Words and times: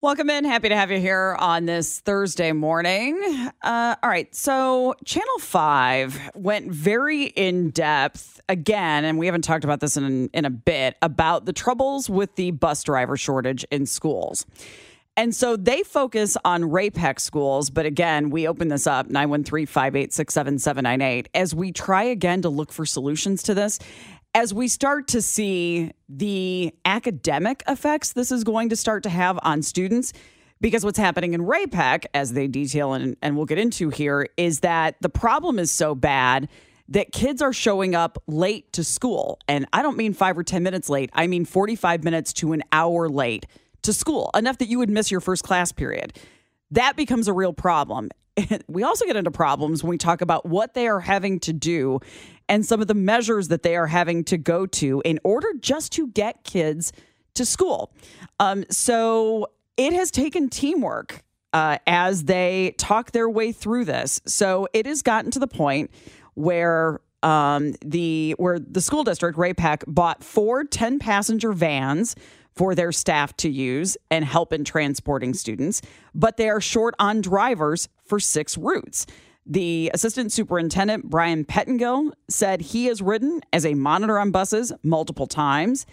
Welcome 0.00 0.30
in. 0.30 0.44
Happy 0.44 0.68
to 0.68 0.76
have 0.76 0.92
you 0.92 1.00
here 1.00 1.36
on 1.40 1.66
this 1.66 1.98
Thursday 1.98 2.52
morning. 2.52 3.20
Uh, 3.60 3.96
all 4.00 4.08
right. 4.08 4.32
So, 4.32 4.94
Channel 5.04 5.38
5 5.40 6.30
went 6.36 6.70
very 6.70 7.24
in 7.24 7.70
depth 7.70 8.40
again, 8.48 9.04
and 9.04 9.18
we 9.18 9.26
haven't 9.26 9.42
talked 9.42 9.64
about 9.64 9.80
this 9.80 9.96
in, 9.96 10.30
in 10.32 10.44
a 10.44 10.50
bit 10.50 10.96
about 11.02 11.46
the 11.46 11.52
troubles 11.52 12.08
with 12.08 12.32
the 12.36 12.52
bus 12.52 12.84
driver 12.84 13.16
shortage 13.16 13.64
in 13.72 13.86
schools. 13.86 14.46
And 15.16 15.34
so 15.34 15.56
they 15.56 15.82
focus 15.82 16.36
on 16.44 16.70
Ray-Pec 16.70 17.18
schools, 17.18 17.68
but 17.68 17.84
again, 17.84 18.30
we 18.30 18.46
open 18.46 18.68
this 18.68 18.86
up 18.86 19.10
913 19.10 19.66
586 19.66 20.32
7798 20.32 21.28
as 21.34 21.56
we 21.56 21.72
try 21.72 22.04
again 22.04 22.40
to 22.42 22.48
look 22.48 22.70
for 22.70 22.86
solutions 22.86 23.42
to 23.42 23.52
this 23.52 23.80
as 24.38 24.54
we 24.54 24.68
start 24.68 25.08
to 25.08 25.20
see 25.20 25.90
the 26.08 26.72
academic 26.84 27.60
effects 27.66 28.12
this 28.12 28.30
is 28.30 28.44
going 28.44 28.68
to 28.68 28.76
start 28.76 29.02
to 29.02 29.10
have 29.10 29.36
on 29.42 29.62
students, 29.62 30.12
because 30.60 30.84
what's 30.84 30.96
happening 30.96 31.34
in 31.34 31.42
Ray-Pec, 31.42 32.04
as 32.14 32.34
they 32.34 32.46
detail 32.46 32.92
and, 32.92 33.16
and 33.20 33.36
we'll 33.36 33.46
get 33.46 33.58
into 33.58 33.88
here, 33.88 34.28
is 34.36 34.60
that 34.60 34.94
the 35.00 35.08
problem 35.08 35.58
is 35.58 35.72
so 35.72 35.96
bad 35.96 36.48
that 36.88 37.10
kids 37.10 37.42
are 37.42 37.52
showing 37.52 37.96
up 37.96 38.16
late 38.28 38.72
to 38.74 38.84
school. 38.84 39.40
And 39.48 39.66
I 39.72 39.82
don't 39.82 39.96
mean 39.96 40.14
five 40.14 40.38
or 40.38 40.44
10 40.44 40.62
minutes 40.62 40.88
late, 40.88 41.10
I 41.14 41.26
mean 41.26 41.44
45 41.44 42.04
minutes 42.04 42.32
to 42.34 42.52
an 42.52 42.62
hour 42.70 43.08
late 43.08 43.44
to 43.82 43.92
school, 43.92 44.30
enough 44.36 44.58
that 44.58 44.68
you 44.68 44.78
would 44.78 44.88
miss 44.88 45.10
your 45.10 45.20
first 45.20 45.42
class 45.42 45.72
period. 45.72 46.16
That 46.70 46.94
becomes 46.94 47.26
a 47.26 47.32
real 47.32 47.52
problem. 47.52 48.10
We 48.68 48.82
also 48.82 49.06
get 49.06 49.16
into 49.16 49.30
problems 49.30 49.82
when 49.82 49.90
we 49.90 49.98
talk 49.98 50.20
about 50.20 50.46
what 50.46 50.74
they 50.74 50.88
are 50.88 51.00
having 51.00 51.40
to 51.40 51.52
do 51.52 52.00
and 52.48 52.64
some 52.64 52.80
of 52.80 52.86
the 52.86 52.94
measures 52.94 53.48
that 53.48 53.62
they 53.62 53.76
are 53.76 53.86
having 53.86 54.24
to 54.24 54.38
go 54.38 54.66
to 54.66 55.02
in 55.04 55.20
order 55.24 55.48
just 55.60 55.92
to 55.92 56.08
get 56.08 56.44
kids 56.44 56.92
to 57.34 57.44
school. 57.44 57.92
Um, 58.40 58.64
so 58.70 59.48
it 59.76 59.92
has 59.92 60.10
taken 60.10 60.48
teamwork 60.48 61.22
uh, 61.52 61.78
as 61.86 62.24
they 62.24 62.74
talk 62.78 63.12
their 63.12 63.28
way 63.28 63.52
through 63.52 63.84
this. 63.84 64.20
So 64.26 64.68
it 64.72 64.86
has 64.86 65.02
gotten 65.02 65.30
to 65.32 65.38
the 65.38 65.46
point 65.46 65.90
where 66.34 67.00
um, 67.22 67.74
the 67.84 68.34
where 68.38 68.58
the 68.58 68.80
school 68.80 69.04
district 69.04 69.38
Ray-Pec 69.38 69.82
bought 69.86 70.22
four 70.22 70.64
10 70.64 70.98
passenger 70.98 71.52
vans 71.52 72.14
for 72.58 72.74
their 72.74 72.90
staff 72.90 73.36
to 73.36 73.48
use 73.48 73.96
and 74.10 74.24
help 74.24 74.52
in 74.52 74.64
transporting 74.64 75.32
students, 75.32 75.80
but 76.12 76.36
they 76.36 76.48
are 76.48 76.60
short 76.60 76.92
on 76.98 77.20
drivers 77.20 77.88
for 78.04 78.18
six 78.18 78.58
routes. 78.58 79.06
The 79.46 79.92
assistant 79.94 80.32
superintendent, 80.32 81.08
Brian 81.08 81.44
Pettingill, 81.44 82.10
said 82.28 82.60
he 82.60 82.86
has 82.86 83.00
ridden 83.00 83.42
as 83.52 83.64
a 83.64 83.74
monitor 83.74 84.18
on 84.18 84.32
buses 84.32 84.72
multiple 84.82 85.28
times. 85.28 85.86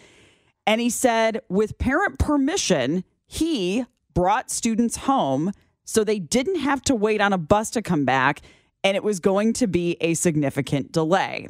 And 0.66 0.82
he 0.82 0.90
said, 0.90 1.42
with 1.50 1.78
parent 1.78 2.18
permission, 2.18 3.04
he 3.28 3.86
brought 4.16 4.50
students 4.50 4.98
home 4.98 5.52
so 5.84 6.04
they 6.04 6.18
didn't 6.18 6.62
have 6.62 6.82
to 6.82 6.96
wait 6.96 7.22
on 7.22 7.32
a 7.32 7.38
bus 7.38 7.70
to 7.70 7.84
come 7.84 8.06
back, 8.06 8.42
and 8.84 8.98
it 8.98 9.04
was 9.04 9.20
going 9.20 9.54
to 9.54 9.68
be 9.68 9.98
a 10.02 10.16
significant 10.16 10.92
delay. 10.92 11.48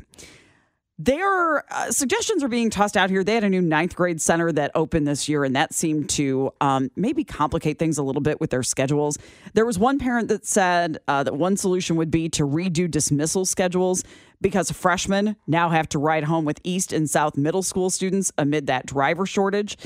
Their 0.97 1.65
uh, 1.73 1.91
suggestions 1.91 2.41
are 2.41 2.47
being 2.47 2.69
tossed 2.69 2.95
out 2.95 3.09
here. 3.09 3.21
They 3.21 3.33
had 3.35 3.43
a 3.43 3.49
new 3.49 3.61
ninth 3.61 3.95
grade 3.95 4.21
center 4.21 4.53
that 4.53 4.71
opened 4.75 5.05
this 5.05 5.27
year, 5.27 5.43
and 5.43 5.53
that 5.53 5.73
seemed 5.73 6.09
to 6.11 6.53
um, 6.61 6.89
maybe 6.95 7.25
complicate 7.25 7.77
things 7.77 7.97
a 7.97 8.03
little 8.03 8.21
bit 8.21 8.39
with 8.39 8.49
their 8.49 8.63
schedules. 8.63 9.17
There 9.53 9.65
was 9.65 9.77
one 9.77 9.99
parent 9.99 10.29
that 10.29 10.45
said 10.45 10.99
uh, 11.09 11.23
that 11.23 11.35
one 11.35 11.57
solution 11.57 11.97
would 11.97 12.11
be 12.11 12.29
to 12.29 12.43
redo 12.43 12.89
dismissal 12.89 13.43
schedules 13.45 14.05
because 14.39 14.71
freshmen 14.71 15.35
now 15.47 15.67
have 15.67 15.89
to 15.89 15.99
ride 15.99 16.23
home 16.23 16.45
with 16.45 16.61
East 16.63 16.93
and 16.93 17.09
South 17.09 17.35
middle 17.35 17.63
school 17.63 17.89
students 17.89 18.31
amid 18.37 18.67
that 18.67 18.85
driver 18.85 19.25
shortage. 19.25 19.77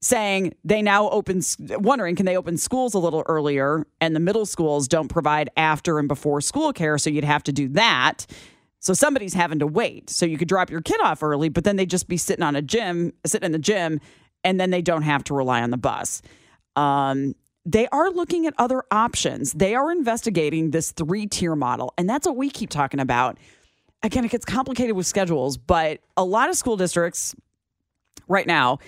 Saying 0.00 0.54
they 0.64 0.80
now 0.80 1.10
open, 1.10 1.42
wondering 1.58 2.16
can 2.16 2.24
they 2.24 2.36
open 2.36 2.56
schools 2.56 2.94
a 2.94 2.98
little 2.98 3.24
earlier, 3.26 3.86
and 4.00 4.14
the 4.14 4.20
middle 4.20 4.46
schools 4.46 4.88
don't 4.88 5.08
provide 5.08 5.50
after 5.56 5.98
and 5.98 6.08
before 6.08 6.40
school 6.40 6.72
care, 6.72 6.96
so 6.96 7.10
you'd 7.10 7.24
have 7.24 7.42
to 7.44 7.52
do 7.52 7.68
that. 7.68 8.26
So 8.86 8.92
somebody's 8.92 9.34
having 9.34 9.58
to 9.58 9.66
wait. 9.66 10.10
So 10.10 10.24
you 10.24 10.38
could 10.38 10.46
drop 10.46 10.70
your 10.70 10.80
kid 10.80 11.00
off 11.00 11.20
early, 11.20 11.48
but 11.48 11.64
then 11.64 11.74
they'd 11.74 11.90
just 11.90 12.06
be 12.06 12.16
sitting 12.16 12.44
on 12.44 12.54
a 12.54 12.62
gym, 12.62 13.12
sitting 13.26 13.46
in 13.46 13.50
the 13.50 13.58
gym, 13.58 14.00
and 14.44 14.60
then 14.60 14.70
they 14.70 14.80
don't 14.80 15.02
have 15.02 15.24
to 15.24 15.34
rely 15.34 15.60
on 15.60 15.70
the 15.70 15.76
bus. 15.76 16.22
Um, 16.76 17.34
they 17.64 17.88
are 17.88 18.10
looking 18.10 18.46
at 18.46 18.54
other 18.58 18.84
options. 18.92 19.50
They 19.54 19.74
are 19.74 19.90
investigating 19.90 20.70
this 20.70 20.92
three 20.92 21.26
tier 21.26 21.56
model, 21.56 21.94
and 21.98 22.08
that's 22.08 22.28
what 22.28 22.36
we 22.36 22.48
keep 22.48 22.70
talking 22.70 23.00
about. 23.00 23.38
Again, 24.04 24.24
it 24.24 24.30
gets 24.30 24.44
complicated 24.44 24.94
with 24.94 25.08
schedules, 25.08 25.56
but 25.56 25.98
a 26.16 26.22
lot 26.22 26.48
of 26.48 26.54
school 26.54 26.76
districts 26.76 27.34
right 28.28 28.46
now 28.46 28.78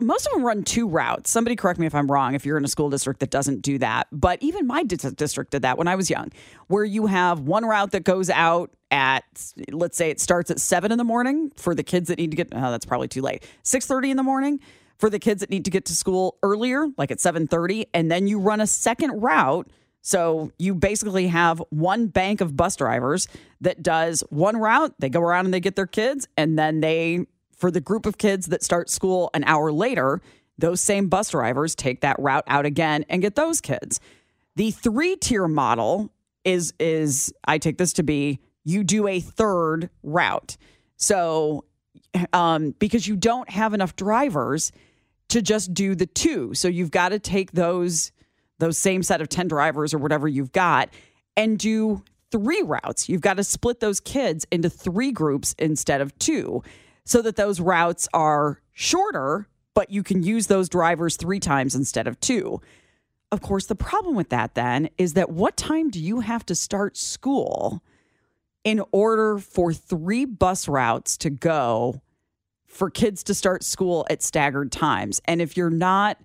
most 0.00 0.26
of 0.26 0.32
them 0.32 0.44
run 0.44 0.62
two 0.62 0.88
routes. 0.88 1.30
Somebody 1.30 1.54
correct 1.54 1.78
me 1.78 1.86
if 1.86 1.94
I'm 1.94 2.10
wrong 2.10 2.34
if 2.34 2.46
you're 2.46 2.56
in 2.56 2.64
a 2.64 2.68
school 2.68 2.88
district 2.88 3.20
that 3.20 3.30
doesn't 3.30 3.60
do 3.60 3.78
that. 3.78 4.08
But 4.10 4.42
even 4.42 4.66
my 4.66 4.82
district 4.82 5.50
did 5.50 5.62
that 5.62 5.76
when 5.76 5.86
I 5.86 5.96
was 5.96 6.08
young, 6.08 6.32
where 6.68 6.84
you 6.84 7.06
have 7.06 7.40
one 7.40 7.64
route 7.64 7.92
that 7.92 8.04
goes 8.04 8.30
out 8.30 8.70
at 8.96 9.52
let's 9.70 9.96
say 9.96 10.08
it 10.08 10.18
starts 10.18 10.50
at 10.50 10.58
seven 10.58 10.90
in 10.90 10.96
the 10.96 11.04
morning 11.04 11.52
for 11.54 11.74
the 11.74 11.82
kids 11.82 12.08
that 12.08 12.18
need 12.18 12.30
to 12.30 12.36
get 12.36 12.48
oh, 12.52 12.70
that's 12.70 12.86
probably 12.86 13.08
too 13.08 13.20
late. 13.20 13.46
Six 13.62 13.84
thirty 13.84 14.10
in 14.10 14.16
the 14.16 14.22
morning 14.22 14.58
for 14.96 15.10
the 15.10 15.18
kids 15.18 15.40
that 15.40 15.50
need 15.50 15.66
to 15.66 15.70
get 15.70 15.84
to 15.84 15.94
school 15.94 16.38
earlier, 16.42 16.86
like 16.96 17.10
at 17.10 17.20
seven 17.20 17.46
thirty, 17.46 17.84
and 17.92 18.10
then 18.10 18.26
you 18.26 18.40
run 18.40 18.60
a 18.62 18.66
second 18.66 19.20
route. 19.20 19.68
So 20.00 20.50
you 20.58 20.74
basically 20.74 21.26
have 21.26 21.62
one 21.68 22.06
bank 22.06 22.40
of 22.40 22.56
bus 22.56 22.76
drivers 22.76 23.28
that 23.60 23.82
does 23.82 24.24
one 24.30 24.56
route. 24.56 24.94
They 24.98 25.10
go 25.10 25.20
around 25.20 25.44
and 25.44 25.52
they 25.52 25.60
get 25.60 25.76
their 25.76 25.86
kids, 25.86 26.26
and 26.38 26.58
then 26.58 26.80
they 26.80 27.26
for 27.54 27.70
the 27.70 27.80
group 27.80 28.06
of 28.06 28.16
kids 28.16 28.46
that 28.46 28.62
start 28.62 28.88
school 28.88 29.30
an 29.34 29.44
hour 29.44 29.72
later, 29.72 30.22
those 30.56 30.80
same 30.80 31.08
bus 31.08 31.30
drivers 31.30 31.74
take 31.74 32.00
that 32.00 32.16
route 32.18 32.44
out 32.46 32.64
again 32.64 33.04
and 33.10 33.20
get 33.20 33.34
those 33.34 33.60
kids. 33.60 34.00
The 34.54 34.70
three 34.70 35.16
tier 35.16 35.48
model 35.48 36.10
is 36.44 36.72
is 36.80 37.34
I 37.44 37.58
take 37.58 37.76
this 37.76 37.92
to 37.94 38.02
be 38.02 38.40
you 38.66 38.82
do 38.82 39.06
a 39.06 39.20
third 39.20 39.88
route. 40.02 40.56
So 40.96 41.64
um, 42.32 42.74
because 42.78 43.06
you 43.06 43.16
don't 43.16 43.48
have 43.48 43.72
enough 43.72 43.96
drivers 43.96 44.72
to 45.28 45.40
just 45.40 45.72
do 45.72 45.94
the 45.94 46.06
two, 46.06 46.52
so 46.52 46.68
you've 46.68 46.90
got 46.90 47.10
to 47.10 47.18
take 47.18 47.52
those 47.52 48.12
those 48.58 48.76
same 48.76 49.02
set 49.02 49.20
of 49.20 49.28
ten 49.28 49.48
drivers 49.48 49.94
or 49.94 49.98
whatever 49.98 50.26
you've 50.26 50.52
got 50.52 50.90
and 51.36 51.58
do 51.58 52.02
three 52.30 52.62
routes. 52.62 53.08
You've 53.08 53.20
got 53.20 53.36
to 53.36 53.44
split 53.44 53.80
those 53.80 54.00
kids 54.00 54.46
into 54.50 54.68
three 54.68 55.12
groups 55.12 55.54
instead 55.58 56.00
of 56.00 56.18
two 56.18 56.62
so 57.04 57.22
that 57.22 57.36
those 57.36 57.60
routes 57.60 58.08
are 58.12 58.60
shorter, 58.72 59.46
but 59.74 59.90
you 59.90 60.02
can 60.02 60.22
use 60.22 60.48
those 60.48 60.68
drivers 60.68 61.16
three 61.16 61.38
times 61.38 61.74
instead 61.74 62.08
of 62.08 62.18
two. 62.18 62.60
Of 63.30 63.42
course, 63.42 63.66
the 63.66 63.74
problem 63.76 64.16
with 64.16 64.30
that 64.30 64.54
then 64.54 64.88
is 64.98 65.12
that 65.12 65.30
what 65.30 65.56
time 65.56 65.90
do 65.90 66.00
you 66.00 66.20
have 66.20 66.44
to 66.46 66.54
start 66.54 66.96
school 66.96 67.82
in 68.66 68.82
order 68.90 69.38
for 69.38 69.72
three 69.72 70.24
bus 70.24 70.66
routes 70.66 71.16
to 71.18 71.30
go 71.30 72.02
for 72.66 72.90
kids 72.90 73.22
to 73.22 73.32
start 73.32 73.62
school 73.62 74.04
at 74.10 74.24
staggered 74.24 74.72
times? 74.72 75.20
And 75.26 75.40
if 75.40 75.56
you're 75.56 75.70
not 75.70 76.18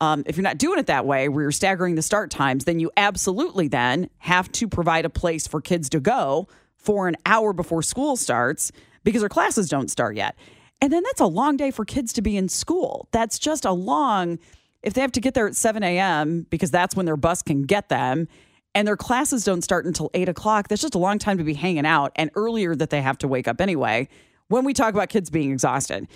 um, 0.00 0.24
if 0.26 0.36
you're 0.36 0.42
not 0.42 0.58
doing 0.58 0.78
it 0.78 0.86
that 0.86 1.06
way, 1.06 1.28
where 1.28 1.42
you're 1.42 1.52
staggering 1.52 1.94
the 1.94 2.02
start 2.02 2.30
times, 2.30 2.64
then 2.64 2.80
you 2.80 2.90
absolutely 2.96 3.68
then 3.68 4.10
have 4.18 4.50
to 4.52 4.68
provide 4.68 5.04
a 5.04 5.10
place 5.10 5.46
for 5.46 5.60
kids 5.60 5.88
to 5.90 6.00
go 6.00 6.48
for 6.76 7.08
an 7.08 7.16
hour 7.24 7.52
before 7.52 7.82
school 7.82 8.16
starts 8.16 8.72
because 9.04 9.20
their 9.20 9.28
classes 9.28 9.68
don't 9.68 9.90
start 9.90 10.16
yet. 10.16 10.36
And 10.80 10.92
then 10.92 11.02
that's 11.02 11.20
a 11.20 11.26
long 11.26 11.56
day 11.56 11.70
for 11.70 11.84
kids 11.84 12.12
to 12.14 12.22
be 12.22 12.36
in 12.36 12.48
school. 12.48 13.08
That's 13.12 13.38
just 13.38 13.64
a 13.64 13.72
long, 13.72 14.38
if 14.82 14.92
they 14.92 15.00
have 15.00 15.12
to 15.12 15.20
get 15.20 15.32
there 15.32 15.46
at 15.46 15.56
7 15.56 15.82
a.m., 15.82 16.46
because 16.50 16.70
that's 16.70 16.94
when 16.94 17.06
their 17.06 17.16
bus 17.16 17.42
can 17.42 17.62
get 17.62 17.88
them, 17.88 18.28
and 18.76 18.86
their 18.86 18.96
classes 18.96 19.42
don't 19.42 19.62
start 19.62 19.86
until 19.86 20.10
8 20.12 20.28
o'clock, 20.28 20.68
that's 20.68 20.82
just 20.82 20.94
a 20.94 20.98
long 20.98 21.18
time 21.18 21.38
to 21.38 21.44
be 21.44 21.54
hanging 21.54 21.86
out 21.86 22.12
and 22.14 22.30
earlier 22.34 22.76
that 22.76 22.90
they 22.90 23.00
have 23.00 23.16
to 23.18 23.26
wake 23.26 23.48
up 23.48 23.58
anyway 23.58 24.06
when 24.48 24.66
we 24.66 24.74
talk 24.74 24.92
about 24.92 25.08
kids 25.08 25.30
being 25.30 25.50
exhausted. 25.50 26.06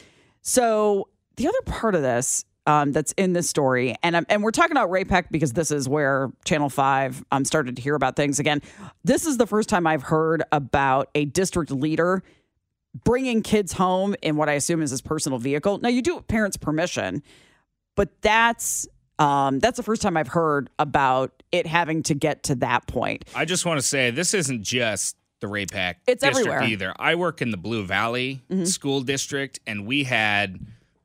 So, 0.43 1.09
the 1.37 1.49
other 1.49 1.63
part 1.65 1.95
of 1.95 2.03
this 2.03 2.45
um, 2.67 2.93
that's 2.93 3.13
in 3.13 3.33
this 3.33 3.49
story, 3.49 3.97
and 4.03 4.27
and 4.29 4.43
we're 4.43 4.51
talking 4.51 4.73
about 4.73 4.91
Ray-Pec 4.91 5.31
because 5.31 5.55
this 5.55 5.71
is 5.71 5.89
where 5.89 6.31
Channel 6.45 6.69
Five 6.69 7.25
um, 7.33 7.47
started 7.47 7.77
to 7.77 7.83
hear 7.83 7.95
about 7.95 8.15
things 8.15 8.39
again. 8.39 8.61
This 9.05 9.27
is 9.27 9.39
the 9.39 9.47
first 9.47 9.71
time 9.71 9.87
I've 9.87 10.03
heard 10.03 10.43
about 10.53 11.09
a 11.15 11.25
district 11.25 11.71
leader 11.71 12.23
bringing 13.05 13.43
kids 13.43 13.73
home 13.73 14.15
in 14.21 14.37
what 14.37 14.51
I 14.51 14.53
assume 14.53 14.83
is 14.83 14.91
his 14.91 15.01
personal 15.01 15.39
vehicle. 15.39 15.79
Now 15.79 15.89
you 15.89 16.03
do 16.03 16.21
parents' 16.21 16.59
permission, 16.59 17.23
but 17.97 18.21
that's 18.21 18.87
um, 19.21 19.59
that's 19.61 19.77
the 19.77 19.83
first 19.83 20.03
time 20.03 20.17
I've 20.17 20.29
heard 20.29 20.71
about 20.79 21.43
it 21.53 21.67
having 21.67 22.03
to 22.05 22.15
get 22.15 22.43
to 22.45 22.55
that 22.57 22.87
point. 22.87 23.25
I 23.35 23.45
just 23.45 23.65
want 23.67 23.79
to 23.81 23.87
say 23.87 24.11
this 24.11 24.35
isn't 24.35 24.63
just 24.63 25.17
the 25.41 25.47
Ray-Pec 25.49 25.97
it's 26.07 26.23
district 26.23 26.49
everywhere. 26.49 26.63
either. 26.65 26.95
I 26.99 27.15
work 27.15 27.41
in 27.41 27.51
the 27.51 27.57
Blue 27.57 27.85
Valley 27.85 28.43
Mm-hmm. 28.51 28.65
School 28.65 29.01
District, 29.03 29.59
and 29.67 29.87
we 29.87 30.05
had 30.05 30.59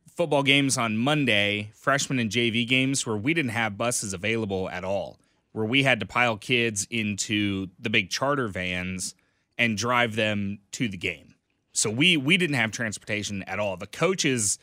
football 0.08 0.44
games 0.44 0.78
on 0.78 0.98
Monday, 0.98 1.70
freshman 1.74 2.20
and 2.20 2.30
JV 2.32 2.68
games, 2.68 3.06
where 3.06 3.18
we 3.18 3.34
didn't 3.34 3.52
have 3.52 3.78
buses 3.78 4.14
available 4.14 4.70
at 4.70 4.84
all, 4.84 5.20
where 5.52 5.66
we 5.66 5.84
had 5.84 6.00
to 6.00 6.06
pile 6.06 6.38
kids 6.38 6.88
into 6.90 7.68
the 7.80 7.90
big 7.90 8.10
charter 8.10 8.48
vans 8.48 9.14
and 9.58 9.78
drive 9.78 10.16
them 10.16 10.60
to 10.72 10.88
the 10.88 10.98
game. 10.98 11.36
So 11.72 11.90
we 11.90 12.16
we 12.18 12.38
didn't 12.38 12.56
have 12.56 12.72
transportation 12.72 13.44
at 13.44 13.60
all. 13.60 13.76
The 13.78 13.88
coaches, 13.88 14.58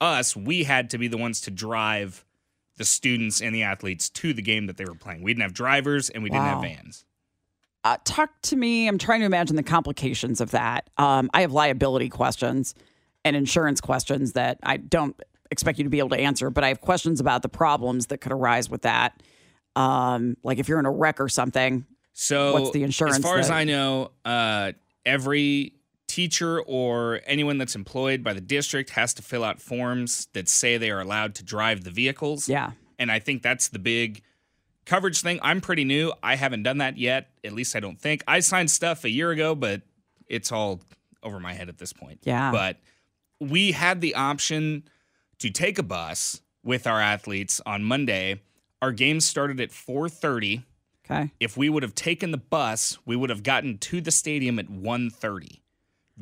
us, 0.00 0.36
we 0.36 0.64
had 0.64 0.90
to 0.90 0.98
be 0.98 1.08
the 1.08 1.16
ones 1.18 1.40
to 1.42 1.50
drive 1.50 2.24
the 2.82 2.86
students 2.86 3.40
and 3.40 3.54
the 3.54 3.62
athletes 3.62 4.10
to 4.10 4.32
the 4.34 4.42
game 4.42 4.66
that 4.66 4.76
they 4.76 4.84
were 4.84 4.96
playing. 4.96 5.22
We 5.22 5.30
didn't 5.32 5.42
have 5.42 5.54
drivers 5.54 6.10
and 6.10 6.22
we 6.22 6.30
didn't 6.30 6.42
Wow. 6.44 6.60
have 6.60 6.62
vans. 6.62 7.04
Uh, 7.84 7.96
talk 8.04 8.30
to 8.42 8.56
me. 8.56 8.88
I'm 8.88 8.98
trying 8.98 9.20
to 9.20 9.26
imagine 9.26 9.54
the 9.56 9.62
complications 9.62 10.40
of 10.40 10.50
that. 10.50 10.90
Um, 10.98 11.30
I 11.32 11.42
have 11.42 11.52
liability 11.52 12.08
questions 12.08 12.74
and 13.24 13.36
insurance 13.36 13.80
questions 13.80 14.32
that 14.32 14.58
I 14.64 14.78
don't 14.78 15.14
expect 15.52 15.78
you 15.78 15.84
to 15.84 15.90
be 15.90 16.00
able 16.00 16.08
to 16.10 16.18
answer, 16.18 16.50
but 16.50 16.64
I 16.64 16.68
have 16.68 16.80
questions 16.80 17.20
about 17.20 17.42
the 17.42 17.48
problems 17.48 18.06
that 18.08 18.18
could 18.18 18.32
arise 18.32 18.68
with 18.68 18.82
that. 18.82 19.22
Um, 19.76 20.36
like 20.42 20.58
if 20.58 20.68
you're 20.68 20.78
in 20.80 20.86
a 20.86 20.90
wreck 20.90 21.20
or 21.20 21.28
something. 21.28 21.86
So 22.12 22.52
What's 22.52 22.70
the 22.72 22.82
insurance 22.82 23.16
As 23.18 23.22
far 23.22 23.38
as 23.38 23.48
I 23.50 23.64
know, 23.64 24.10
uh, 24.24 24.72
every 25.06 25.74
teacher 26.12 26.60
or 26.60 27.20
anyone 27.26 27.56
that's 27.56 27.74
employed 27.74 28.22
by 28.22 28.32
the 28.34 28.40
district 28.40 28.90
has 28.90 29.14
to 29.14 29.22
fill 29.22 29.42
out 29.44 29.60
forms 29.60 30.28
that 30.34 30.46
say 30.48 30.76
they 30.76 30.90
are 30.90 31.00
allowed 31.00 31.34
to 31.36 31.42
drive 31.42 31.84
the 31.84 31.90
vehicles. 31.90 32.48
Yeah. 32.48 32.72
And 32.98 33.10
I 33.10 33.18
think 33.18 33.42
that's 33.42 33.68
the 33.68 33.78
big 33.78 34.20
coverage 34.84 35.22
thing. 35.22 35.40
I'm 35.42 35.60
pretty 35.62 35.84
new. 35.84 36.12
I 36.22 36.36
haven't 36.36 36.64
done 36.64 36.78
that 36.78 36.98
yet. 36.98 37.30
At 37.42 37.52
least 37.54 37.74
I 37.74 37.80
don't 37.80 37.98
think. 37.98 38.22
I 38.28 38.40
signed 38.40 38.70
stuff 38.70 39.04
a 39.04 39.10
year 39.10 39.30
ago, 39.30 39.54
but 39.54 39.80
it's 40.26 40.52
all 40.52 40.80
over 41.22 41.40
my 41.40 41.54
head 41.54 41.68
at 41.70 41.78
this 41.78 41.92
point. 41.94 42.20
Yeah. 42.24 42.50
But 42.52 42.76
we 43.40 43.72
had 43.72 44.00
the 44.02 44.14
option 44.14 44.84
to 45.38 45.48
take 45.50 45.78
a 45.78 45.82
bus 45.82 46.42
with 46.62 46.86
our 46.86 47.00
athletes 47.00 47.60
on 47.64 47.82
Monday. 47.82 48.42
Our 48.82 48.92
game 48.92 49.20
started 49.20 49.60
at 49.60 49.70
4:30 49.70 50.64
Okay. 51.04 51.32
if 51.40 51.56
we 51.56 51.68
would 51.68 51.82
have 51.82 51.94
taken 51.96 52.30
the 52.30 52.38
bus, 52.38 52.98
we 53.04 53.16
would 53.16 53.30
have 53.30 53.42
gotten 53.42 53.78
to 53.78 54.00
the 54.00 54.10
stadium 54.12 54.58
at 54.58 54.68
1:30 54.68 55.61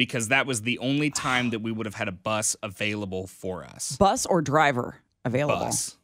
because 0.00 0.28
that 0.28 0.46
was 0.46 0.62
the 0.62 0.78
only 0.78 1.10
time 1.28 1.50
that 1.50 1.58
we 1.60 1.70
would 1.70 1.84
have 1.84 1.94
had 1.94 2.08
a 2.08 2.12
bus 2.12 2.56
available 2.62 3.26
for 3.26 3.62
us. 3.64 3.96
Bus 3.98 4.24
or 4.24 4.40
driver 4.40 4.96
available? 5.26 5.66
Bus. 5.66 5.96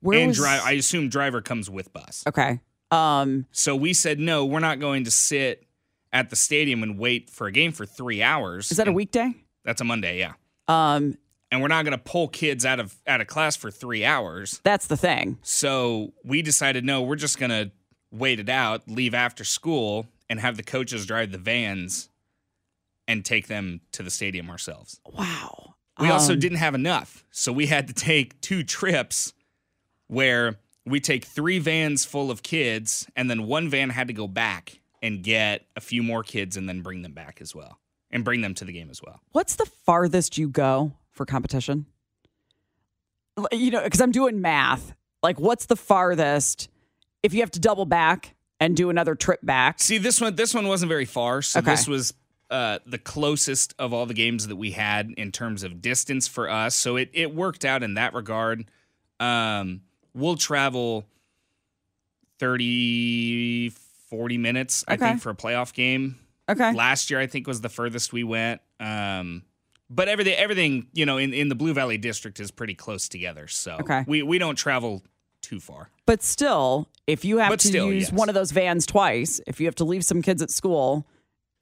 Where 0.00 0.18
and 0.18 0.28
was- 0.28 0.36
drive 0.38 0.62
I 0.64 0.72
assume 0.72 1.08
driver 1.08 1.40
comes 1.40 1.70
with 1.70 1.92
bus. 1.92 2.24
Okay. 2.26 2.60
Um, 2.90 3.46
So 3.52 3.76
we 3.76 3.92
said 3.92 4.18
no, 4.18 4.44
we're 4.44 4.58
not 4.58 4.80
going 4.80 5.04
to 5.04 5.10
sit 5.12 5.66
at 6.12 6.30
the 6.30 6.36
stadium 6.36 6.82
and 6.82 6.98
wait 6.98 7.30
for 7.30 7.46
a 7.46 7.52
game 7.52 7.70
for 7.72 7.86
3 7.86 8.22
hours. 8.22 8.70
is 8.72 8.76
that 8.76 8.88
a 8.88 8.92
weekday? 8.92 9.32
That's 9.64 9.80
a 9.80 9.84
Monday, 9.84 10.18
yeah. 10.18 10.32
Um, 10.68 11.16
And 11.52 11.62
we're 11.62 11.68
not 11.68 11.84
going 11.84 11.96
to 11.96 12.02
pull 12.04 12.26
kids 12.28 12.66
out 12.66 12.80
of 12.80 12.96
out 13.06 13.20
of 13.20 13.28
class 13.28 13.54
for 13.56 13.70
3 13.70 14.04
hours. 14.04 14.60
that's 14.64 14.88
the 14.88 14.96
thing. 14.96 15.38
So 15.42 16.12
we 16.24 16.42
decided 16.42 16.84
no, 16.84 17.02
we're 17.02 17.14
just 17.16 17.38
going 17.38 17.50
to 17.50 17.70
wait 18.10 18.40
it 18.40 18.48
out, 18.48 18.82
leave 18.88 19.14
after 19.14 19.44
school, 19.44 20.06
and 20.28 20.40
have 20.40 20.56
the 20.56 20.62
coaches 20.62 21.06
drive 21.06 21.30
the 21.32 21.38
vans 21.38 22.08
and 23.06 23.24
take 23.24 23.46
them 23.48 23.80
to 23.92 24.02
the 24.02 24.10
stadium 24.10 24.50
ourselves. 24.50 25.00
Wow. 25.12 25.74
We 26.00 26.08
also 26.10 26.32
Um, 26.32 26.40
didn't 26.40 26.58
have 26.58 26.74
enough. 26.74 27.24
So 27.30 27.52
we 27.52 27.66
had 27.66 27.86
to 27.88 27.92
take 27.94 28.40
two 28.40 28.62
trips 28.64 29.32
where 30.08 30.56
we 30.84 31.00
take 31.00 31.24
three 31.24 31.58
vans 31.58 32.04
full 32.04 32.30
of 32.30 32.42
kids, 32.42 33.06
and 33.16 33.30
then 33.30 33.46
one 33.46 33.68
van 33.68 33.90
had 33.90 34.08
to 34.08 34.12
go 34.14 34.26
back 34.26 34.80
and 35.02 35.22
get 35.22 35.66
a 35.76 35.80
few 35.80 36.02
more 36.02 36.22
kids 36.22 36.56
and 36.56 36.68
then 36.68 36.80
bring 36.82 37.02
them 37.02 37.12
back 37.12 37.40
as 37.40 37.54
well 37.54 37.78
and 38.10 38.24
bring 38.24 38.40
them 38.40 38.54
to 38.54 38.64
the 38.64 38.72
game 38.72 38.90
as 38.90 39.02
well. 39.02 39.20
What's 39.32 39.56
the 39.56 39.66
farthest 39.66 40.36
you 40.38 40.48
go 40.48 40.92
for 41.10 41.24
competition? 41.26 41.86
You 43.52 43.70
know, 43.70 43.82
because 43.82 44.00
I'm 44.00 44.12
doing 44.12 44.40
math. 44.40 44.94
Like, 45.22 45.40
what's 45.40 45.66
the 45.66 45.76
farthest 45.76 46.68
if 47.22 47.34
you 47.34 47.40
have 47.40 47.50
to 47.52 47.60
double 47.60 47.84
back 47.84 48.34
and 48.60 48.76
do 48.76 48.90
another 48.90 49.14
trip 49.14 49.40
back? 49.42 49.80
See, 49.80 49.98
this 49.98 50.20
one 50.20 50.36
this 50.36 50.54
one 50.54 50.68
wasn't 50.68 50.88
very 50.88 51.04
far. 51.04 51.42
So 51.42 51.58
Okay. 51.60 51.70
this 51.72 51.88
was 51.88 52.14
uh, 52.50 52.78
the 52.86 52.98
closest 52.98 53.74
of 53.78 53.92
all 53.92 54.06
the 54.06 54.14
games 54.14 54.46
that 54.48 54.56
we 54.56 54.72
had 54.72 55.10
in 55.16 55.32
terms 55.32 55.62
of 55.62 55.80
distance 55.82 56.28
for 56.28 56.48
us. 56.48 56.74
So 56.74 56.96
it 56.96 57.10
it 57.12 57.34
worked 57.34 57.64
out 57.64 57.82
in 57.82 57.94
that 57.94 58.14
regard. 58.14 58.66
Um, 59.20 59.80
we'll 60.14 60.36
travel 60.36 61.06
30, 62.40 63.70
40 64.10 64.38
minutes, 64.38 64.84
I 64.88 64.96
think, 64.96 65.20
for 65.20 65.30
a 65.30 65.34
playoff 65.34 65.72
game. 65.72 66.18
Okay. 66.48 66.72
Last 66.74 67.10
year, 67.10 67.20
I 67.20 67.26
think, 67.26 67.46
was 67.46 67.60
the 67.60 67.68
furthest 67.68 68.12
we 68.12 68.24
went. 68.24 68.60
Um, 68.80 69.42
but 69.88 70.08
everything, 70.08 70.34
everything, 70.34 70.88
you 70.92 71.06
know, 71.06 71.16
in, 71.18 71.32
in 71.32 71.48
the 71.48 71.54
Blue 71.54 71.72
Valley 71.72 71.96
District 71.98 72.38
is 72.40 72.50
pretty 72.50 72.74
close 72.74 73.08
together. 73.08 73.46
So 73.48 73.78
Okay. 73.80 74.04
we, 74.06 74.22
we 74.22 74.38
don't 74.38 74.56
travel 74.56 75.02
too 75.40 75.60
far. 75.60 75.90
But 76.06 76.22
still, 76.22 76.88
if 77.06 77.24
you 77.24 77.38
have 77.38 77.50
But 77.50 77.60
to 77.60 77.68
still, 77.68 77.92
use 77.92 78.04
yes. 78.04 78.12
one 78.12 78.28
of 78.28 78.34
those 78.34 78.50
vans 78.50 78.86
twice, 78.86 79.40
if 79.46 79.60
you 79.60 79.66
have 79.66 79.74
to 79.76 79.84
leave 79.84 80.04
some 80.04 80.20
kids 80.22 80.42
at 80.42 80.50
school 80.50 81.06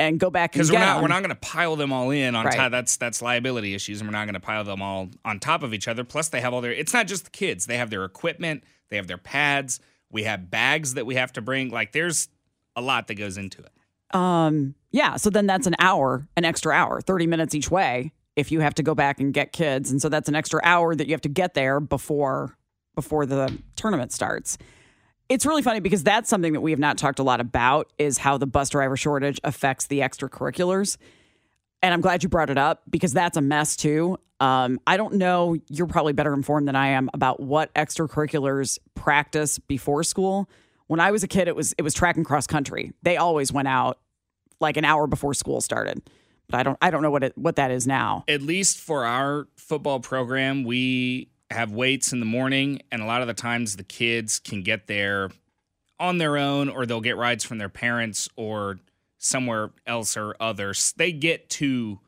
and 0.08 0.19
go 0.20 0.31
back 0.31 0.52
because 0.52 0.70
we're 0.70 0.78
not 0.78 0.94
them, 0.94 1.02
we're 1.02 1.08
not 1.08 1.20
going 1.20 1.31
to 1.31 1.34
pile 1.37 1.76
them 1.76 1.93
all 1.93 2.10
in 2.10 2.34
on 2.34 2.44
Right. 2.46 2.56
top. 2.56 2.70
That's 2.70 2.96
that's 2.96 3.22
liability 3.22 3.75
issues, 3.75 4.00
and 4.00 4.08
we're 4.08 4.12
not 4.19 4.25
going 4.26 4.34
to 4.34 4.40
pile 4.40 4.64
them 4.64 4.82
all 4.82 5.10
on 5.25 5.40
top 5.40 5.62
of 5.62 5.72
each 5.75 5.88
other. 5.88 6.04
Plus, 6.04 6.28
they 6.28 6.40
have 6.40 6.52
all 6.54 6.60
their. 6.60 6.72
It's 6.72 6.93
not 6.93 7.06
just 7.06 7.25
the 7.25 7.31
kids; 7.31 7.66
they 7.66 7.76
have 7.78 7.90
their 7.90 8.04
equipment, 8.04 8.64
they 8.90 8.96
have 8.96 9.06
their 9.06 9.19
pads. 9.19 9.81
We 10.10 10.25
have 10.25 10.50
bags 10.50 10.94
that 10.94 11.06
we 11.06 11.14
have 11.14 11.32
to 11.34 11.40
bring. 11.43 11.70
Like, 11.70 11.93
there's 11.93 12.28
a 12.76 12.81
lot 12.82 13.06
that 13.08 13.14
goes 13.14 13.38
into 13.38 13.62
it. 13.62 14.14
Um, 14.14 14.75
yeah. 14.90 15.16
So 15.16 15.31
then 15.31 15.46
that's 15.46 15.66
an 15.66 15.75
hour, 15.78 16.28
an 16.37 16.44
extra 16.44 16.75
hour, 16.75 17.00
30 17.00 17.26
minutes 17.26 17.54
each 17.54 17.70
way 17.70 18.12
if 18.37 18.52
you 18.52 18.60
have 18.60 18.75
to 18.75 18.82
go 18.82 18.94
back 18.94 19.20
and 19.20 19.32
get 19.32 19.52
kids. 19.52 19.90
And 19.90 20.02
so 20.02 20.08
that's 20.10 20.28
an 20.28 20.34
extra 20.34 20.60
hour 20.64 20.94
that 20.94 21.06
you 21.06 21.12
have 21.14 21.20
to 21.22 21.28
get 21.31 21.54
there 21.54 21.81
before 21.81 22.56
before 22.94 23.25
the 23.25 23.58
tournament 23.75 24.12
starts. 24.12 24.58
It's 25.29 25.47
really 25.47 25.63
funny 25.63 25.81
because 25.81 26.03
that's 26.03 26.29
something 26.29 26.53
that 26.53 26.61
we 26.61 26.73
have 26.73 26.81
not 26.81 26.99
talked 26.99 27.19
a 27.19 27.23
lot 27.23 27.41
about 27.41 27.93
is 27.99 28.19
how 28.19 28.37
the 28.39 28.47
bus 28.47 28.69
driver 28.69 28.97
shortage 28.97 29.41
affects 29.45 29.87
the 29.87 30.01
extracurriculars. 30.01 30.99
And 31.83 31.95
I'm 31.95 32.01
glad 32.01 32.23
you 32.23 32.29
brought 32.29 32.51
it 32.51 32.59
up 32.59 32.83
because 32.91 33.13
that's 33.13 33.37
a 33.37 33.41
mess 33.41 33.77
too. 33.77 34.19
Um, 34.41 34.81
I 34.87 34.97
don't 34.97 35.15
know, 35.15 35.57
you're 35.69 35.87
probably 35.87 36.13
better 36.13 36.35
informed 36.35 36.69
than 36.69 36.77
I 36.77 36.89
am 36.89 37.09
about 37.15 37.41
what 37.41 37.73
extracurriculars 37.75 38.79
practice 38.95 39.59
before 39.59 40.03
school. 40.03 40.51
When 40.89 41.01
I 41.01 41.11
was 41.11 41.23
a 41.23 41.29
kid, 41.29 41.49
it 41.49 41.57
was 41.57 41.75
it 41.79 41.83
was 41.83 41.95
track 41.95 42.17
and 42.17 42.27
cross 42.27 42.47
country. 42.47 42.93
They 43.03 43.17
always 43.17 43.53
went 43.53 43.69
out 43.69 43.99
like 44.61 44.77
an 44.77 44.85
hour 44.85 45.07
before 45.07 45.33
school 45.35 45.61
started. 45.61 46.03
But 46.49 46.61
I 46.61 46.63
don't 46.65 46.79
I 46.83 46.91
don't 46.91 47.03
know 47.03 47.11
what 47.11 47.25
it 47.25 47.39
what 47.39 47.57
that 47.57 47.71
is 47.71 47.87
now. 47.87 48.25
At 48.29 48.43
least 48.43 48.79
for 48.79 49.07
our 49.07 49.49
football 49.57 50.01
program, 50.01 50.65
we 50.65 51.31
have 51.52 51.72
weights 51.72 52.12
in 52.12 52.20
the 52.20 52.26
morning, 52.26 52.82
and 52.90 53.02
a 53.02 53.06
lot 53.06 53.20
of 53.22 53.28
the 53.28 53.34
times 53.34 53.76
the 53.76 53.84
kids 53.84 54.38
can 54.38 54.62
get 54.62 54.87
there 54.87 55.31
on 55.99 56.19
their 56.19 56.37
own, 56.37 56.69
or 56.69 56.84
they'll 56.84 57.00
get 57.00 57.16
rides 57.16 57.44
from 57.44 57.58
their 57.58 57.69
parents 57.69 58.28
or 58.37 58.81
somewhere 59.19 59.70
else 59.87 60.16
or 60.16 60.34
others. 60.40 60.93
They 60.96 61.12
get 61.12 61.49
to 61.50 62.00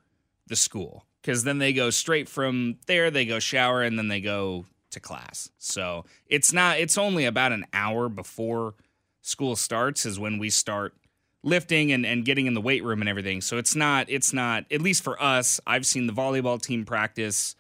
the 0.47 0.57
school 0.57 1.07
because 1.23 1.45
then 1.45 1.59
they 1.59 1.73
go 1.73 1.91
straight 1.91 2.29
from 2.29 2.77
there, 2.87 3.11
they 3.11 3.25
go 3.25 3.39
shower, 3.39 3.83
and 3.83 3.97
then 3.99 4.09
they 4.09 4.21
go 4.21 4.67
to 4.91 5.01
class. 5.01 5.51
So 5.59 6.05
it's 6.27 6.53
not, 6.53 6.79
it's 6.79 6.99
only 6.99 7.25
about 7.25 7.53
an 7.53 7.67
hour 7.73 8.09
before 8.09 8.75
school 9.23 9.57
starts, 9.57 10.05
is 10.05 10.19
when 10.19 10.39
we 10.39 10.51
start 10.51 10.95
lifting 11.43 11.93
and, 11.93 12.05
and 12.05 12.25
getting 12.25 12.47
in 12.47 12.55
the 12.55 12.61
weight 12.61 12.83
room 12.83 13.01
and 13.01 13.09
everything. 13.09 13.41
So 13.41 13.59
it's 13.59 13.77
not, 13.77 14.07
it's 14.09 14.33
not, 14.33 14.65
at 14.73 14.81
least 14.81 15.05
for 15.05 15.23
us, 15.23 15.61
I've 15.67 15.87
seen 15.87 16.07
the 16.07 16.13
volleyball 16.13 16.61
team 16.61 16.85
practice 16.85 17.55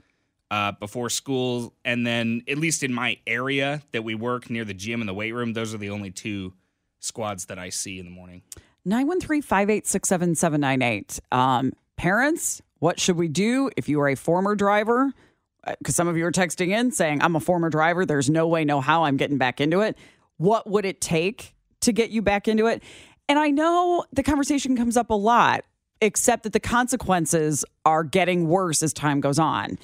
uh, 0.50 0.72
before 0.72 1.08
school. 1.10 1.74
And 1.84 2.04
then, 2.06 2.42
at 2.48 2.58
least 2.58 2.82
in 2.82 2.92
my 2.92 3.18
area 3.26 3.82
that 3.92 4.02
we 4.04 4.14
work 4.14 4.50
near 4.50 4.64
the 4.64 4.74
gym 4.74 5.00
and 5.00 5.08
the 5.08 5.14
weight 5.14 5.32
room, 5.32 5.52
those 5.52 5.74
are 5.74 5.78
the 5.78 5.90
only 5.90 6.10
two 6.10 6.52
squads 7.00 7.46
that 7.46 7.58
I 7.58 7.70
see 7.70 7.98
in 7.98 8.04
the 8.04 8.10
morning. 8.10 8.42
913-586-7798. 8.86 11.20
Um, 11.32 11.72
parents, 11.96 12.60
what 12.78 13.00
should 13.00 13.16
we 13.16 13.28
do 13.28 13.70
if 13.76 13.88
you 13.88 14.00
are 14.00 14.08
a 14.08 14.14
former 14.14 14.54
driver? 14.54 15.12
Because 15.78 15.96
some 15.96 16.08
of 16.08 16.18
you 16.18 16.26
are 16.26 16.32
texting 16.32 16.68
in 16.68 16.92
saying, 16.92 17.22
I'm 17.22 17.36
a 17.36 17.40
former 17.40 17.70
driver. 17.70 18.04
There's 18.04 18.28
no 18.28 18.46
way, 18.46 18.66
no 18.66 18.82
how 18.82 19.04
I'm 19.04 19.16
getting 19.16 19.38
back 19.38 19.58
into 19.60 19.80
it. 19.80 19.96
What 20.36 20.68
would 20.68 20.84
it 20.84 21.00
take 21.00 21.54
to 21.80 21.92
get 21.92 22.10
you 22.10 22.20
back 22.20 22.48
into 22.48 22.66
it? 22.66 22.82
And 23.28 23.38
I 23.38 23.48
know 23.48 24.04
the 24.12 24.22
conversation 24.22 24.76
comes 24.76 24.98
up 24.98 25.08
a 25.08 25.14
lot, 25.14 25.64
except 26.02 26.42
that 26.42 26.52
the 26.52 26.60
consequences 26.60 27.64
are 27.86 28.04
getting 28.04 28.48
worse 28.48 28.82
as 28.82 28.92
time 28.92 29.20
goes 29.20 29.38
on. 29.38 29.78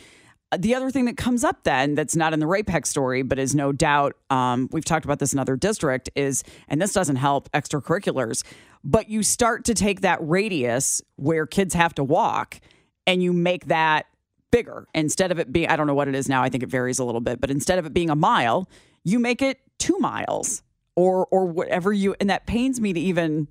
The 0.59 0.75
other 0.75 0.91
thing 0.91 1.05
that 1.05 1.17
comes 1.17 1.45
up 1.45 1.63
then 1.63 1.95
that's 1.95 2.17
not 2.17 2.33
in 2.33 2.41
the 2.41 2.47
Ray-Pec 2.47 2.85
story, 2.85 3.23
but 3.23 3.39
is 3.39 3.55
no 3.55 3.71
doubt, 3.71 4.17
um, 4.31 4.69
we've 4.73 4.85
talked 4.85 5.05
about 5.05 5.21
this 5.21 5.33
in 5.33 5.39
other 5.39 5.55
district, 5.55 6.11
is, 6.17 6.43
and 6.69 6.83
this 6.83 6.93
doesn't 6.93 7.17
help 7.17 7.49
extracurriculars, 7.53 8.43
but 8.83 9.09
you 9.09 9.23
start 9.23 9.65
to 9.67 9.75
take 9.75 10.01
that 10.01 10.19
radius 10.21 11.03
where 11.17 11.47
kids 11.47 11.75
have 11.75 11.95
to 11.95 12.05
walk 12.05 12.61
and 13.07 13.23
you 13.23 13.33
make 13.33 13.67
that 13.67 14.07
bigger. 14.51 14.89
Instead 14.93 15.31
of 15.31 15.39
it 15.39 15.53
being, 15.53 15.69
I 15.69 15.77
don't 15.77 15.87
know 15.87 15.95
what 15.95 16.09
it 16.09 16.17
is 16.17 16.29
now, 16.29 16.43
I 16.43 16.49
think 16.49 16.65
it 16.65 16.69
varies 16.69 16.99
a 16.99 17.05
little 17.05 17.21
bit, 17.21 17.41
but 17.41 17.51
instead 17.51 17.79
of 17.79 17.87
it 17.87 17.95
being 17.95 18.11
a 18.11 18.17
mile, 18.17 18.69
you 19.05 19.21
make 19.21 19.43
it 19.43 19.61
two 19.79 19.99
miles 19.99 20.63
or 20.97 21.27
or 21.31 21.47
whatever 21.47 21.93
you, 21.93 22.17
and 22.19 22.29
that 22.29 22.47
pains 22.47 22.81
me 22.81 22.93
to 22.93 23.01
even 23.01 23.47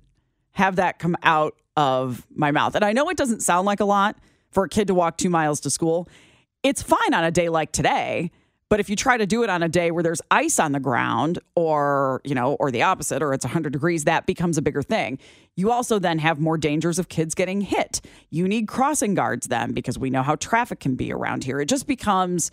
have 0.52 0.76
that 0.76 0.98
come 0.98 1.16
out 1.22 1.54
of 1.76 2.26
my 2.34 2.50
mouth. 2.50 2.74
And 2.74 2.84
I 2.84 2.92
know 2.92 3.08
it 3.08 3.16
doesn't 3.16 3.40
sound 3.40 3.64
like 3.64 3.80
a 3.80 3.84
lot 3.84 4.18
for 4.50 4.64
a 4.64 4.68
kid 4.68 4.88
to 4.88 4.94
walk 4.94 5.16
two 5.16 5.30
miles 5.30 5.60
to 5.60 5.70
school. 5.70 6.08
It's 6.62 6.82
fine 6.82 7.14
on 7.14 7.24
a 7.24 7.30
day 7.30 7.48
like 7.48 7.72
today, 7.72 8.30
but 8.68 8.80
if 8.80 8.90
you 8.90 8.96
try 8.96 9.16
to 9.16 9.26
do 9.26 9.42
it 9.42 9.50
on 9.50 9.62
a 9.62 9.68
day 9.68 9.90
where 9.90 10.02
there's 10.02 10.20
ice 10.30 10.60
on 10.60 10.72
the 10.72 10.80
ground 10.80 11.38
or, 11.54 12.20
you 12.22 12.34
know, 12.34 12.54
or 12.60 12.70
the 12.70 12.82
opposite, 12.82 13.22
or 13.22 13.32
it's 13.32 13.44
100 13.44 13.72
degrees, 13.72 14.04
that 14.04 14.26
becomes 14.26 14.58
a 14.58 14.62
bigger 14.62 14.82
thing. 14.82 15.18
You 15.56 15.72
also 15.72 15.98
then 15.98 16.18
have 16.18 16.38
more 16.38 16.58
dangers 16.58 16.98
of 16.98 17.08
kids 17.08 17.34
getting 17.34 17.62
hit. 17.62 18.02
You 18.28 18.46
need 18.46 18.68
crossing 18.68 19.14
guards 19.14 19.48
then 19.48 19.72
because 19.72 19.98
we 19.98 20.10
know 20.10 20.22
how 20.22 20.36
traffic 20.36 20.80
can 20.80 20.96
be 20.96 21.12
around 21.12 21.44
here. 21.44 21.60
It 21.60 21.66
just 21.66 21.86
becomes 21.86 22.50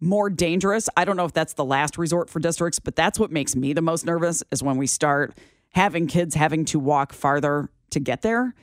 more 0.00 0.28
dangerous. 0.28 0.88
I 0.96 1.06
don't 1.06 1.16
know 1.16 1.24
if 1.24 1.32
that's 1.32 1.54
the 1.54 1.64
last 1.64 1.96
resort 1.96 2.28
for 2.28 2.40
districts, 2.40 2.78
but 2.78 2.94
that's 2.94 3.18
what 3.18 3.32
makes 3.32 3.56
me 3.56 3.72
the 3.72 3.82
most 3.82 4.04
nervous 4.04 4.44
is 4.52 4.62
when 4.62 4.76
we 4.76 4.86
start 4.86 5.36
having 5.70 6.06
kids 6.06 6.34
having 6.34 6.66
to 6.66 6.78
walk 6.78 7.14
farther 7.14 7.70
to 7.90 8.00
get 8.00 8.20
there. 8.20 8.54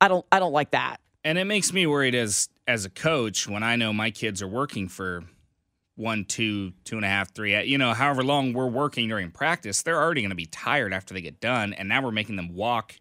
I 0.00 0.08
don't 0.08 0.26
I 0.32 0.40
don't 0.40 0.52
like 0.52 0.72
that. 0.72 1.00
And 1.24 1.38
it 1.38 1.44
makes 1.44 1.72
me 1.72 1.86
worried 1.86 2.14
as 2.14 2.48
as 2.70 2.84
a 2.84 2.90
coach 2.90 3.48
when 3.48 3.64
I 3.64 3.74
know 3.74 3.92
my 3.92 4.12
kids 4.12 4.40
are 4.40 4.48
working 4.48 4.86
for 4.88 5.24
one, 5.96 6.24
two, 6.24 6.72
two 6.84 6.94
and 6.94 7.04
a 7.04 7.08
half, 7.08 7.34
three, 7.34 7.60
you 7.64 7.76
know, 7.76 7.92
however 7.92 8.22
long 8.22 8.52
we're 8.52 8.68
working 8.68 9.08
during 9.08 9.32
practice, 9.32 9.82
they're 9.82 10.00
already 10.00 10.20
going 10.22 10.30
to 10.30 10.36
be 10.36 10.46
tired 10.46 10.94
after 10.94 11.12
they 11.12 11.20
get 11.20 11.40
done. 11.40 11.72
And 11.72 11.88
now 11.88 12.00
we're 12.00 12.12
making 12.12 12.36
them 12.36 12.54
walk 12.54 12.94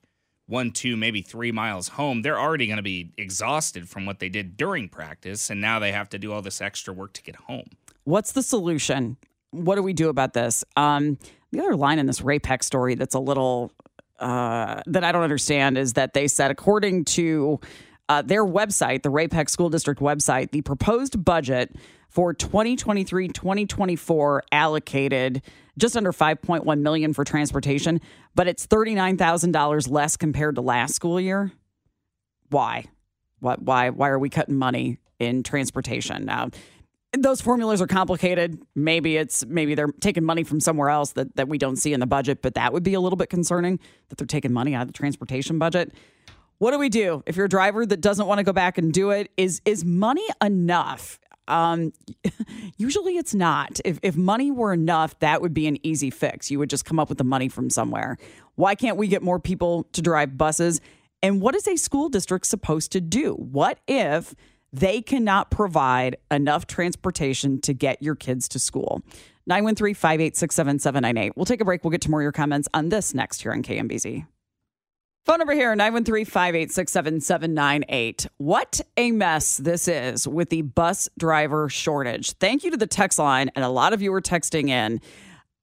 one, 0.47 0.71
two, 0.71 0.97
maybe 0.97 1.21
three 1.21 1.51
miles 1.51 1.89
home. 1.89 2.23
They're 2.23 2.39
already 2.39 2.65
going 2.65 2.77
to 2.77 2.83
be 2.83 3.11
exhausted 3.15 3.87
from 3.87 4.07
what 4.07 4.17
they 4.17 4.27
did 4.27 4.57
during 4.57 4.89
practice. 4.89 5.51
And 5.51 5.61
now 5.61 5.77
they 5.77 5.91
have 5.91 6.09
to 6.09 6.17
do 6.17 6.33
all 6.33 6.41
this 6.41 6.61
extra 6.61 6.91
work 6.91 7.13
to 7.13 7.21
get 7.21 7.35
home. 7.35 7.69
What's 8.05 8.31
the 8.31 8.41
solution? 8.41 9.17
What 9.51 9.75
do 9.75 9.83
we 9.83 9.93
do 9.93 10.09
about 10.09 10.33
this? 10.33 10.65
Um, 10.75 11.19
the 11.51 11.59
other 11.59 11.75
line 11.75 11.99
in 11.99 12.07
this 12.07 12.21
Ray-Pec 12.21 12.63
story 12.63 12.95
that's 12.95 13.13
a 13.13 13.19
little 13.19 13.71
uh, 14.19 14.81
that 14.87 15.03
I 15.03 15.11
don't 15.11 15.23
understand 15.23 15.77
is 15.77 15.93
that 15.93 16.13
they 16.13 16.27
said, 16.27 16.49
according 16.49 17.05
to 17.05 17.59
uh, 18.09 18.23
their 18.23 18.43
website, 18.43 19.03
the 19.03 19.09
Ray-Pec 19.09 19.49
School 19.49 19.69
District 19.69 20.01
website, 20.01 20.51
the 20.51 20.61
proposed 20.61 21.23
budget 21.23 21.75
for 22.09 22.33
2023 22.33 23.27
2024 23.27 24.43
allocated 24.51 25.43
just 25.77 25.95
under 25.95 26.11
5.1 26.11 26.79
million 26.81 27.13
for 27.13 27.23
transportation, 27.23 28.01
but 28.35 28.47
it's 28.47 28.67
$39,000 28.67 29.89
less 29.89 30.17
compared 30.17 30.55
to 30.55 30.61
last 30.61 30.95
school 30.95 31.21
year. 31.21 31.51
Why? 32.49 32.85
What 33.39 33.61
why 33.61 33.89
why 33.91 34.09
are 34.09 34.19
we 34.19 34.29
cutting 34.29 34.55
money 34.55 34.97
in 35.19 35.43
transportation? 35.43 36.25
Now, 36.25 36.49
those 37.17 37.41
formulas 37.41 37.81
are 37.81 37.87
complicated. 37.87 38.59
Maybe 38.75 39.17
it's 39.17 39.45
maybe 39.45 39.75
they're 39.75 39.93
taking 40.01 40.25
money 40.25 40.43
from 40.43 40.59
somewhere 40.59 40.89
else 40.89 41.13
that, 41.13 41.35
that 41.37 41.47
we 41.47 41.57
don't 41.57 41.77
see 41.77 41.93
in 41.93 41.99
the 41.99 42.07
budget, 42.07 42.41
but 42.41 42.55
that 42.55 42.73
would 42.73 42.83
be 42.83 42.95
a 42.95 42.99
little 42.99 43.17
bit 43.17 43.29
concerning 43.29 43.79
that 44.09 44.17
they're 44.17 44.27
taking 44.27 44.51
money 44.51 44.75
out 44.75 44.81
of 44.81 44.87
the 44.87 44.93
transportation 44.93 45.57
budget. 45.57 45.93
What 46.59 46.71
do 46.71 46.77
we 46.77 46.89
do 46.89 47.23
if 47.25 47.35
you're 47.35 47.45
a 47.45 47.49
driver 47.49 47.85
that 47.85 48.01
doesn't 48.01 48.27
want 48.27 48.39
to 48.39 48.43
go 48.43 48.53
back 48.53 48.77
and 48.77 48.93
do 48.93 49.11
it? 49.11 49.31
Is 49.37 49.61
is 49.65 49.83
money 49.83 50.25
enough? 50.43 51.19
Um, 51.47 51.93
usually 52.77 53.17
it's 53.17 53.33
not. 53.33 53.79
If 53.83 53.99
if 54.03 54.15
money 54.15 54.51
were 54.51 54.73
enough, 54.73 55.17
that 55.19 55.41
would 55.41 55.53
be 55.53 55.67
an 55.67 55.83
easy 55.85 56.09
fix. 56.09 56.51
You 56.51 56.59
would 56.59 56.69
just 56.69 56.85
come 56.85 56.99
up 56.99 57.09
with 57.09 57.17
the 57.17 57.23
money 57.23 57.49
from 57.49 57.69
somewhere. 57.69 58.17
Why 58.55 58.75
can't 58.75 58.97
we 58.97 59.07
get 59.07 59.23
more 59.23 59.39
people 59.39 59.83
to 59.93 60.01
drive 60.01 60.37
buses? 60.37 60.81
And 61.23 61.41
what 61.41 61.55
is 61.55 61.67
a 61.67 61.75
school 61.75 62.09
district 62.09 62.45
supposed 62.45 62.91
to 62.91 63.01
do? 63.01 63.33
What 63.33 63.79
if 63.87 64.35
they 64.71 65.01
cannot 65.01 65.49
provide 65.49 66.17
enough 66.29 66.67
transportation 66.67 67.59
to 67.61 67.73
get 67.73 68.01
your 68.01 68.15
kids 68.15 68.47
to 68.49 68.59
school. 68.59 69.01
913 69.47 69.95
586 69.95 70.55
7798. 70.55 71.35
We'll 71.35 71.45
take 71.45 71.61
a 71.61 71.65
break. 71.65 71.83
We'll 71.83 71.91
get 71.91 72.01
to 72.01 72.11
more 72.11 72.21
of 72.21 72.23
your 72.23 72.31
comments 72.31 72.67
on 72.73 72.89
this 72.89 73.13
next 73.13 73.41
here 73.41 73.51
on 73.51 73.63
KMBZ. 73.63 74.27
Phone 75.29 75.37
number 75.37 75.53
here 75.53 75.75
913 75.75 76.25
586 76.25 76.91
7798. 76.91 78.25
What 78.37 78.81
a 78.97 79.11
mess 79.11 79.57
this 79.57 79.87
is 79.87 80.27
with 80.27 80.49
the 80.49 80.63
bus 80.63 81.07
driver 81.19 81.69
shortage. 81.69 82.31
Thank 82.31 82.63
you 82.63 82.71
to 82.71 82.77
the 82.77 82.87
text 82.87 83.19
line, 83.19 83.51
and 83.55 83.63
a 83.63 83.69
lot 83.69 83.93
of 83.93 84.01
you 84.01 84.11
were 84.11 84.23
texting 84.23 84.69
in 84.69 84.99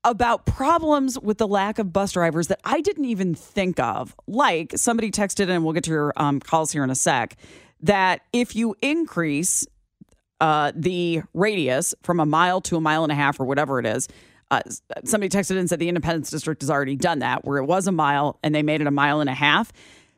about 0.04 0.46
problems 0.46 1.18
with 1.18 1.38
the 1.38 1.48
lack 1.48 1.80
of 1.80 1.92
bus 1.92 2.12
drivers 2.12 2.46
that 2.46 2.60
I 2.62 2.80
didn't 2.80 3.06
even 3.06 3.34
think 3.34 3.80
of. 3.80 4.14
Like 4.28 4.70
somebody 4.76 5.10
texted 5.10 5.48
and 5.48 5.64
we'll 5.64 5.72
get 5.72 5.82
to 5.82 5.90
your 5.90 6.12
um, 6.14 6.38
calls 6.38 6.70
here 6.70 6.84
in 6.84 6.90
a 6.90 6.94
sec 6.94 7.36
that 7.80 8.20
if 8.32 8.54
you 8.54 8.76
increase 8.82 9.66
uh, 10.40 10.70
the 10.76 11.22
radius 11.34 11.92
from 12.04 12.20
a 12.20 12.26
mile 12.26 12.60
to 12.60 12.76
a 12.76 12.80
mile 12.80 13.02
and 13.02 13.10
a 13.10 13.16
half 13.16 13.40
or 13.40 13.44
whatever 13.44 13.80
it 13.80 13.86
is, 13.86 14.06
uh, 14.50 14.60
somebody 15.04 15.28
texted 15.28 15.58
and 15.58 15.68
said 15.68 15.78
the 15.78 15.88
Independence 15.88 16.30
District 16.30 16.62
has 16.62 16.70
already 16.70 16.96
done 16.96 17.20
that, 17.20 17.44
where 17.44 17.58
it 17.58 17.64
was 17.64 17.86
a 17.86 17.92
mile 17.92 18.38
and 18.42 18.54
they 18.54 18.62
made 18.62 18.80
it 18.80 18.86
a 18.86 18.92
mile 18.92 19.20
and 19.20 19.30
a 19.30 19.34
half. 19.34 19.72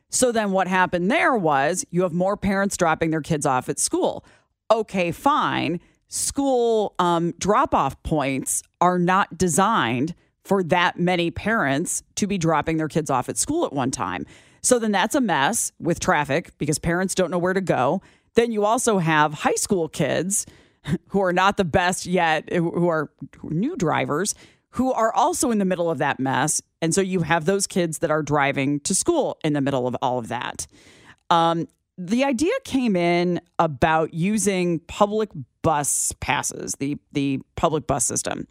So 0.09 0.31
then 0.31 0.51
what 0.51 0.67
happened 0.67 1.11
there 1.11 1.35
was 1.35 1.85
you 1.91 2.03
have 2.03 2.13
more 2.13 2.35
parents 2.37 2.77
dropping 2.77 3.11
their 3.11 3.21
kids 3.21 3.45
off 3.45 3.69
at 3.69 3.79
school. 3.79 4.25
Okay, 4.71 5.11
fine. 5.11 5.79
School 6.07 6.95
um, 6.99 7.33
drop 7.37 7.75
off 7.75 8.01
points 8.03 8.63
are 8.81 8.97
not 8.97 9.37
designed 9.37 10.15
for 10.43 10.63
that 10.63 10.99
many 10.99 11.29
parents 11.29 12.01
to 12.15 12.25
be 12.25 12.37
dropping 12.37 12.77
their 12.77 12.87
kids 12.87 13.09
off 13.09 13.29
at 13.29 13.37
school 13.37 13.65
at 13.65 13.73
one 13.73 13.91
time. 13.91 14.25
So 14.61 14.79
then 14.79 14.91
that's 14.91 15.15
a 15.15 15.21
mess 15.21 15.71
with 15.79 15.99
traffic 15.99 16.57
because 16.57 16.79
parents 16.79 17.13
don't 17.13 17.29
know 17.29 17.37
where 17.37 17.53
to 17.53 17.61
go. 17.61 18.01
Then 18.33 18.51
you 18.51 18.65
also 18.65 18.97
have 18.97 19.33
high 19.33 19.55
school 19.55 19.87
kids 19.87 20.45
who 21.07 21.21
are 21.21 21.33
not 21.33 21.57
the 21.57 21.65
best 21.65 22.05
yet, 22.05 22.51
who 22.51 22.87
are 22.87 23.11
new 23.43 23.75
drivers, 23.75 24.35
who 24.71 24.91
are 24.93 25.13
also 25.13 25.51
in 25.51 25.57
the 25.57 25.65
middle 25.65 25.89
of 25.89 25.97
that 25.97 26.19
mess. 26.19 26.61
And 26.81 26.93
so 26.93 27.01
you 27.01 27.21
have 27.21 27.45
those 27.45 27.67
kids 27.67 27.99
that 27.99 28.11
are 28.11 28.21
driving 28.21 28.79
to 28.81 28.93
school 28.93 29.37
in 29.43 29.53
the 29.53 29.61
middle 29.61 29.87
of 29.87 29.95
all 30.01 30.19
of 30.19 30.27
that. 30.27 30.67
Um, 31.29 31.67
the 31.97 32.23
idea 32.23 32.53
came 32.63 32.95
in 32.95 33.41
about 33.57 34.13
using 34.13 34.79
public 34.79 35.29
bus 35.61 36.13
passes, 36.19 36.75
the, 36.79 36.97
the 37.11 37.41
public 37.55 37.87
bus 37.87 38.05
system. 38.05 38.47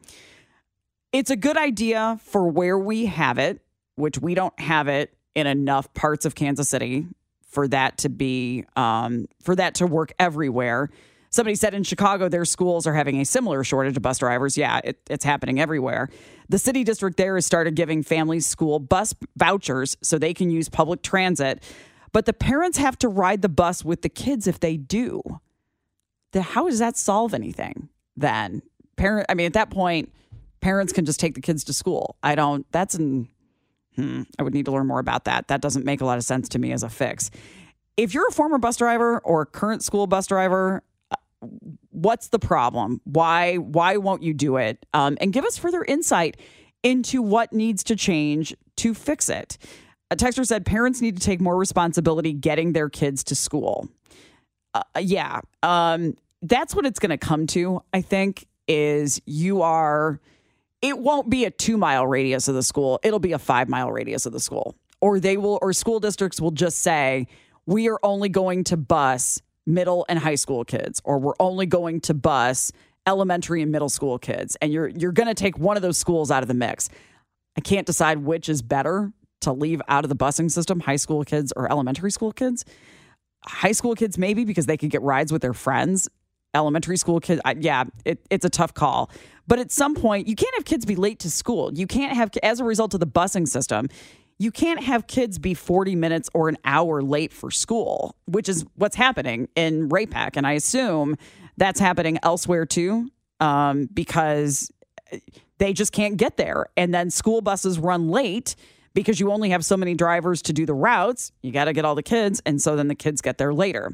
It's 1.12 1.30
a 1.30 1.37
good 1.37 1.57
idea 1.57 2.21
for 2.23 2.49
where 2.49 2.78
we 2.78 3.07
have 3.07 3.38
it, 3.38 3.62
which 3.95 4.18
we 4.18 4.35
don't 4.35 4.59
have 4.61 4.88
it 4.88 5.14
in 5.35 5.47
enough 5.47 5.92
parts 5.95 6.26
of 6.26 6.35
Kansas 6.35 6.68
City 6.68 7.07
for 7.49 7.66
that 7.68 7.99
to 7.99 8.09
be 8.11 8.64
um, 8.76 9.26
for 9.42 9.57
that 9.57 9.76
to 9.76 9.87
work 9.87 10.12
everywhere. 10.18 10.90
Somebody 11.30 11.54
said 11.54 11.75
in 11.75 11.82
Chicago 11.82 12.28
their 12.28 12.44
schools 12.44 12.87
are 12.87 12.94
having 12.94 13.20
a 13.20 13.25
similar 13.25 13.64
shortage 13.64 13.97
of 13.97 14.02
bus 14.02 14.18
drivers. 14.18 14.56
Yeah, 14.56 14.80
it, 14.85 15.00
it's 15.11 15.25
happening 15.25 15.61
everywhere. 15.61 16.08
The 16.49 16.58
city 16.58 16.85
district 16.85 17.16
there 17.16 17.35
has 17.35 17.44
started 17.44 17.75
giving 17.75 18.02
families 18.02 18.47
school 18.47 18.78
bus 18.78 19.14
vouchers 19.37 19.97
so 20.02 20.18
they 20.18 20.35
can 20.35 20.50
use 20.50 20.68
public 20.68 21.02
transit, 21.02 21.62
but 22.12 22.26
the 22.26 22.32
parents 22.32 22.78
have 22.78 22.99
to 22.99 23.08
ride 23.08 23.42
the 23.42 23.49
bus 23.49 23.85
with 23.85 24.02
the 24.02 24.08
kids 24.08 24.47
if 24.47 24.61
they 24.61 24.76
do. 24.76 25.23
The, 26.32 26.42
how 26.42 26.68
does 26.68 26.78
that 26.78 26.97
solve 26.97 27.35
anything 27.35 27.88
then? 28.16 28.62
Parent, 28.97 29.26
I 29.28 29.35
mean, 29.35 29.47
at 29.47 29.52
that 29.52 29.70
point, 29.70 30.12
parents 30.61 30.92
can 30.92 31.04
just 31.04 31.20
take 31.20 31.35
the 31.35 31.40
kids 31.40 31.64
to 31.64 31.73
school. 31.73 32.16
I 32.23 32.35
don't. 32.35 32.66
That's 32.73 32.94
an 32.94 33.28
Hmm, 33.99 34.23
I 34.38 34.44
would 34.44 34.54
need 34.54 34.66
to 34.66 34.70
learn 34.70 34.87
more 34.87 35.00
about 35.00 35.25
that. 35.25 35.49
That 35.49 35.61
doesn't 35.61 35.85
make 35.85 36.00
a 36.00 36.04
lot 36.04 36.18
of 36.18 36.25
sense 36.25 36.49
to 36.50 36.58
me 36.61 36.70
as 36.70 36.85
a 36.85 36.88
fix. 36.88 37.32
If 37.97 38.14
you're 38.14 38.28
a 38.28 38.32
former 38.32 38.56
bus 38.56 38.76
driver 38.76 39.18
or 39.18 39.40
a 39.42 39.47
current 39.47 39.82
school 39.82 40.06
bus 40.06 40.28
driver, 40.28 40.85
what's 41.90 42.28
the 42.28 42.38
problem? 42.38 43.00
Why 43.04 43.57
why 43.57 43.97
won't 43.97 44.23
you 44.23 44.35
do 44.35 44.57
it? 44.57 44.85
Um, 44.95 45.16
and 45.21 45.33
give 45.33 45.45
us 45.45 45.59
further 45.59 45.85
insight 45.85 46.37
into 46.83 47.23
what 47.23 47.52
needs 47.52 47.85
to 47.85 47.97
change 47.97 48.54
to 48.76 48.95
fix 48.95 49.28
it. 49.28 49.59
A 50.11 50.16
texter 50.16 50.47
said 50.47 50.64
parents 50.64 51.00
need 51.00 51.16
to 51.16 51.23
take 51.23 51.40
more 51.40 51.57
responsibility 51.57 52.33
getting 52.33 52.73
their 52.73 52.88
kids 52.88 53.25
to 53.25 53.35
school. 53.35 53.88
Uh, 54.75 54.83
yeah, 55.00 55.40
um, 55.62 56.14
that's 56.42 56.75
what 56.75 56.87
it's 56.87 56.99
going 56.99 57.11
to 57.11 57.18
come 57.18 57.47
to. 57.49 57.83
I 57.92 58.00
think 58.00 58.47
is 58.66 59.21
you 59.26 59.62
are 59.62 60.21
it 60.83 60.99
won't 60.99 61.28
be 61.28 61.45
a 61.45 61.50
two 61.50 61.76
mile 61.76 62.07
radius 62.07 62.49
of 62.49 62.54
the 62.54 62.62
school. 62.62 63.00
It'll 63.02 63.18
be 63.18 63.33
a 63.33 63.38
five 63.38 63.68
mile 63.68 63.90
radius 63.90 64.26
of 64.26 64.33
the 64.33 64.40
school. 64.40 64.75
Or 65.00 65.21
they 65.21 65.37
will, 65.37 65.59
or 65.62 65.73
school 65.73 66.00
districts 66.00 66.40
will 66.40 66.50
just 66.50 66.78
say, 66.80 67.28
we 67.66 67.88
are 67.88 67.99
only 68.02 68.28
going 68.28 68.64
to 68.64 68.76
bus 68.76 69.40
middle 69.68 70.06
and 70.08 70.18
high 70.18 70.34
school 70.34 70.64
kids, 70.64 71.00
or 71.04 71.18
we're 71.18 71.34
only 71.38 71.66
going 71.66 72.00
to 72.00 72.14
bus 72.14 72.72
elementary 73.06 73.62
and 73.62 73.70
middle 73.70 73.88
school 73.88 74.18
kids. 74.18 74.56
And 74.60 74.72
you're, 74.72 74.88
you're 74.88 75.12
going 75.12 75.28
to 75.28 75.34
take 75.34 75.58
one 75.58 75.76
of 75.76 75.82
those 75.82 75.98
schools 75.98 76.30
out 76.30 76.42
of 76.42 76.48
the 76.48 76.54
mix. 76.54 76.88
I 77.56 77.60
can't 77.60 77.87
decide 77.87 78.18
which 78.18 78.48
is 78.48 78.62
better 78.62 79.12
to 79.42 79.52
leave 79.52 79.80
out 79.88 80.04
of 80.04 80.08
the 80.08 80.16
busing 80.16 80.50
system 80.50 80.80
high 80.80 80.96
school 80.96 81.25
kids 81.25 81.52
or 81.54 81.70
elementary 81.70 82.10
school 82.10 82.32
kids. 82.32 82.64
High 83.44 83.72
school 83.72 83.94
kids, 83.94 84.18
maybe 84.18 84.44
because 84.44 84.66
they 84.66 84.76
could 84.76 84.90
get 84.90 85.02
rides 85.02 85.32
with 85.32 85.42
their 85.42 85.54
friends. 85.54 86.08
Elementary 86.54 86.96
school 86.96 87.20
kids, 87.20 87.40
yeah, 87.58 87.84
it, 88.04 88.18
it's 88.30 88.44
a 88.44 88.50
tough 88.50 88.75
call. 88.75 89.10
But 89.46 89.58
at 89.58 89.70
some 89.70 89.94
point, 89.94 90.26
you 90.26 90.34
can't 90.34 90.54
have 90.56 90.64
kids 90.64 90.84
be 90.84 90.96
late 90.96 91.18
to 91.20 91.30
school. 91.30 91.72
You 91.72 91.87
can't 91.87 92.16
have, 92.16 92.30
as 92.42 92.58
a 92.58 92.64
result 92.64 92.94
of 92.94 93.00
the 93.00 93.06
busing 93.06 93.46
system, 93.46 93.88
you 94.38 94.52
can't 94.52 94.83
have 94.83 95.07
kids 95.07 95.38
be 95.38 95.54
40 95.54 95.97
minutes 95.97 96.30
or 96.33 96.49
an 96.49 96.57
hour 96.64 97.02
late 97.02 97.33
for 97.33 97.50
school, 97.50 98.14
which 98.26 98.49
is 98.49 98.64
what's 98.76 98.97
happening 98.97 99.49
in 99.57 99.88
Ray-Pec. 99.88 100.37
And 100.37 100.47
I 100.47 100.52
assume 100.52 101.16
that's 101.57 101.80
happening 101.80 102.18
elsewhere 102.23 102.64
too, 102.64 103.11
um, 103.40 103.87
because 103.92 104.71
they 105.59 105.73
just 105.73 105.92
can't 105.92 106.16
get 106.16 106.37
there. 106.37 106.66
And 106.76 106.95
then 106.95 107.11
school 107.11 107.40
buses 107.40 107.78
run 107.78 108.09
late 108.09 108.54
because 108.95 109.18
you 109.18 109.33
only 109.33 109.50
have 109.50 109.64
so 109.64 109.76
many 109.76 109.95
drivers 109.95 110.40
to 110.42 110.52
do 110.52 110.66
the 110.66 110.75
routes. 110.75 111.33
You 111.42 111.50
got 111.50 111.64
to 111.64 111.73
get 111.73 111.85
all 111.85 111.97
the 111.97 112.02
kids. 112.02 112.40
And 112.47 112.62
so 112.62 112.76
then 112.76 112.88
the 112.88 112.95
kids 112.95 113.21
get 113.21 113.38
there 113.38 113.52
later. 113.52 113.92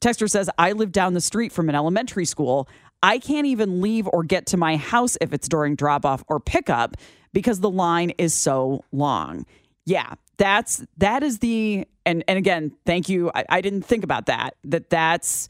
Texter 0.00 0.30
says, 0.30 0.48
I 0.56 0.72
live 0.72 0.92
down 0.92 1.14
the 1.14 1.20
street 1.20 1.52
from 1.52 1.68
an 1.68 1.74
elementary 1.74 2.24
school. 2.24 2.68
I 3.02 3.18
can't 3.18 3.46
even 3.46 3.80
leave 3.80 4.08
or 4.08 4.22
get 4.22 4.46
to 4.46 4.56
my 4.56 4.76
house 4.76 5.18
if 5.20 5.32
it's 5.32 5.48
during 5.48 5.74
drop 5.74 6.06
off 6.06 6.22
or 6.28 6.38
pickup 6.38 6.96
because 7.32 7.60
the 7.60 7.70
line 7.70 8.10
is 8.18 8.34
so 8.34 8.84
long. 8.92 9.46
Yeah, 9.86 10.14
that's 10.36 10.84
that 10.98 11.22
is 11.22 11.38
the 11.38 11.86
and 12.06 12.24
and 12.28 12.38
again, 12.38 12.72
thank 12.86 13.08
you. 13.08 13.30
I, 13.34 13.44
I 13.48 13.60
didn't 13.60 13.82
think 13.82 14.04
about 14.04 14.26
that. 14.26 14.54
That 14.64 14.90
that's 14.90 15.48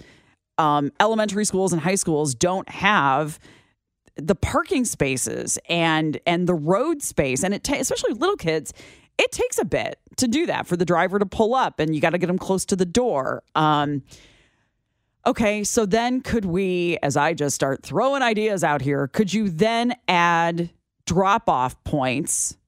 um, 0.58 0.92
elementary 1.00 1.44
schools 1.44 1.72
and 1.72 1.80
high 1.80 1.94
schools 1.94 2.34
don't 2.34 2.68
have 2.68 3.38
the 4.16 4.34
parking 4.34 4.84
spaces 4.84 5.58
and 5.68 6.20
and 6.26 6.46
the 6.46 6.54
road 6.54 7.02
space 7.02 7.42
and 7.42 7.54
it 7.54 7.64
ta- 7.64 7.76
especially 7.78 8.12
little 8.12 8.36
kids 8.36 8.74
it 9.16 9.32
takes 9.32 9.58
a 9.58 9.64
bit 9.64 9.98
to 10.16 10.28
do 10.28 10.44
that 10.46 10.66
for 10.66 10.76
the 10.76 10.84
driver 10.84 11.18
to 11.18 11.24
pull 11.24 11.54
up 11.54 11.80
and 11.80 11.94
you 11.94 12.00
got 12.00 12.10
to 12.10 12.18
get 12.18 12.26
them 12.26 12.38
close 12.38 12.66
to 12.66 12.76
the 12.76 12.84
door 12.84 13.42
um, 13.54 14.02
okay 15.26 15.64
so 15.64 15.86
then 15.86 16.20
could 16.20 16.44
we 16.44 16.98
as 17.02 17.16
i 17.16 17.32
just 17.32 17.54
start 17.54 17.82
throwing 17.82 18.20
ideas 18.20 18.62
out 18.62 18.82
here 18.82 19.08
could 19.08 19.32
you 19.32 19.48
then 19.48 19.94
add 20.08 20.68
drop 21.06 21.48
off 21.48 21.82
points 21.84 22.58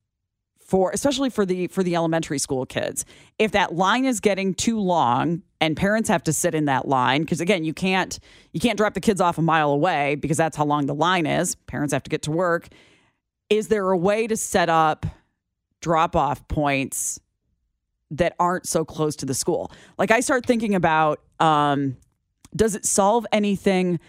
for 0.72 0.90
especially 0.92 1.28
for 1.28 1.44
the 1.44 1.66
for 1.66 1.82
the 1.82 1.94
elementary 1.94 2.38
school 2.38 2.64
kids. 2.64 3.04
If 3.38 3.52
that 3.52 3.74
line 3.74 4.06
is 4.06 4.20
getting 4.20 4.54
too 4.54 4.80
long 4.80 5.42
and 5.60 5.76
parents 5.76 6.08
have 6.08 6.22
to 6.22 6.32
sit 6.32 6.54
in 6.54 6.64
that 6.64 6.88
line 6.88 7.20
because 7.20 7.42
again 7.42 7.62
you 7.62 7.74
can't 7.74 8.18
you 8.54 8.58
can't 8.58 8.78
drop 8.78 8.94
the 8.94 9.00
kids 9.02 9.20
off 9.20 9.36
a 9.36 9.42
mile 9.42 9.70
away 9.70 10.14
because 10.14 10.38
that's 10.38 10.56
how 10.56 10.64
long 10.64 10.86
the 10.86 10.94
line 10.94 11.26
is. 11.26 11.56
Parents 11.66 11.92
have 11.92 12.02
to 12.04 12.08
get 12.08 12.22
to 12.22 12.30
work. 12.30 12.68
Is 13.50 13.68
there 13.68 13.90
a 13.90 13.98
way 13.98 14.26
to 14.26 14.34
set 14.34 14.70
up 14.70 15.04
drop 15.82 16.16
off 16.16 16.48
points 16.48 17.20
that 18.10 18.34
aren't 18.38 18.66
so 18.66 18.82
close 18.82 19.14
to 19.16 19.26
the 19.26 19.34
school? 19.34 19.70
Like 19.98 20.10
i 20.10 20.20
start 20.20 20.46
thinking 20.46 20.74
about 20.74 21.20
um, 21.38 21.98
does 22.56 22.74
it 22.74 22.86
solve 22.86 23.26
anything 23.30 24.00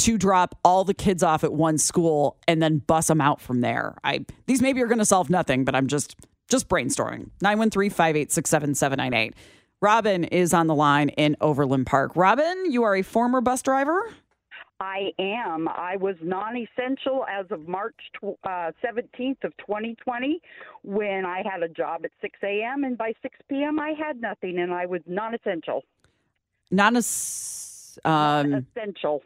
to 0.00 0.18
drop 0.18 0.58
all 0.64 0.84
the 0.84 0.94
kids 0.94 1.22
off 1.22 1.44
at 1.44 1.52
one 1.52 1.78
school 1.78 2.38
and 2.48 2.62
then 2.62 2.78
bus 2.78 3.08
them 3.08 3.20
out 3.20 3.40
from 3.40 3.60
there. 3.60 3.96
I 4.02 4.24
these 4.46 4.62
maybe 4.62 4.82
are 4.82 4.86
going 4.86 4.98
to 4.98 5.04
solve 5.04 5.30
nothing, 5.30 5.64
but 5.64 5.74
I'm 5.74 5.86
just 5.86 6.16
just 6.48 6.68
brainstorming. 6.68 7.30
913-586-7798. 7.44 9.34
Robin 9.80 10.24
is 10.24 10.52
on 10.52 10.66
the 10.66 10.74
line 10.74 11.10
in 11.10 11.36
Overland 11.40 11.86
Park. 11.86 12.16
Robin, 12.16 12.70
you 12.70 12.82
are 12.82 12.96
a 12.96 13.02
former 13.02 13.40
bus 13.40 13.62
driver? 13.62 14.12
I 14.80 15.12
am. 15.18 15.68
I 15.68 15.96
was 15.96 16.16
non-essential 16.22 17.24
as 17.30 17.46
of 17.50 17.68
March 17.68 17.94
uh, 18.22 18.72
17th 18.82 19.44
of 19.44 19.56
2020 19.58 20.40
when 20.82 21.24
I 21.24 21.42
had 21.44 21.62
a 21.62 21.68
job 21.68 22.00
at 22.04 22.10
6 22.20 22.38
a.m. 22.42 22.84
and 22.84 22.96
by 22.96 23.12
6 23.22 23.38
p.m. 23.48 23.78
I 23.78 23.92
had 23.92 24.20
nothing 24.20 24.58
and 24.58 24.72
I 24.72 24.86
was 24.86 25.02
non-essential. 25.06 25.84
Non 26.70 26.96
um, 28.04 28.54
essential. 28.54 29.22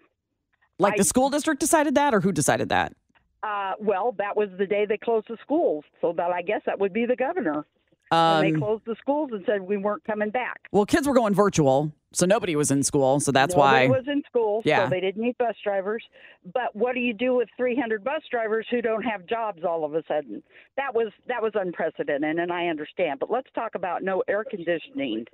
Like 0.79 0.95
I- 0.95 0.97
the 0.99 1.05
school 1.05 1.31
district 1.31 1.61
decided 1.61 1.95
that, 1.95 2.15
or 2.15 2.21
who 2.21 2.33
decided 2.33 2.69
that? 2.71 2.95
Uh, 3.43 3.73
well, 3.79 4.13
that 4.19 4.37
was 4.37 4.49
the 4.59 4.67
day 4.67 4.87
they 4.87 4.97
closed 4.97 5.27
the 5.29 5.37
schools, 5.43 5.85
so 6.01 6.13
that 6.17 6.31
I 6.31 6.41
guess 6.43 6.63
that 6.67 6.79
would 6.79 6.93
be 6.93 7.07
the 7.07 7.17
governor. 7.17 7.67
when 8.11 8.43
they 8.43 8.53
Um, 8.53 8.61
closed 8.61 8.85
the 8.85 8.95
schools 9.01 9.31
and 9.33 9.45
said 9.45 9.63
we 9.63 9.77
weren't 9.77 10.05
coming 10.05 10.31
back. 10.31 10.61
well, 10.71 10.87
kids 10.87 11.09
were 11.09 11.15
going 11.15 11.35
virtual, 11.35 11.91
so 12.13 12.27
nobody 12.27 12.55
was 12.55 12.71
in 12.71 12.83
school. 12.83 13.19
So 13.19 13.33
that's 13.33 13.57
why. 13.57 13.87
Nobody 13.87 14.01
was 14.01 14.09
in 14.09 14.23
school, 14.25 14.63
Yeah. 14.65 14.85
so 14.85 14.91
they 14.91 15.01
didn't 15.01 15.21
need 15.23 15.37
bus 15.39 15.57
drivers. 15.65 16.05
But 16.53 16.77
what 16.77 16.95
do 16.95 17.01
you 17.01 17.13
do 17.13 17.35
with 17.35 17.49
300 17.57 18.05
bus 18.05 18.23
drivers 18.31 18.67
who 18.71 18.81
don't 18.83 19.03
have 19.03 19.27
jobs 19.27 19.65
all 19.65 19.85
of 19.85 19.95
a 19.95 20.05
sudden? 20.07 20.43
That 20.77 20.95
was 20.95 21.13
that 21.27 21.43
was 21.43 21.53
unprecedented, 21.57 22.39
and 22.39 22.53
I 22.53 22.69
understand. 22.69 23.19
But 23.21 23.31
let's 23.31 23.51
talk 23.53 23.75
about 23.75 24.03
no 24.05 24.23
air 24.29 24.45
conditioning. 24.45 25.27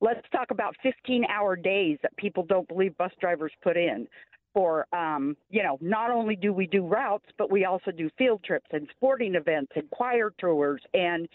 Let's 0.00 0.26
talk 0.32 0.50
about 0.50 0.76
15-hour 0.82 1.56
days 1.56 1.98
that 2.02 2.16
people 2.16 2.42
don't 2.42 2.66
believe 2.66 2.96
bus 2.96 3.12
drivers 3.20 3.52
put 3.62 3.76
in. 3.76 4.08
For 4.54 4.86
um, 4.94 5.36
you 5.50 5.62
know, 5.62 5.78
not 5.80 6.10
only 6.10 6.36
do 6.36 6.52
we 6.52 6.66
do 6.66 6.86
routes, 6.86 7.26
but 7.36 7.50
we 7.50 7.64
also 7.64 7.90
do 7.90 8.08
field 8.16 8.42
trips 8.44 8.68
and 8.72 8.88
sporting 8.96 9.34
events 9.34 9.72
and 9.74 9.90
choir 9.90 10.32
tours 10.38 10.80
and 10.94 11.28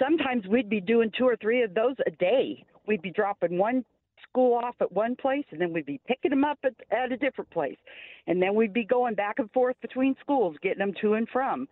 sometimes 0.00 0.46
we'd 0.46 0.68
be 0.68 0.80
doing 0.80 1.10
two 1.16 1.24
or 1.24 1.36
three 1.36 1.62
of 1.62 1.74
those 1.74 1.94
a 2.06 2.10
day. 2.10 2.64
We'd 2.86 3.02
be 3.02 3.10
dropping 3.10 3.58
one 3.58 3.84
school 4.28 4.54
off 4.54 4.74
at 4.80 4.90
one 4.92 5.16
place, 5.16 5.44
and 5.50 5.60
then 5.60 5.72
we'd 5.72 5.86
be 5.86 6.00
picking 6.06 6.30
them 6.30 6.44
up 6.44 6.58
at, 6.64 6.74
at 6.90 7.12
a 7.12 7.16
different 7.16 7.50
place, 7.50 7.78
and 8.26 8.42
then 8.42 8.54
we'd 8.54 8.72
be 8.72 8.84
going 8.84 9.14
back 9.14 9.38
and 9.38 9.50
forth 9.52 9.76
between 9.80 10.14
schools, 10.20 10.56
getting 10.62 10.78
them 10.78 10.94
to 11.00 11.14
and 11.14 11.28
from. 11.28 11.68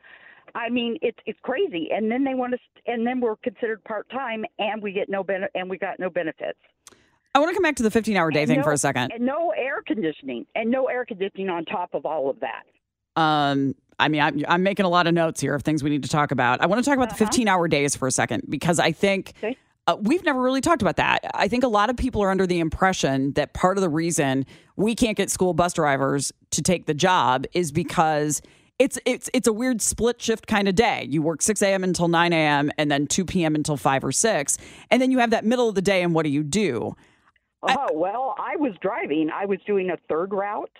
I 0.54 0.70
mean, 0.70 0.96
it's 1.02 1.18
it's 1.26 1.38
crazy. 1.42 1.88
And 1.92 2.10
then 2.10 2.24
they 2.24 2.34
want 2.34 2.54
us, 2.54 2.60
and 2.86 3.06
then 3.06 3.20
we're 3.20 3.36
considered 3.36 3.82
part 3.84 4.08
time, 4.10 4.44
and 4.58 4.82
we 4.82 4.92
get 4.92 5.08
no 5.08 5.22
ben- 5.22 5.48
and 5.54 5.68
we 5.68 5.78
got 5.78 5.98
no 5.98 6.08
benefits. 6.08 6.58
I 7.34 7.40
want 7.40 7.50
to 7.50 7.54
come 7.54 7.62
back 7.62 7.76
to 7.76 7.82
the 7.82 7.90
15 7.90 8.16
hour 8.16 8.30
day 8.30 8.40
And 8.42 8.48
thing 8.48 8.58
no- 8.58 8.64
for 8.64 8.72
a 8.72 8.78
second. 8.78 9.12
and 9.12 9.24
no 9.24 9.50
air 9.56 9.82
conditioning, 9.86 10.46
and 10.54 10.70
no 10.70 10.86
air 10.86 11.04
conditioning 11.04 11.48
on 11.48 11.64
top 11.64 11.90
of 11.94 12.04
all 12.06 12.30
of 12.30 12.38
that. 12.40 12.64
Um, 13.20 13.74
I 13.98 14.08
mean, 14.08 14.20
I'm, 14.20 14.44
I'm 14.48 14.62
making 14.62 14.86
a 14.86 14.88
lot 14.88 15.06
of 15.06 15.14
notes 15.14 15.40
here 15.40 15.54
of 15.54 15.62
things 15.62 15.82
we 15.82 15.90
need 15.90 16.04
to 16.04 16.08
talk 16.08 16.30
about. 16.30 16.60
I 16.60 16.66
want 16.66 16.82
to 16.82 16.88
talk 16.88 16.96
about 16.96 17.10
the 17.10 17.16
15 17.16 17.48
hour 17.48 17.66
days 17.68 17.96
for 17.96 18.06
a 18.06 18.12
second 18.12 18.44
because 18.48 18.78
I 18.78 18.92
think 18.92 19.32
Okay. 19.42 19.56
uh, 19.88 19.96
we've 20.00 20.24
never 20.24 20.40
really 20.40 20.60
talked 20.60 20.82
about 20.82 20.96
that. 20.96 21.28
I 21.34 21.48
think 21.48 21.64
a 21.64 21.68
lot 21.68 21.90
of 21.90 21.96
people 21.96 22.22
are 22.22 22.30
under 22.30 22.46
the 22.46 22.60
impression 22.60 23.32
that 23.32 23.54
part 23.54 23.76
of 23.76 23.82
the 23.82 23.88
reason 23.88 24.46
we 24.76 24.94
can't 24.94 25.16
get 25.16 25.30
school 25.30 25.52
bus 25.52 25.72
drivers 25.72 26.32
to 26.52 26.62
take 26.62 26.86
the 26.86 26.94
job 26.94 27.44
is 27.54 27.72
because 27.72 28.40
it's 28.78 28.96
it's 29.04 29.28
it's 29.34 29.48
a 29.48 29.52
weird 29.52 29.82
split 29.82 30.22
shift 30.22 30.46
kind 30.46 30.68
of 30.68 30.76
day. 30.76 31.04
You 31.10 31.20
work 31.20 31.42
6 31.42 31.60
a.m. 31.62 31.82
until 31.82 32.06
9 32.06 32.32
a.m. 32.32 32.70
and 32.78 32.88
then 32.88 33.08
2 33.08 33.24
p.m. 33.24 33.56
until 33.56 33.76
5 33.76 34.04
or 34.04 34.12
6. 34.12 34.58
And 34.92 35.02
then 35.02 35.10
you 35.10 35.18
have 35.18 35.30
that 35.30 35.44
middle 35.44 35.68
of 35.68 35.74
the 35.74 35.82
day 35.82 36.02
and 36.04 36.14
what 36.14 36.22
do 36.22 36.30
you 36.30 36.44
do? 36.44 36.94
Oh, 37.62 37.88
well, 37.92 38.34
I 38.38 38.56
was 38.56 38.72
driving. 38.80 39.30
I 39.34 39.44
was 39.46 39.58
doing 39.66 39.90
a 39.90 39.96
third 40.08 40.32
route. 40.32 40.70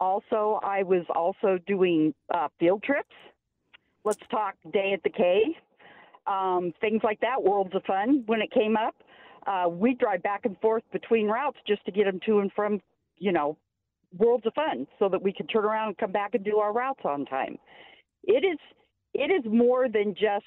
Also, 0.00 0.60
I 0.62 0.82
was 0.82 1.04
also 1.14 1.58
doing 1.66 2.14
uh, 2.32 2.48
field 2.58 2.82
trips. 2.82 3.14
Let's 4.04 4.20
talk 4.30 4.54
day 4.72 4.92
at 4.92 5.02
the 5.02 5.10
K, 5.10 5.56
um, 6.26 6.72
things 6.80 7.00
like 7.02 7.20
that. 7.20 7.42
Worlds 7.42 7.74
of 7.74 7.82
Fun 7.84 8.22
when 8.26 8.40
it 8.40 8.50
came 8.52 8.76
up. 8.76 8.94
Uh, 9.46 9.68
we 9.68 9.94
drive 9.94 10.22
back 10.22 10.44
and 10.44 10.58
forth 10.60 10.82
between 10.92 11.26
routes 11.26 11.58
just 11.66 11.84
to 11.86 11.90
get 11.90 12.04
them 12.04 12.20
to 12.26 12.40
and 12.40 12.52
from, 12.52 12.80
you 13.16 13.32
know, 13.32 13.56
Worlds 14.16 14.46
of 14.46 14.54
Fun, 14.54 14.86
so 14.98 15.08
that 15.08 15.22
we 15.22 15.32
could 15.32 15.48
turn 15.50 15.64
around 15.64 15.88
and 15.88 15.98
come 15.98 16.12
back 16.12 16.34
and 16.34 16.44
do 16.44 16.58
our 16.58 16.72
routes 16.72 17.00
on 17.04 17.24
time. 17.26 17.58
It 18.24 18.44
is 18.44 18.58
it 19.14 19.30
is 19.30 19.50
more 19.50 19.88
than 19.88 20.14
just 20.14 20.46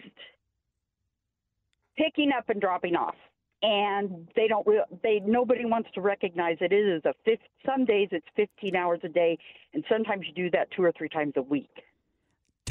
picking 1.98 2.32
up 2.36 2.50
and 2.50 2.62
dropping 2.62 2.96
off 2.96 3.16
and 3.64 4.28
they 4.36 4.48
don't 4.48 4.66
re- 4.66 4.84
they 5.04 5.22
nobody 5.26 5.66
wants 5.66 5.90
to 5.94 6.02
recognize 6.02 6.58
it. 6.62 6.72
it 6.72 6.76
is 6.76 7.04
a 7.06 7.14
fifth 7.24 7.42
some 7.66 7.86
days 7.86 8.10
it's 8.12 8.26
15 8.36 8.76
hours 8.76 9.00
a 9.04 9.10
day 9.10 9.38
and 9.74 9.84
sometimes 9.90 10.26
you 10.28 10.34
do 10.34 10.50
that 10.52 10.70
two 10.72 10.84
or 10.84 10.92
three 10.92 11.10
times 11.10 11.34
a 11.36 11.42
week. 11.42 11.70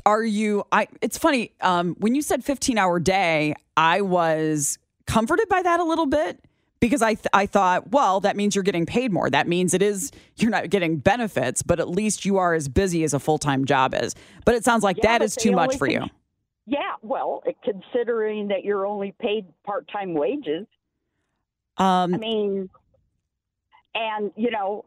Are 0.07 0.24
you 0.24 0.64
i 0.72 0.88
it's 1.03 1.18
funny 1.18 1.53
um 1.61 1.94
when 1.98 2.14
you 2.14 2.22
said 2.22 2.42
15 2.44 2.79
hour 2.79 2.98
day 2.98 3.55
i 3.76 4.00
was 4.00 4.79
comforted 5.07 5.48
by 5.48 5.62
that 5.62 5.79
a 5.79 5.85
little 5.85 6.07
bit 6.07 6.40
because 6.81 7.03
i 7.03 7.14
th- 7.14 7.26
i 7.35 7.44
thought 7.46 7.90
well 7.92 8.18
that 8.20 8.35
means 8.37 8.55
you're 8.57 8.64
getting 8.64 8.87
paid 8.87 9.12
more. 9.12 9.29
That 9.31 9.46
means 9.46 9.74
it 9.74 9.83
is 9.83 10.11
you're 10.37 10.50
not 10.50 10.70
getting 10.70 10.96
benefits 10.96 11.62
but 11.62 11.79
at 11.81 11.88
least 11.88 12.24
you 12.24 12.38
are 12.38 12.55
as 12.55 12.66
busy 12.68 13.05
as 13.05 13.12
a 13.14 13.18
full-time 13.20 13.64
job 13.64 13.94
is. 13.94 14.14
But 14.44 14.55
it 14.55 14.64
sounds 14.64 14.83
like 14.83 14.96
Yeah, 14.96 15.18
that 15.18 15.22
is 15.22 15.37
too 15.37 15.53
much 15.53 15.76
for 15.76 15.87
you. 15.88 16.03
yeah 16.66 16.94
well 17.03 17.42
considering 17.62 18.48
that 18.48 18.64
you're 18.64 18.87
only 18.87 19.12
paid 19.20 19.44
part-time 19.64 20.14
wages 20.14 20.66
um 21.81 22.14
i 22.14 22.19
mean 22.19 22.71
and 23.95 24.33
you 24.37 24.51
know 24.51 24.85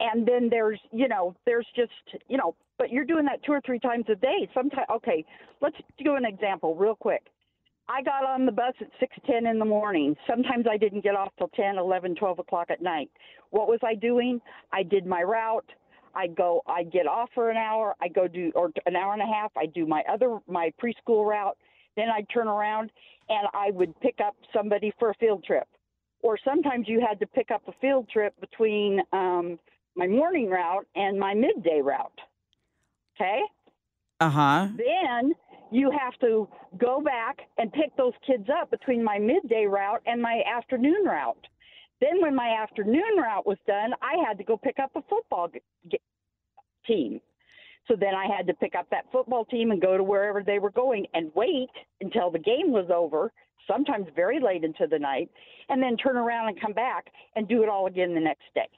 and 0.00 0.26
then 0.26 0.48
there's 0.50 0.80
you 0.92 1.08
know 1.08 1.34
there's 1.46 1.66
just 1.76 1.92
you 2.28 2.36
know 2.36 2.54
but 2.78 2.90
you're 2.90 3.04
doing 3.04 3.24
that 3.26 3.42
two 3.44 3.52
or 3.52 3.60
three 3.66 3.78
times 3.78 4.06
a 4.10 4.16
day. 4.16 4.48
Sometimes 4.54 4.86
okay 4.96 5.24
let's 5.60 5.76
do 6.02 6.16
an 6.16 6.24
example 6.24 6.74
real 6.74 6.96
quick. 6.96 7.22
I 7.88 8.02
got 8.02 8.24
on 8.24 8.46
the 8.46 8.52
bus 8.52 8.74
at 8.80 8.88
six 9.00 9.16
ten 9.26 9.46
in 9.46 9.58
the 9.58 9.64
morning. 9.64 10.16
Sometimes 10.28 10.66
i 10.70 10.76
didn't 10.76 11.04
get 11.04 11.14
off 11.14 11.32
till 11.38 11.48
ten 11.48 11.78
eleven 11.78 12.14
twelve 12.14 12.38
o'clock 12.38 12.68
at 12.70 12.82
night. 12.82 13.10
What 13.50 13.68
was 13.68 13.80
i 13.84 13.94
doing? 13.94 14.40
I 14.72 14.82
did 14.82 15.06
my 15.06 15.22
route. 15.22 15.68
I 16.14 16.26
go 16.28 16.62
i 16.66 16.82
get 16.84 17.06
off 17.06 17.30
for 17.34 17.50
an 17.50 17.56
hour. 17.56 17.94
I 18.02 18.08
go 18.08 18.26
do 18.28 18.52
or 18.54 18.70
an 18.86 18.96
hour 18.96 19.12
and 19.12 19.22
a 19.22 19.26
half. 19.26 19.52
I 19.56 19.66
do 19.66 19.86
my 19.86 20.02
other 20.12 20.38
my 20.48 20.72
preschool 20.82 21.28
route 21.28 21.56
then 21.96 22.08
i'd 22.14 22.26
turn 22.32 22.48
around 22.48 22.90
and 23.28 23.46
i 23.54 23.70
would 23.70 23.98
pick 24.00 24.18
up 24.24 24.36
somebody 24.52 24.92
for 24.98 25.10
a 25.10 25.14
field 25.14 25.42
trip 25.44 25.68
or 26.22 26.38
sometimes 26.44 26.86
you 26.88 27.00
had 27.00 27.18
to 27.20 27.26
pick 27.26 27.50
up 27.50 27.62
a 27.66 27.72
field 27.80 28.08
trip 28.08 28.38
between 28.40 29.00
um, 29.12 29.58
my 29.96 30.06
morning 30.06 30.50
route 30.50 30.86
and 30.94 31.18
my 31.18 31.34
midday 31.34 31.80
route. 31.82 32.20
Okay? 33.16 33.40
uh-huh 34.20 34.68
Then 34.76 35.32
you 35.70 35.90
have 35.90 36.18
to 36.20 36.48
go 36.78 37.00
back 37.00 37.38
and 37.58 37.72
pick 37.72 37.96
those 37.96 38.12
kids 38.26 38.48
up 38.60 38.70
between 38.70 39.02
my 39.04 39.18
midday 39.18 39.66
route 39.66 40.02
and 40.06 40.20
my 40.20 40.42
afternoon 40.46 41.04
route. 41.04 41.46
Then, 42.00 42.22
when 42.22 42.34
my 42.34 42.56
afternoon 42.62 43.18
route 43.18 43.46
was 43.46 43.58
done, 43.66 43.92
I 44.00 44.26
had 44.26 44.38
to 44.38 44.44
go 44.44 44.56
pick 44.56 44.78
up 44.82 44.90
a 44.96 45.02
football 45.02 45.48
g- 45.48 45.60
g- 45.90 46.00
team. 46.86 47.20
So 47.90 47.96
then 47.98 48.14
I 48.14 48.26
had 48.34 48.46
to 48.46 48.54
pick 48.54 48.76
up 48.76 48.86
that 48.90 49.06
football 49.10 49.44
team 49.44 49.72
and 49.72 49.82
go 49.82 49.96
to 49.96 50.04
wherever 50.04 50.42
they 50.44 50.60
were 50.60 50.70
going 50.70 51.06
and 51.12 51.32
wait 51.34 51.68
until 52.00 52.30
the 52.30 52.38
game 52.38 52.70
was 52.70 52.88
over, 52.94 53.32
sometimes 53.66 54.06
very 54.14 54.38
late 54.40 54.62
into 54.62 54.86
the 54.88 54.98
night, 54.98 55.28
and 55.68 55.82
then 55.82 55.96
turn 55.96 56.16
around 56.16 56.48
and 56.48 56.60
come 56.60 56.72
back 56.72 57.06
and 57.34 57.48
do 57.48 57.64
it 57.64 57.68
all 57.68 57.86
again 57.86 58.14
the 58.14 58.20
next 58.20 58.44
day. 58.54 58.68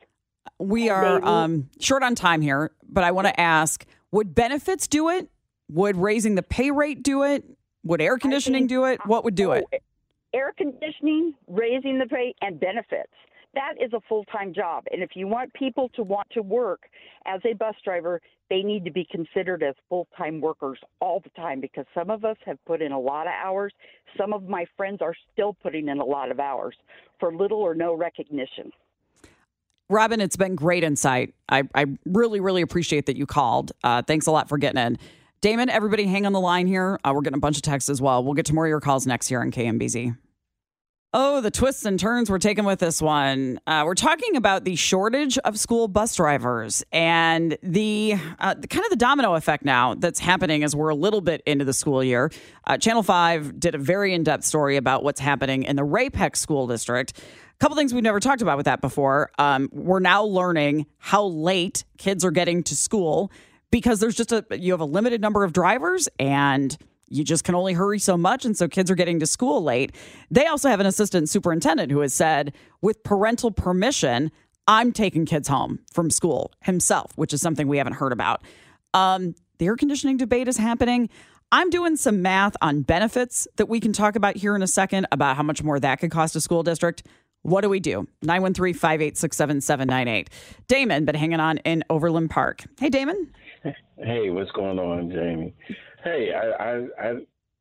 we 0.58 0.88
are 0.88 1.22
um 1.24 1.68
short 1.78 2.02
on 2.02 2.14
time 2.16 2.40
here 2.40 2.72
but 2.88 3.04
i 3.04 3.10
want 3.12 3.26
to 3.28 3.40
ask 3.40 3.86
would 4.10 4.34
benefits 4.34 4.86
do 4.88 5.08
it 5.08 5.28
would 5.70 5.96
raising 5.96 6.34
the 6.34 6.42
pay 6.42 6.70
rate 6.70 7.02
do 7.02 7.22
it 7.22 7.44
would 7.84 8.00
air 8.02 8.18
conditioning 8.18 8.62
think- 8.62 8.68
do 8.70 8.84
it 8.86 8.98
what 9.06 9.24
would 9.24 9.34
do 9.34 9.52
it 9.52 9.64
Oh, 9.72 9.78
Air 10.34 10.52
conditioning, 10.56 11.34
raising 11.46 11.98
the 11.98 12.06
pay, 12.06 12.34
and 12.40 12.58
benefits. 12.58 13.12
that 13.54 13.74
is 13.78 13.92
a 13.92 14.00
full 14.08 14.24
time 14.24 14.54
job. 14.54 14.84
And 14.90 15.02
if 15.02 15.10
you 15.14 15.26
want 15.28 15.52
people 15.52 15.90
to 15.90 16.02
want 16.02 16.26
to 16.30 16.40
work 16.40 16.84
as 17.26 17.40
a 17.44 17.52
bus 17.52 17.74
driver, 17.84 18.18
they 18.52 18.62
need 18.62 18.84
to 18.84 18.90
be 18.90 19.06
considered 19.10 19.62
as 19.62 19.74
full 19.88 20.06
time 20.14 20.38
workers 20.38 20.78
all 21.00 21.20
the 21.20 21.30
time 21.30 21.58
because 21.58 21.86
some 21.94 22.10
of 22.10 22.22
us 22.22 22.36
have 22.44 22.62
put 22.66 22.82
in 22.82 22.92
a 22.92 23.00
lot 23.00 23.26
of 23.26 23.32
hours. 23.32 23.72
Some 24.18 24.34
of 24.34 24.46
my 24.46 24.66
friends 24.76 24.98
are 25.00 25.14
still 25.32 25.54
putting 25.54 25.88
in 25.88 26.00
a 26.00 26.04
lot 26.04 26.30
of 26.30 26.38
hours 26.38 26.76
for 27.18 27.34
little 27.34 27.60
or 27.60 27.74
no 27.74 27.94
recognition. 27.94 28.70
Robin, 29.88 30.20
it's 30.20 30.36
been 30.36 30.54
great 30.54 30.84
insight. 30.84 31.32
I, 31.48 31.62
I 31.74 31.86
really, 32.04 32.40
really 32.40 32.60
appreciate 32.60 33.06
that 33.06 33.16
you 33.16 33.24
called. 33.24 33.72
Uh, 33.82 34.02
thanks 34.02 34.26
a 34.26 34.30
lot 34.30 34.50
for 34.50 34.58
getting 34.58 34.82
in. 34.82 34.98
Damon, 35.40 35.70
everybody 35.70 36.04
hang 36.04 36.26
on 36.26 36.34
the 36.34 36.40
line 36.40 36.66
here. 36.66 37.00
Uh, 37.04 37.12
we're 37.14 37.22
getting 37.22 37.38
a 37.38 37.40
bunch 37.40 37.56
of 37.56 37.62
texts 37.62 37.88
as 37.88 38.02
well. 38.02 38.22
We'll 38.22 38.34
get 38.34 38.44
to 38.46 38.54
more 38.54 38.66
of 38.66 38.68
your 38.68 38.80
calls 38.80 39.06
next 39.06 39.30
year 39.30 39.40
on 39.40 39.50
KMBZ. 39.50 40.14
Oh, 41.14 41.42
the 41.42 41.50
twists 41.50 41.84
and 41.84 42.00
turns 42.00 42.30
we're 42.30 42.38
taking 42.38 42.64
with 42.64 42.78
this 42.78 43.02
one. 43.02 43.60
Uh, 43.66 43.82
we're 43.84 43.94
talking 43.94 44.34
about 44.34 44.64
the 44.64 44.76
shortage 44.76 45.36
of 45.36 45.58
school 45.58 45.86
bus 45.86 46.16
drivers 46.16 46.82
and 46.90 47.58
the, 47.62 48.14
uh, 48.38 48.54
the, 48.54 48.66
kind 48.66 48.82
of 48.86 48.88
the 48.88 48.96
domino 48.96 49.34
effect 49.34 49.62
now 49.62 49.92
that's 49.92 50.18
happening 50.18 50.64
as 50.64 50.74
we're 50.74 50.88
a 50.88 50.94
little 50.94 51.20
bit 51.20 51.42
into 51.44 51.66
the 51.66 51.74
school 51.74 52.02
year. 52.02 52.30
Uh, 52.66 52.78
Channel 52.78 53.02
5 53.02 53.60
did 53.60 53.74
a 53.74 53.78
very 53.78 54.14
in 54.14 54.22
depth 54.22 54.44
story 54.44 54.78
about 54.78 55.04
what's 55.04 55.20
happening 55.20 55.64
in 55.64 55.76
the 55.76 55.84
Ray-Pec 55.84 56.34
School 56.34 56.66
District. 56.66 57.12
A 57.18 57.58
couple 57.58 57.76
things 57.76 57.92
we've 57.92 58.02
never 58.02 58.18
talked 58.18 58.40
about 58.40 58.56
with 58.56 58.64
that 58.64 58.80
before. 58.80 59.30
Um, 59.38 59.68
we're 59.70 60.00
now 60.00 60.24
learning 60.24 60.86
how 60.96 61.24
late 61.24 61.84
kids 61.98 62.24
are 62.24 62.30
getting 62.30 62.62
to 62.62 62.74
school 62.74 63.30
because 63.70 64.00
there's 64.00 64.14
just 64.14 64.32
a, 64.32 64.46
you 64.52 64.72
have 64.72 64.80
a 64.80 64.86
limited 64.86 65.20
number 65.20 65.44
of 65.44 65.52
drivers 65.52 66.08
and 66.18 66.74
you 67.12 67.24
just 67.24 67.44
can 67.44 67.54
only 67.54 67.74
hurry 67.74 67.98
so 67.98 68.16
much. 68.16 68.44
And 68.44 68.56
so 68.56 68.68
kids 68.68 68.90
are 68.90 68.94
getting 68.94 69.20
to 69.20 69.26
school 69.26 69.62
late. 69.62 69.94
They 70.30 70.46
also 70.46 70.68
have 70.68 70.80
an 70.80 70.86
assistant 70.86 71.28
superintendent 71.28 71.92
who 71.92 72.00
has 72.00 72.14
said, 72.14 72.54
with 72.80 73.02
parental 73.04 73.50
permission, 73.50 74.30
I'm 74.66 74.92
taking 74.92 75.26
kids 75.26 75.48
home 75.48 75.80
from 75.92 76.10
school 76.10 76.52
himself, 76.60 77.12
which 77.16 77.32
is 77.32 77.40
something 77.40 77.68
we 77.68 77.78
haven't 77.78 77.94
heard 77.94 78.12
about. 78.12 78.42
Um, 78.94 79.34
the 79.58 79.66
air 79.66 79.76
conditioning 79.76 80.16
debate 80.16 80.48
is 80.48 80.56
happening. 80.56 81.08
I'm 81.50 81.68
doing 81.68 81.96
some 81.96 82.22
math 82.22 82.56
on 82.62 82.82
benefits 82.82 83.46
that 83.56 83.66
we 83.66 83.78
can 83.78 83.92
talk 83.92 84.16
about 84.16 84.36
here 84.36 84.56
in 84.56 84.62
a 84.62 84.66
second 84.66 85.06
about 85.12 85.36
how 85.36 85.42
much 85.42 85.62
more 85.62 85.78
that 85.78 86.00
could 86.00 86.10
cost 86.10 86.34
a 86.34 86.40
school 86.40 86.62
district. 86.62 87.02
What 87.42 87.60
do 87.60 87.68
we 87.68 87.80
do? 87.80 88.06
913 88.22 88.72
586 88.72 89.36
7798. 89.36 90.30
Damon, 90.68 91.04
been 91.04 91.14
hanging 91.14 91.40
on 91.40 91.58
in 91.58 91.84
Overland 91.90 92.30
Park. 92.30 92.64
Hey, 92.80 92.88
Damon. 92.88 93.32
Hey, 93.96 94.30
what's 94.30 94.50
going 94.50 94.80
on, 94.80 95.10
Jamie? 95.10 95.54
Hey, 96.02 96.32
I, 96.34 96.64
I, 96.64 96.86
I, 96.98 97.14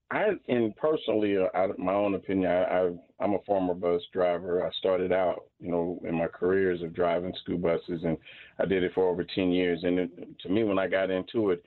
I 0.09 0.29
in 0.47 0.73
personally, 0.75 1.37
uh, 1.37 1.67
my 1.77 1.93
own 1.93 2.15
opinion, 2.15 2.51
I, 2.51 2.63
I, 2.63 2.91
I'm 3.19 3.33
a 3.33 3.41
former 3.45 3.75
bus 3.75 4.01
driver. 4.11 4.65
I 4.65 4.71
started 4.79 5.11
out, 5.11 5.45
you 5.59 5.69
know, 5.69 6.01
in 6.07 6.15
my 6.15 6.27
careers 6.27 6.81
of 6.81 6.95
driving 6.95 7.33
school 7.43 7.59
buses, 7.59 8.03
and 8.03 8.17
I 8.57 8.65
did 8.65 8.83
it 8.83 8.93
for 8.95 9.07
over 9.07 9.23
10 9.23 9.51
years. 9.51 9.81
And 9.83 9.99
it, 9.99 10.39
to 10.39 10.49
me, 10.49 10.63
when 10.63 10.79
I 10.79 10.87
got 10.87 11.11
into 11.11 11.51
it, 11.51 11.63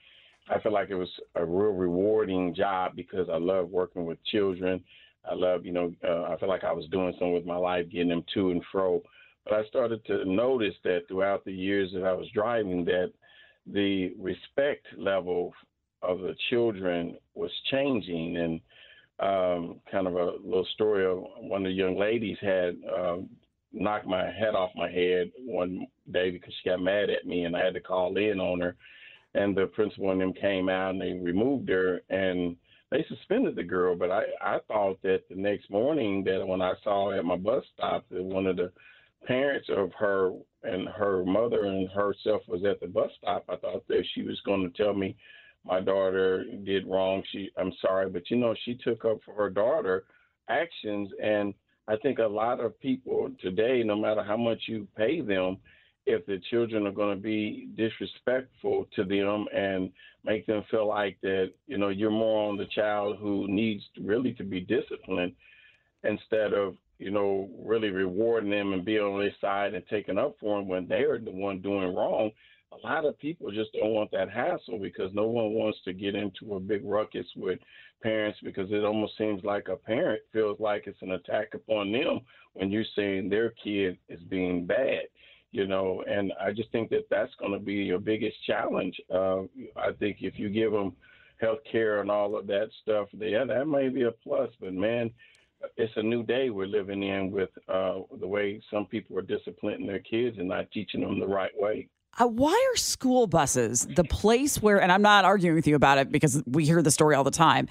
I 0.51 0.59
felt 0.59 0.75
like 0.75 0.91
it 0.91 0.97
was 0.97 1.09
a 1.37 1.45
real 1.45 1.73
rewarding 1.73 2.55
job 2.55 2.97
because 2.97 3.29
I 3.33 3.37
love 3.37 3.71
working 3.71 4.05
with 4.05 4.23
children. 4.25 4.83
I 5.31 5.35
love, 5.35 5.65
you 5.65 5.73
know, 5.73 5.95
uh, 6.07 6.25
I 6.25 6.37
felt 6.39 6.51
like 6.51 6.65
I 6.65 6.73
was 6.73 6.87
doing 6.91 7.13
something 7.13 7.35
with 7.35 7.47
my 7.47 7.57
life, 7.57 7.89
getting 7.91 8.09
them 8.09 8.25
to 8.35 8.51
and 8.51 8.63
fro. 8.73 9.01
But 9.45 9.55
I 9.55 9.65
started 9.67 10.05
to 10.07 10.25
notice 10.25 10.75
that 10.83 11.07
throughout 11.07 11.45
the 11.45 11.53
years 11.53 11.93
that 11.95 12.05
I 12.05 12.13
was 12.13 12.29
driving, 12.35 12.85
that 12.87 13.13
the 13.67 14.13
respect 14.19 14.87
level 14.99 15.55
of 16.07 16.21
the 16.21 16.35
children 16.51 17.17
was 17.35 17.51
changing 17.71 18.37
and 18.37 18.61
um, 19.21 19.81
kind 19.91 20.07
of 20.07 20.15
a 20.15 20.33
little 20.45 20.67
story 20.75 21.07
of 21.07 21.25
one 21.41 21.65
of 21.65 21.71
the 21.71 21.77
young 21.77 21.99
ladies 21.99 22.37
had 22.41 22.77
um, 22.97 23.29
knocked 23.73 24.07
my 24.07 24.25
head 24.25 24.55
off 24.55 24.71
my 24.77 24.91
head 24.91 25.31
one 25.45 25.87
day 26.13 26.31
because 26.31 26.53
she 26.63 26.69
got 26.69 26.81
mad 26.81 27.11
at 27.11 27.27
me 27.27 27.45
and 27.45 27.57
I 27.57 27.65
had 27.65 27.75
to 27.75 27.81
call 27.81 28.17
in 28.17 28.41
on 28.41 28.61
her. 28.61 28.77
And 29.35 29.57
the 29.57 29.67
principal 29.67 30.11
and 30.11 30.21
them 30.21 30.33
came 30.33 30.69
out 30.69 30.91
and 30.91 31.01
they 31.01 31.13
removed 31.13 31.69
her 31.69 32.01
and 32.09 32.57
they 32.91 33.05
suspended 33.09 33.57
the 33.57 33.65
girl. 33.65 33.97
But 33.97 34.11
I, 34.11 34.23
I 34.41 34.59
thought 34.69 35.03
that 35.03 35.23
the 35.29 35.35
next 35.35 35.71
morning 35.71 36.23
that 36.25 36.47
when 36.47 36.63
I 36.63 36.75
saw 36.85 37.13
at 37.13 37.25
my 37.25 37.37
bus 37.37 37.65
stop 37.75 38.05
that 38.11 38.23
one 38.23 38.47
of 38.47 38.57
the 38.57 38.71
parents 39.27 39.69
of 39.75 39.91
her 39.99 40.33
and 40.63 40.89
her 40.89 41.25
mother 41.25 41.65
and 41.65 41.89
herself 41.91 42.43
was 42.47 42.65
at 42.65 42.81
the 42.81 42.87
bus 42.87 43.11
stop, 43.19 43.45
I 43.49 43.57
thought 43.57 43.87
that 43.89 44.05
she 44.15 44.23
was 44.23 44.41
going 44.45 44.71
to 44.71 44.83
tell 44.83 44.95
me 44.95 45.17
my 45.65 45.81
daughter 45.81 46.45
did 46.65 46.87
wrong. 46.87 47.23
She, 47.33 47.51
I'm 47.57 47.73
sorry, 47.81 48.09
but 48.11 48.31
you 48.31 48.37
know, 48.37 48.55
she 48.65 48.75
took 48.75 49.05
up 49.05 49.19
for 49.25 49.35
her 49.35 49.51
daughter 49.51 50.05
actions, 50.49 51.11
and 51.23 51.55
I 51.89 51.97
think 51.97 52.19
a 52.19 52.27
lot 52.27 52.61
of 52.61 52.79
people 52.81 53.31
today, 53.41 53.83
no 53.85 53.97
matter 53.97 54.23
how 54.23 54.37
much 54.37 54.63
you 54.67 54.87
pay 54.97 55.21
them, 55.21 55.59
if 56.07 56.25
the 56.27 56.41
children 56.51 56.87
are 56.87 56.93
going 56.93 57.17
to 57.17 57.23
be 57.23 57.69
disrespectful 57.77 58.87
to 58.95 59.05
them 59.05 59.47
and 59.55 59.91
make 60.23 60.47
them 60.47 60.63
feel 60.71 60.87
like 60.87 61.19
that, 61.23 61.53
you 61.67 61.79
know, 61.79 61.89
you're 61.89 62.11
more 62.11 62.51
on 62.51 62.59
the 62.59 62.67
child 62.67 63.17
who 63.19 63.47
needs 63.49 63.83
really 64.03 64.35
to 64.35 64.45
be 64.45 64.61
disciplined 64.61 65.33
instead 66.03 66.53
of 66.53 66.77
you 66.99 67.11
know, 67.11 67.51
really 67.65 67.91
rewarding 67.91 68.51
them 68.51 68.73
and 68.73 68.85
being 68.85 69.01
on 69.01 69.21
their 69.21 69.35
side 69.41 69.75
and 69.75 69.85
taking 69.89 70.19
up 70.19 70.37
for 70.41 70.59
them 70.59 70.69
when 70.69 70.87
they're 70.87 71.19
the 71.19 71.31
one 71.31 71.61
doing 71.61 71.95
wrong. 71.95 72.31
A 72.75 72.87
lot 72.87 73.05
of 73.05 73.19
people 73.19 73.51
just 73.51 73.73
don't 73.73 73.93
want 73.93 74.11
that 74.11 74.31
hassle 74.31 74.79
because 74.81 75.13
no 75.15 75.27
one 75.27 75.53
wants 75.53 75.79
to 75.85 75.93
get 75.93 76.15
into 76.15 76.55
a 76.55 76.61
big 76.61 76.83
ruckus 76.85 77.27
with 77.37 77.59
parents 78.03 78.39
because 78.43 78.71
it 78.73 78.85
almost 78.85 79.17
seems 79.17 79.45
like 79.45 79.69
a 79.69 79.77
parent 79.77 80.21
feels 80.33 80.59
like 80.59 80.87
it's 80.87 81.01
an 81.03 81.13
attack 81.13 81.55
upon 81.55 81.93
them 81.93 82.21
when 82.55 82.71
you're 82.71 82.85
saying 82.97 83.29
their 83.29 83.51
kid 83.51 83.99
is 84.09 84.21
being 84.25 84.67
bad, 84.67 85.03
you 85.53 85.67
know. 85.67 86.03
And 86.09 86.33
I 86.41 86.53
just 86.53 86.71
think 86.73 86.91
that 86.91 87.07
that's 87.11 87.35
going 87.37 87.53
to 87.53 87.59
be 87.59 87.75
your 87.75 88.01
biggest 88.01 88.37
challenge. 88.45 89.01
Uh, 89.13 89.43
I 89.77 89.93
think 89.99 90.19
if 90.21 90.39
you 90.39 90.49
give 90.49 90.73
them 90.73 90.95
health 91.41 91.61
care 91.71 92.01
and 92.01 92.11
all 92.11 92.37
of 92.37 92.47
that 92.49 92.71
stuff, 92.83 93.09
yeah, 93.13 93.45
that 93.45 93.67
may 93.67 93.89
be 93.89 94.03
a 94.03 94.13
plus. 94.13 94.51
But 94.61 94.75
man, 94.75 95.11
it's 95.77 95.93
a 95.97 96.03
new 96.03 96.23
day 96.23 96.51
we're 96.51 96.67
living 96.67 97.03
in 97.03 97.31
with 97.31 97.51
uh, 97.69 98.01
the 98.21 98.27
way 98.27 98.61
some 98.71 98.87
people 98.87 99.19
are 99.19 99.23
disciplining 99.23 99.87
their 99.87 100.01
kids 100.01 100.39
and 100.39 100.49
not 100.49 100.71
teaching 100.73 101.01
them 101.01 101.21
the 101.21 101.27
right 101.27 101.53
way. 101.57 101.89
Uh, 102.19 102.27
why 102.27 102.53
are 102.73 102.77
school 102.77 103.27
buses 103.27 103.87
the 103.87 104.05
place 104.05 104.63
where, 104.63 104.81
and 104.81 104.93
I'm 104.93 105.03
not 105.03 105.25
arguing 105.25 105.57
with 105.57 105.67
you 105.67 105.75
about 105.75 105.99
it 105.99 106.13
because 106.13 106.43
we 106.47 106.65
hear 106.65 106.81
the 106.83 106.91
story 106.91 107.15
all 107.15 107.25
the 107.25 107.31
time. 107.31 107.69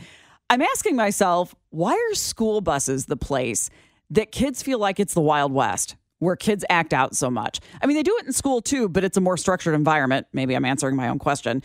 I'm 0.49 0.61
asking 0.61 0.95
myself, 0.95 1.55
why 1.69 1.93
are 1.93 2.15
school 2.15 2.61
buses 2.61 3.05
the 3.05 3.15
place 3.15 3.69
that 4.09 4.31
kids 4.31 4.61
feel 4.61 4.79
like 4.79 4.99
it's 4.99 5.13
the 5.13 5.21
Wild 5.21 5.53
West? 5.53 5.95
Where 6.19 6.35
kids 6.37 6.63
act 6.69 6.93
out 6.93 7.15
so 7.15 7.29
much. 7.29 7.59
I 7.81 7.85
mean, 7.85 7.97
they 7.97 8.03
do 8.03 8.15
it 8.19 8.25
in 8.25 8.31
school 8.31 8.61
too, 8.61 8.87
but 8.87 9.03
it's 9.03 9.17
a 9.17 9.21
more 9.21 9.35
structured 9.35 9.73
environment. 9.73 10.27
Maybe 10.31 10.55
I'm 10.55 10.63
answering 10.63 10.95
my 10.95 11.09
own 11.09 11.19
question. 11.19 11.61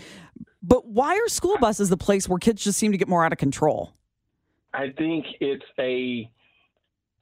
But 0.63 0.89
why 0.89 1.15
are 1.15 1.29
school 1.29 1.57
buses 1.59 1.91
the 1.91 1.97
place 1.97 2.29
where 2.29 2.39
kids 2.39 2.65
just 2.65 2.77
seem 2.77 2.91
to 2.91 2.99
get 2.99 3.09
more 3.09 3.25
out 3.25 3.33
of 3.33 3.39
control? 3.39 3.93
I 4.75 4.91
think 4.97 5.27
it's 5.41 5.65
a 5.79 6.29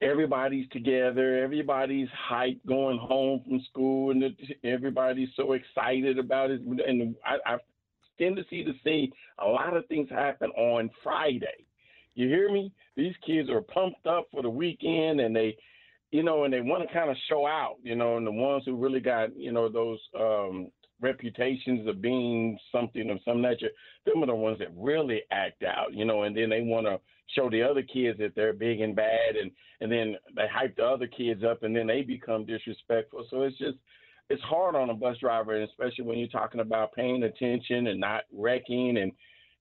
everybody's 0.00 0.68
together, 0.70 1.42
everybody's 1.42 2.08
hyped 2.30 2.64
going 2.66 2.98
home 2.98 3.42
from 3.46 3.60
school, 3.70 4.10
and 4.10 4.24
everybody's 4.64 5.28
so 5.36 5.52
excited 5.52 6.18
about 6.18 6.50
it. 6.50 6.60
And 6.60 7.14
I, 7.24 7.54
I 7.54 7.56
tend 8.18 8.36
to 8.36 8.44
see 8.50 8.64
to 8.64 8.72
see 8.84 9.12
a 9.38 9.46
lot 9.46 9.76
of 9.76 9.86
things 9.86 10.08
happen 10.10 10.50
on 10.50 10.90
Friday. 11.02 11.66
You 12.14 12.28
hear 12.28 12.50
me? 12.50 12.72
These 12.96 13.14
kids 13.26 13.50
are 13.50 13.60
pumped 13.60 14.06
up 14.06 14.28
for 14.30 14.42
the 14.42 14.50
weekend, 14.50 15.20
and 15.20 15.36
they, 15.36 15.56
you 16.10 16.22
know, 16.22 16.44
and 16.44 16.52
they 16.52 16.62
want 16.62 16.86
to 16.86 16.94
kind 16.94 17.10
of 17.10 17.16
show 17.28 17.46
out, 17.46 17.76
you 17.82 17.94
know, 17.94 18.16
and 18.16 18.26
the 18.26 18.32
ones 18.32 18.62
who 18.64 18.76
really 18.76 19.00
got, 19.00 19.36
you 19.36 19.52
know, 19.52 19.68
those 19.68 19.98
um, 20.18 20.70
reputations 21.00 21.86
of 21.86 22.00
being 22.00 22.58
something 22.72 23.10
of 23.10 23.18
some 23.24 23.42
nature, 23.42 23.68
them 24.06 24.22
are 24.22 24.26
the 24.26 24.34
ones 24.34 24.58
that 24.58 24.68
really 24.76 25.22
act 25.30 25.62
out, 25.62 25.92
you 25.92 26.04
know, 26.04 26.22
and 26.22 26.36
then 26.36 26.48
they 26.48 26.62
want 26.62 26.86
to 26.86 26.98
show 27.34 27.50
the 27.50 27.62
other 27.62 27.82
kids 27.82 28.18
that 28.18 28.34
they're 28.34 28.52
big 28.52 28.80
and 28.80 28.94
bad, 28.94 29.36
and 29.40 29.50
and 29.80 29.90
then 29.90 30.16
they 30.34 30.46
hype 30.48 30.76
the 30.76 30.84
other 30.84 31.06
kids 31.06 31.44
up, 31.44 31.62
and 31.62 31.74
then 31.74 31.86
they 31.86 32.02
become 32.02 32.46
disrespectful. 32.46 33.26
So 33.30 33.42
it's 33.42 33.58
just 33.58 33.78
it's 34.28 34.42
hard 34.42 34.74
on 34.74 34.90
a 34.90 34.94
bus 34.94 35.18
driver, 35.18 35.54
and 35.54 35.68
especially 35.68 36.04
when 36.04 36.18
you're 36.18 36.28
talking 36.28 36.60
about 36.60 36.92
paying 36.92 37.22
attention 37.22 37.88
and 37.88 38.00
not 38.00 38.24
wrecking, 38.32 38.98
and 38.98 39.12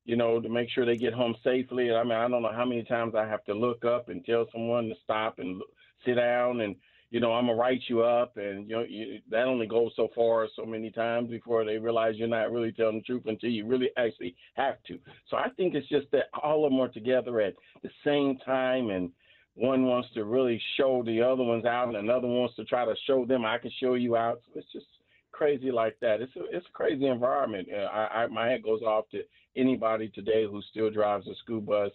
you 0.06 0.16
know 0.16 0.40
to 0.40 0.50
make 0.50 0.70
sure 0.70 0.86
they 0.86 0.98
get 0.98 1.14
home 1.14 1.36
safely. 1.44 1.92
I 1.94 2.04
mean, 2.04 2.14
I 2.14 2.28
don't 2.28 2.42
know 2.42 2.54
how 2.54 2.66
many 2.66 2.84
times 2.84 3.16
I 3.16 3.28
have 3.28 3.44
to 3.46 3.54
look 3.54 3.86
up 3.86 4.10
and 4.10 4.24
tell 4.26 4.46
someone 4.52 4.90
to 4.90 4.96
stop 5.04 5.40
and 5.40 5.62
sit 6.06 6.16
down 6.16 6.62
and 6.62 6.76
you 7.16 7.22
know, 7.22 7.32
I'm 7.32 7.46
gonna 7.46 7.58
write 7.58 7.80
you 7.88 8.04
up, 8.04 8.36
and 8.36 8.70
you 8.70 8.76
know, 8.76 8.84
you, 8.84 9.22
that 9.32 9.46
only 9.46 9.68
goes 9.68 9.94
so 9.96 10.10
far, 10.14 10.50
so 10.54 10.66
many 10.66 10.92
times 10.92 11.30
before 11.30 11.64
they 11.64 11.78
realize 11.78 12.16
you're 12.18 12.28
not 12.28 12.52
really 12.52 12.74
telling 12.74 12.98
the 12.98 13.04
truth 13.04 13.24
until 13.28 13.50
you 13.50 13.66
really 13.66 13.90
actually 13.98 14.36
have 14.56 14.84
to. 14.88 15.00
So 15.30 15.38
I 15.38 15.48
think 15.56 15.76
it's 15.76 15.88
just 15.88 16.08
that 16.12 16.26
all 16.44 16.66
of 16.66 16.72
them 16.74 16.82
are 16.82 16.90
together 16.90 17.40
at 17.40 17.54
the 17.82 17.90
same 18.04 18.38
time, 18.46 18.90
and 18.90 19.12
one 19.54 19.86
wants 19.86 20.10
to 20.16 20.26
really 20.26 20.62
show 20.76 21.04
the 21.06 21.22
other 21.22 21.42
ones 21.42 21.64
out, 21.64 21.88
and 21.88 21.96
another 21.96 22.28
wants 22.28 22.58
to 22.58 22.66
try 22.66 22.84
to 22.84 22.96
show 23.08 23.26
them 23.26 23.46
I 23.46 23.60
can 23.60 23.72
show 23.80 23.94
you 23.94 24.18
out. 24.18 24.42
So 24.48 24.60
it's 24.60 24.74
just 24.74 24.88
crazy 25.32 25.72
like 25.72 25.96
that. 26.02 26.20
It's 26.20 26.36
a 26.36 26.42
it's 26.52 26.68
a 26.68 26.78
crazy 26.78 27.06
environment. 27.06 27.70
Uh, 27.74 27.86
I, 27.86 28.24
I 28.24 28.28
my 28.28 28.50
head 28.50 28.62
goes 28.62 28.82
off 28.82 29.06
to 29.12 29.22
anybody 29.56 30.10
today 30.10 30.44
who 30.44 30.62
still 30.70 30.92
drives 30.92 31.28
a 31.28 31.36
school 31.36 31.62
bus 31.62 31.92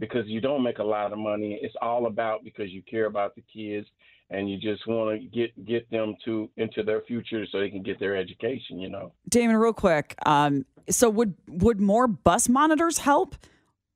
because 0.00 0.26
you 0.26 0.40
don't 0.40 0.64
make 0.64 0.78
a 0.78 0.82
lot 0.82 1.12
of 1.12 1.18
money. 1.20 1.60
It's 1.62 1.76
all 1.80 2.06
about 2.06 2.42
because 2.42 2.70
you 2.70 2.82
care 2.82 3.06
about 3.06 3.36
the 3.36 3.42
kids 3.42 3.86
and 4.30 4.50
you 4.50 4.56
just 4.58 4.86
want 4.86 5.20
to 5.20 5.26
get 5.28 5.64
get 5.66 5.90
them 5.90 6.14
to 6.24 6.50
into 6.56 6.82
their 6.82 7.02
future 7.02 7.46
so 7.50 7.60
they 7.60 7.70
can 7.70 7.82
get 7.82 7.98
their 8.00 8.16
education. 8.16 8.78
You 8.80 8.88
know, 8.88 9.12
Damon, 9.28 9.56
real 9.56 9.72
quick. 9.72 10.14
Um, 10.26 10.64
so 10.88 11.08
would 11.10 11.34
would 11.48 11.80
more 11.80 12.06
bus 12.06 12.48
monitors 12.48 12.98
help? 12.98 13.36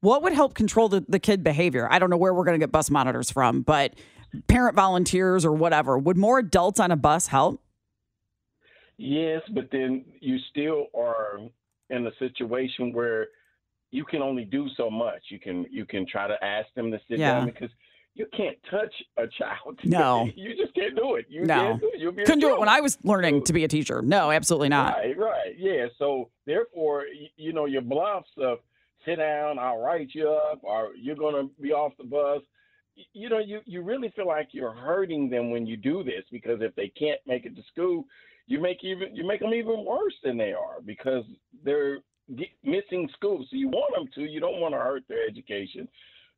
What 0.00 0.22
would 0.22 0.32
help 0.32 0.54
control 0.54 0.88
the, 0.88 1.04
the 1.08 1.18
kid 1.18 1.42
behavior? 1.42 1.88
I 1.90 1.98
don't 1.98 2.08
know 2.08 2.16
where 2.16 2.32
we're 2.32 2.44
going 2.44 2.58
to 2.58 2.62
get 2.64 2.70
bus 2.70 2.88
monitors 2.88 3.32
from, 3.32 3.62
but 3.62 3.94
parent 4.46 4.76
volunteers 4.76 5.44
or 5.44 5.52
whatever. 5.52 5.98
Would 5.98 6.16
more 6.16 6.38
adults 6.38 6.78
on 6.78 6.92
a 6.92 6.96
bus 6.96 7.26
help? 7.26 7.60
Yes, 8.96 9.42
but 9.54 9.68
then 9.72 10.04
you 10.20 10.38
still 10.50 10.86
are 10.96 11.38
in 11.90 12.06
a 12.06 12.10
situation 12.18 12.92
where 12.92 13.28
you 13.90 14.04
can 14.04 14.22
only 14.22 14.44
do 14.44 14.68
so 14.76 14.90
much. 14.90 15.22
You 15.30 15.38
can 15.40 15.66
you 15.70 15.84
can 15.84 16.06
try 16.06 16.28
to 16.28 16.42
ask 16.44 16.66
them 16.74 16.90
to 16.90 17.00
sit 17.08 17.18
Yeah. 17.18 17.32
down 17.34 17.46
because 17.46 17.70
you 18.18 18.26
can't 18.37 18.57
touch 18.70 18.92
a 19.16 19.26
child. 19.28 19.78
No. 19.85 20.28
you 20.35 20.54
just 20.57 20.74
can't 20.74 20.96
do 20.96 21.14
it. 21.14 21.26
You 21.28 21.44
No. 21.44 21.54
can't 21.54 21.81
do 21.81 22.09
it. 22.11 22.16
Couldn't 22.26 22.40
do 22.40 22.52
it 22.52 22.59
when. 22.59 22.68
I 22.68 22.81
was 22.81 22.98
learning 23.04 23.44
to 23.44 23.52
be 23.52 23.64
a 23.64 23.68
teacher. 23.68 24.02
No, 24.02 24.31
absolutely 24.31 24.68
not. 24.68 24.96
Right, 24.96 25.16
right, 25.16 25.54
yeah. 25.57 25.87
So 25.98 26.31
therefore, 26.44 27.04
you 27.37 27.52
know, 27.52 27.66
your 27.66 27.83
bluffs 27.83 28.28
of 28.38 28.59
sit 29.07 29.16
down, 29.16 29.59
I'll 29.59 29.78
write 29.78 30.09
you 30.12 30.28
up, 30.28 30.59
or 30.62 30.90
you're 31.00 31.16
gonna 31.16 31.48
be 31.61 31.72
off 31.72 31.92
the 31.96 32.04
bus. 32.04 32.42
You 33.12 33.28
know, 33.28 33.38
you 33.38 33.61
you 33.64 33.83
really 33.83 34.12
feel 34.16 34.26
like 34.26 34.48
you're 34.52 34.72
hurting 34.72 35.31
them 35.31 35.50
when 35.50 35.66
you 35.66 35.76
do 35.76 36.02
this 36.02 36.24
because 36.33 36.59
if 36.61 36.74
they 36.74 36.88
can't 36.88 37.20
make 37.26 37.46
it 37.46 37.54
to 37.54 37.62
school, 37.72 38.04
you 38.48 38.61
make 38.61 38.83
even 38.83 39.14
you 39.14 39.24
make 39.26 39.40
them 39.40 39.54
even 39.54 39.85
worse 39.85 40.14
than 40.24 40.37
they 40.37 40.52
are 40.52 40.81
because 40.85 41.24
they're 41.64 41.98
missing 42.64 43.09
school. 43.14 43.38
So 43.48 43.57
you 43.57 43.68
want 43.68 43.94
them 43.94 44.09
to, 44.16 44.31
you 44.31 44.40
don't 44.40 44.61
want 44.61 44.74
to 44.74 44.78
hurt 44.78 45.04
their 45.09 45.26
education. 45.26 45.88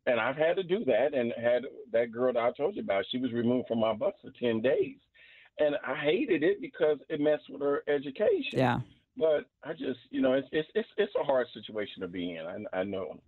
And 0.07 0.19
I've 0.19 0.37
had 0.37 0.57
to 0.57 0.63
do 0.63 0.85
that, 0.87 1.13
and 1.13 1.33
had 1.37 1.65
that 1.93 2.11
girl 2.11 2.33
that 2.33 2.43
I 2.43 2.53
told 2.53 2.75
you 2.75 2.83
about. 2.83 3.05
She 3.11 3.19
was 3.19 3.33
removed 3.33 3.69
from 3.69 3.81
my 3.81 3.93
bus 3.93 4.15
for 4.23 4.31
ten 4.41 4.63
days, 4.63 4.97
and 5.59 5.77
I 5.87 5.95
hated 5.95 6.43
it 6.43 6.61
because 6.61 6.99
it 7.09 7.21
messed 7.21 7.45
with 7.51 7.61
her 7.61 7.83
education. 7.87 8.59
Yeah. 8.59 8.81
But 9.17 9.45
I 9.63 9.73
just, 9.73 9.99
you 10.11 10.23
know, 10.23 10.33
it's 10.33 10.49
it's 10.53 10.69
it's, 10.75 10.89
it's 10.97 11.13
a 11.21 11.25
hard 11.25 11.49
situation 11.53 12.01
to 12.01 12.09
be 12.09 12.37
in. 12.37 12.47
I, 12.47 12.81
I 12.81 12.85
know. 12.85 13.21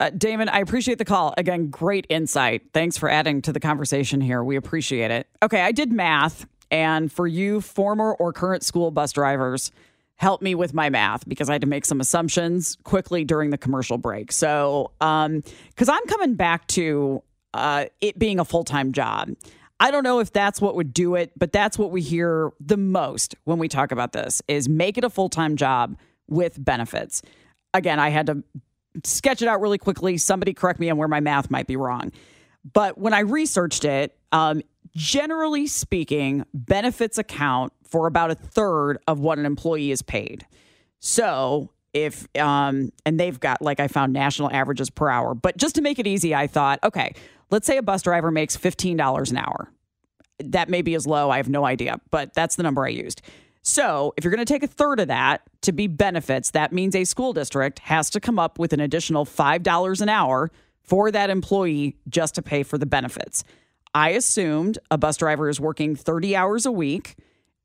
Uh, 0.00 0.10
Damon, 0.10 0.48
I 0.48 0.60
appreciate 0.60 0.98
the 0.98 1.04
call. 1.04 1.34
Again, 1.36 1.68
great 1.68 2.06
insight. 2.08 2.62
Thanks 2.72 2.96
for 2.96 3.08
adding 3.08 3.42
to 3.42 3.52
the 3.52 3.60
conversation 3.60 4.20
here. 4.20 4.42
We 4.42 4.56
appreciate 4.56 5.10
it. 5.10 5.26
Okay, 5.42 5.60
I 5.60 5.72
did 5.72 5.92
math. 5.92 6.46
And 6.70 7.12
for 7.12 7.26
you, 7.26 7.60
former 7.60 8.14
or 8.14 8.32
current 8.32 8.62
school 8.62 8.90
bus 8.90 9.12
drivers, 9.12 9.70
help 10.22 10.40
me 10.40 10.54
with 10.54 10.72
my 10.72 10.88
math 10.88 11.28
because 11.28 11.50
I 11.50 11.54
had 11.54 11.62
to 11.62 11.66
make 11.66 11.84
some 11.84 12.00
assumptions 12.00 12.78
quickly 12.84 13.24
during 13.24 13.50
the 13.50 13.58
commercial 13.58 13.98
break. 13.98 14.30
So, 14.30 14.92
because 15.00 15.88
I'm 15.88 16.06
coming 16.06 16.34
back 16.34 16.68
to 16.68 17.22
uh, 17.52 17.86
it 18.00 18.18
being 18.18 18.38
a 18.38 18.44
full 18.44 18.62
time 18.62 18.92
job. 18.92 19.30
I 19.80 19.90
don't 19.90 20.04
know 20.04 20.20
if 20.20 20.32
that's 20.32 20.60
what 20.60 20.76
would 20.76 20.94
do 20.94 21.16
it, 21.16 21.32
but 21.36 21.50
that's 21.50 21.76
what 21.76 21.90
we 21.90 22.02
hear 22.02 22.52
the 22.60 22.76
most 22.76 23.34
when 23.44 23.58
we 23.58 23.66
talk 23.66 23.90
about 23.90 24.12
this 24.12 24.40
is 24.46 24.68
make 24.68 24.96
it 24.96 25.02
a 25.02 25.10
full 25.10 25.28
time 25.28 25.56
job 25.56 25.98
with 26.28 26.64
benefits. 26.64 27.20
Again, 27.74 27.98
I 27.98 28.10
had 28.10 28.26
to 28.26 28.44
sketch 29.02 29.42
it 29.42 29.48
out 29.48 29.60
really 29.60 29.78
quickly. 29.78 30.18
Somebody 30.18 30.54
correct 30.54 30.78
me 30.78 30.88
on 30.88 30.98
where 30.98 31.08
my 31.08 31.18
math 31.18 31.50
might 31.50 31.66
be 31.66 31.74
wrong. 31.74 32.12
But 32.72 32.96
when 32.96 33.12
I 33.12 33.20
researched 33.20 33.84
it, 33.84 34.16
um, 34.30 34.62
generally 34.94 35.66
speaking, 35.66 36.44
benefits 36.54 37.18
account 37.18 37.72
for 37.92 38.06
about 38.06 38.30
a 38.30 38.34
third 38.34 38.96
of 39.06 39.20
what 39.20 39.38
an 39.38 39.44
employee 39.44 39.90
is 39.90 40.00
paid. 40.00 40.46
So 40.98 41.70
if 41.92 42.26
um 42.38 42.90
and 43.04 43.20
they've 43.20 43.38
got 43.38 43.60
like 43.60 43.78
I 43.78 43.86
found 43.86 44.14
national 44.14 44.50
averages 44.50 44.88
per 44.88 45.10
hour, 45.10 45.34
but 45.34 45.58
just 45.58 45.74
to 45.74 45.82
make 45.82 45.98
it 45.98 46.06
easy, 46.06 46.34
I 46.34 46.46
thought, 46.46 46.80
okay, 46.82 47.14
let's 47.50 47.66
say 47.66 47.76
a 47.76 47.82
bus 47.82 48.00
driver 48.02 48.30
makes 48.30 48.56
$15 48.56 49.30
an 49.30 49.36
hour. 49.36 49.70
That 50.42 50.70
may 50.70 50.80
be 50.80 50.94
as 50.94 51.06
low, 51.06 51.28
I 51.28 51.36
have 51.36 51.50
no 51.50 51.66
idea, 51.66 52.00
but 52.10 52.32
that's 52.32 52.56
the 52.56 52.62
number 52.62 52.84
I 52.84 52.88
used. 52.88 53.20
So, 53.64 54.12
if 54.16 54.24
you're 54.24 54.32
going 54.32 54.44
to 54.44 54.52
take 54.52 54.64
a 54.64 54.66
third 54.66 54.98
of 54.98 55.06
that 55.06 55.42
to 55.60 55.70
be 55.70 55.86
benefits, 55.86 56.50
that 56.50 56.72
means 56.72 56.96
a 56.96 57.04
school 57.04 57.32
district 57.32 57.78
has 57.80 58.10
to 58.10 58.18
come 58.18 58.36
up 58.36 58.58
with 58.58 58.72
an 58.72 58.80
additional 58.80 59.24
$5 59.24 60.00
an 60.00 60.08
hour 60.08 60.50
for 60.80 61.12
that 61.12 61.30
employee 61.30 61.96
just 62.08 62.34
to 62.34 62.42
pay 62.42 62.64
for 62.64 62.76
the 62.76 62.86
benefits. 62.86 63.44
I 63.94 64.10
assumed 64.10 64.78
a 64.90 64.98
bus 64.98 65.16
driver 65.16 65.48
is 65.48 65.60
working 65.60 65.94
30 65.94 66.34
hours 66.34 66.66
a 66.66 66.72
week 66.72 67.14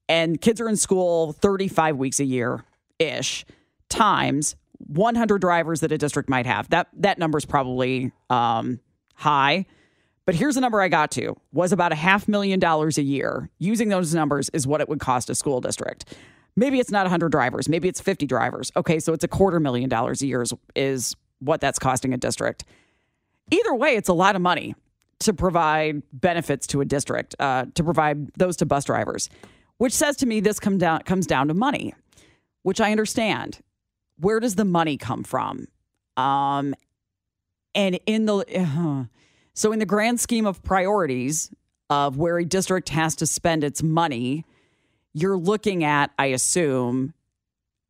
and 0.10 0.39
kids 0.39 0.62
are 0.62 0.70
in 0.70 0.76
school 0.76 1.34
35 1.34 1.98
weeks 1.98 2.20
a 2.20 2.26
year 2.26 2.63
ish 3.00 3.46
times 3.89 4.56
100 4.80 5.39
drivers 5.39 5.82
that 5.82 5.91
a 5.91 5.98
district 5.98 6.30
might 6.30 6.46
have. 6.46 6.70
That 6.70 6.88
that 6.93 7.17
number 7.17 7.38
is 7.38 7.46
probably 7.46 8.12
um, 8.30 8.80
high. 9.15 9.65
But 10.26 10.36
here's 10.36 10.56
the 10.56 10.62
number 10.62 10.82
I 10.82 10.89
got 10.89 11.12
to 11.12 11.38
was 11.54 11.72
about 11.72 11.93
a 11.93 11.96
half 11.96 12.28
million 12.28 12.60
dollars 12.60 12.98
a 12.98 13.02
year. 13.02 13.50
Using 13.60 13.89
those 13.89 14.13
numbers 14.13 14.50
is 14.50 14.67
what 14.67 14.82
it 14.82 14.89
would 14.89 15.00
cost 15.00 15.30
a 15.30 15.36
school 15.36 15.62
district. 15.62 16.15
Maybe 16.56 16.80
it's 16.80 16.91
not 16.91 17.04
100 17.04 17.30
drivers, 17.32 17.70
maybe 17.70 17.88
it's 17.88 18.02
50 18.02 18.26
drivers. 18.26 18.72
Okay, 18.76 19.00
so 19.00 19.13
it's 19.13 19.24
a 19.24 19.28
quarter 19.28 19.60
million 19.60 19.89
dollars 19.89 20.22
a 20.22 20.28
year 20.28 20.41
is, 20.41 20.54
is 20.76 21.15
what 21.39 21.62
that's 21.62 21.80
costing 21.80 22.13
a 22.13 22.17
district. 22.17 22.65
Either 23.52 23.74
way, 23.74 23.96
it's 23.96 24.10
a 24.10 24.13
lot 24.13 24.36
of 24.36 24.41
money 24.41 24.76
to 25.20 25.34
provide 25.34 26.02
benefits 26.12 26.67
to 26.67 26.82
a 26.82 26.86
district, 26.86 27.36
uh, 27.39 27.65
to 27.76 27.84
provide 27.84 28.34
those 28.34 28.58
to 28.58 28.65
bus 28.65 28.86
drivers, 28.86 29.30
which 29.78 29.94
says 29.94 30.16
to 30.18 30.26
me 30.26 30.40
this 30.40 30.60
come 30.60 30.78
down, 30.78 31.02
comes 31.02 31.28
down 31.28 31.48
to 31.48 31.54
money, 31.54 31.94
which 32.63 32.82
I 32.82 32.92
understand. 32.92 33.60
Where 34.20 34.40
does 34.40 34.56
the 34.56 34.66
money 34.66 34.98
come 34.98 35.24
from? 35.24 35.68
Um, 36.16 36.74
and 37.76 38.00
in 38.06 38.26
the 38.26 38.38
uh, 38.38 39.06
so 39.54 39.72
in 39.72 39.80
the 39.80 39.86
grand 39.86 40.20
scheme 40.20 40.46
of 40.46 40.63
priorities 40.63 41.52
of 41.90 42.18
where 42.18 42.38
a 42.38 42.46
district 42.46 42.90
has 42.90 43.16
to 43.16 43.26
spend 43.26 43.63
its 43.63 43.82
money, 43.82 44.46
you're 45.13 45.38
looking 45.38 45.84
at, 45.84 46.12
I 46.20 46.28
assume, 46.28 47.13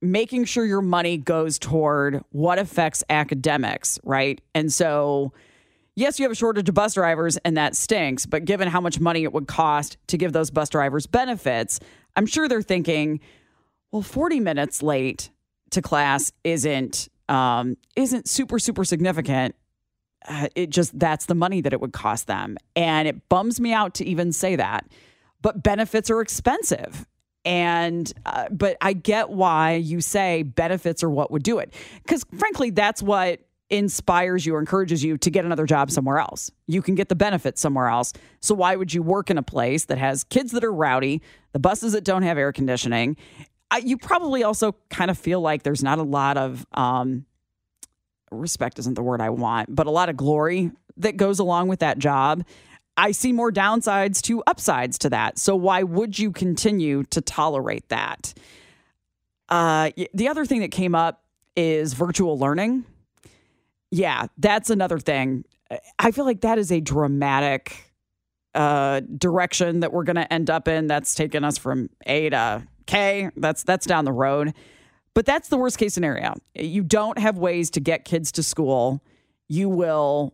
making 0.01 0.45
sure 0.45 0.65
your 0.65 0.81
money 0.81 1.17
goes 1.17 1.57
toward 1.57 2.23
what 2.31 2.59
affects 2.59 3.03
academics, 3.09 3.99
right? 4.03 4.39
And 4.53 4.71
so, 4.71 5.33
yes, 5.97 6.19
you 6.19 6.23
have 6.23 6.31
a 6.31 6.35
shortage 6.35 6.69
of 6.69 6.75
bus 6.75 6.93
drivers, 6.93 7.35
and 7.37 7.57
that 7.57 7.75
stinks. 7.75 8.25
But 8.25 8.45
given 8.45 8.69
how 8.69 8.79
much 8.79 9.01
money 9.01 9.23
it 9.23 9.33
would 9.33 9.47
cost 9.47 9.97
to 10.07 10.17
give 10.17 10.31
those 10.31 10.49
bus 10.49 10.69
drivers 10.69 11.07
benefits, 11.07 11.81
I'm 12.15 12.25
sure 12.25 12.47
they're 12.47 12.61
thinking, 12.61 13.19
well, 13.91 14.03
40 14.03 14.39
minutes 14.39 14.81
late 14.81 15.31
to 15.71 15.81
class 15.81 16.31
isn't 16.45 17.09
um, 17.27 17.75
isn't 17.97 18.29
super 18.29 18.59
super 18.59 18.85
significant. 18.85 19.55
Uh, 20.27 20.47
it 20.55 20.69
just 20.69 20.97
that's 20.97 21.25
the 21.25 21.35
money 21.35 21.61
that 21.61 21.73
it 21.73 21.81
would 21.81 21.93
cost 21.93 22.27
them, 22.27 22.57
and 22.75 23.07
it 23.07 23.27
bums 23.27 23.59
me 23.59 23.73
out 23.73 23.95
to 23.95 24.05
even 24.05 24.31
say 24.31 24.55
that. 24.55 24.87
But 25.41 25.61
benefits 25.61 26.09
are 26.09 26.21
expensive, 26.21 27.05
and 27.43 28.11
uh, 28.25 28.47
but 28.49 28.77
I 28.81 28.93
get 28.93 29.29
why 29.29 29.75
you 29.75 30.01
say 30.01 30.43
benefits 30.43 31.03
are 31.03 31.09
what 31.09 31.31
would 31.31 31.43
do 31.43 31.59
it, 31.59 31.73
because 32.03 32.25
frankly, 32.37 32.69
that's 32.69 33.03
what 33.03 33.41
inspires 33.69 34.45
you 34.45 34.55
or 34.55 34.59
encourages 34.59 35.03
you 35.03 35.17
to 35.17 35.29
get 35.29 35.43
another 35.45 35.65
job 35.65 35.91
somewhere 35.91 36.19
else. 36.19 36.49
You 36.67 36.81
can 36.81 36.95
get 36.95 37.09
the 37.09 37.15
benefits 37.15 37.59
somewhere 37.59 37.87
else. 37.87 38.13
So 38.39 38.55
why 38.55 38.75
would 38.75 38.93
you 38.93 39.03
work 39.03 39.29
in 39.29 39.37
a 39.37 39.43
place 39.43 39.85
that 39.85 39.97
has 39.97 40.23
kids 40.23 40.51
that 40.53 40.63
are 40.63 40.73
rowdy, 40.73 41.21
the 41.51 41.59
buses 41.59 41.93
that 41.93 42.03
don't 42.03 42.23
have 42.23 42.37
air 42.37 42.53
conditioning? 42.53 43.17
I, 43.69 43.79
you 43.79 43.97
probably 43.97 44.43
also 44.43 44.75
kind 44.89 45.11
of 45.11 45.17
feel 45.17 45.41
like 45.41 45.63
there's 45.63 45.83
not 45.83 45.99
a 45.99 46.03
lot 46.03 46.37
of 46.37 46.65
um, 46.73 47.25
respect 48.31 48.79
isn't 48.79 48.93
the 48.93 49.03
word 49.03 49.21
I 49.21 49.29
want, 49.29 49.73
but 49.75 49.87
a 49.87 49.91
lot 49.91 50.09
of 50.09 50.15
glory 50.15 50.71
that 50.97 51.17
goes 51.17 51.39
along 51.39 51.67
with 51.67 51.79
that 51.79 51.99
job. 51.99 52.45
I 52.95 53.11
see 53.11 53.31
more 53.31 53.51
downsides 53.51 54.21
to 54.23 54.41
upsides 54.47 54.97
to 54.99 55.09
that. 55.11 55.37
So 55.37 55.55
why 55.55 55.83
would 55.83 56.17
you 56.17 56.31
continue 56.31 57.03
to 57.03 57.21
tolerate 57.21 57.89
that? 57.89 58.33
Uh, 59.49 59.91
the 60.13 60.29
other 60.29 60.45
thing 60.45 60.61
that 60.61 60.71
came 60.71 60.95
up 60.95 61.23
is 61.55 61.93
virtual 61.93 62.39
learning. 62.39 62.85
Yeah, 63.91 64.27
that's 64.37 64.69
another 64.69 64.99
thing. 64.99 65.45
I 65.99 66.11
feel 66.11 66.25
like 66.25 66.41
that 66.41 66.57
is 66.57 66.71
a 66.71 66.79
dramatic 66.79 67.93
uh, 68.53 69.01
direction 69.17 69.81
that 69.81 69.93
we're 69.93 70.03
going 70.03 70.15
to 70.15 70.31
end 70.31 70.49
up 70.49 70.67
in. 70.67 70.87
That's 70.87 71.15
taken 71.15 71.43
us 71.43 71.57
from 71.57 71.89
A 72.05 72.29
to 72.29 72.67
K. 72.85 73.29
That's 73.35 73.63
that's 73.63 73.85
down 73.85 74.05
the 74.05 74.11
road. 74.11 74.53
But 75.13 75.25
that's 75.25 75.49
the 75.49 75.57
worst 75.57 75.77
case 75.77 75.93
scenario. 75.93 76.35
You 76.53 76.83
don't 76.83 77.17
have 77.17 77.37
ways 77.37 77.71
to 77.71 77.79
get 77.79 78.05
kids 78.05 78.31
to 78.33 78.43
school. 78.43 79.01
You 79.47 79.69
will 79.69 80.33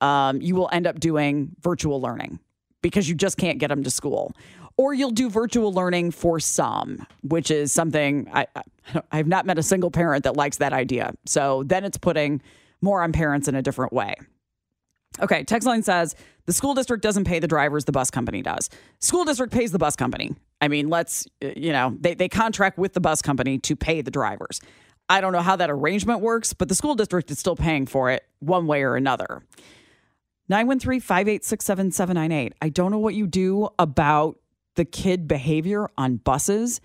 um, 0.00 0.40
you 0.40 0.54
will 0.54 0.68
end 0.72 0.86
up 0.86 1.00
doing 1.00 1.54
virtual 1.60 2.00
learning 2.00 2.38
because 2.82 3.08
you 3.08 3.14
just 3.14 3.36
can't 3.36 3.58
get 3.58 3.68
them 3.68 3.82
to 3.84 3.90
school. 3.90 4.32
Or 4.76 4.94
you'll 4.94 5.10
do 5.10 5.28
virtual 5.28 5.72
learning 5.72 6.12
for 6.12 6.40
some, 6.40 7.06
which 7.22 7.50
is 7.50 7.72
something 7.72 8.28
I, 8.32 8.46
I 8.56 8.62
I've 9.12 9.28
not 9.28 9.46
met 9.46 9.58
a 9.58 9.62
single 9.62 9.90
parent 9.90 10.24
that 10.24 10.36
likes 10.36 10.56
that 10.58 10.72
idea. 10.72 11.12
So 11.24 11.62
then 11.64 11.84
it's 11.84 11.98
putting 11.98 12.42
more 12.82 13.02
on 13.02 13.12
parents 13.12 13.48
in 13.48 13.54
a 13.54 13.62
different 13.62 13.92
way. 13.92 14.16
Okay, 15.20 15.44
text 15.44 15.66
line 15.66 15.82
says 15.82 16.14
the 16.46 16.52
school 16.52 16.74
district 16.74 17.02
doesn't 17.02 17.24
pay 17.24 17.38
the 17.38 17.48
drivers, 17.48 17.84
the 17.84 17.92
bus 17.92 18.10
company 18.10 18.42
does. 18.42 18.68
School 18.98 19.24
district 19.24 19.52
pays 19.52 19.70
the 19.70 19.78
bus 19.78 19.94
company. 19.94 20.34
I 20.60 20.68
mean, 20.68 20.88
let's, 20.88 21.26
uh, 21.44 21.50
you 21.54 21.72
know, 21.72 21.96
they, 22.00 22.14
they 22.14 22.28
contract 22.28 22.78
with 22.78 22.94
the 22.94 23.00
bus 23.00 23.22
company 23.22 23.58
to 23.58 23.76
pay 23.76 24.00
the 24.00 24.10
drivers. 24.10 24.60
I 25.08 25.20
don't 25.20 25.32
know 25.32 25.42
how 25.42 25.56
that 25.56 25.70
arrangement 25.70 26.20
works, 26.20 26.54
but 26.54 26.68
the 26.68 26.74
school 26.74 26.94
district 26.94 27.30
is 27.30 27.38
still 27.38 27.56
paying 27.56 27.86
for 27.86 28.10
it 28.10 28.24
one 28.38 28.66
way 28.66 28.82
or 28.82 28.96
another. 28.96 29.42
913 30.48 31.00
586 31.00 31.64
7798. 31.64 32.54
I 32.62 32.68
don't 32.68 32.90
know 32.90 32.98
what 32.98 33.14
you 33.14 33.26
do 33.26 33.68
about 33.78 34.38
the 34.76 34.84
kid 34.84 35.28
behavior 35.28 35.90
on 35.98 36.16
buses. 36.16 36.80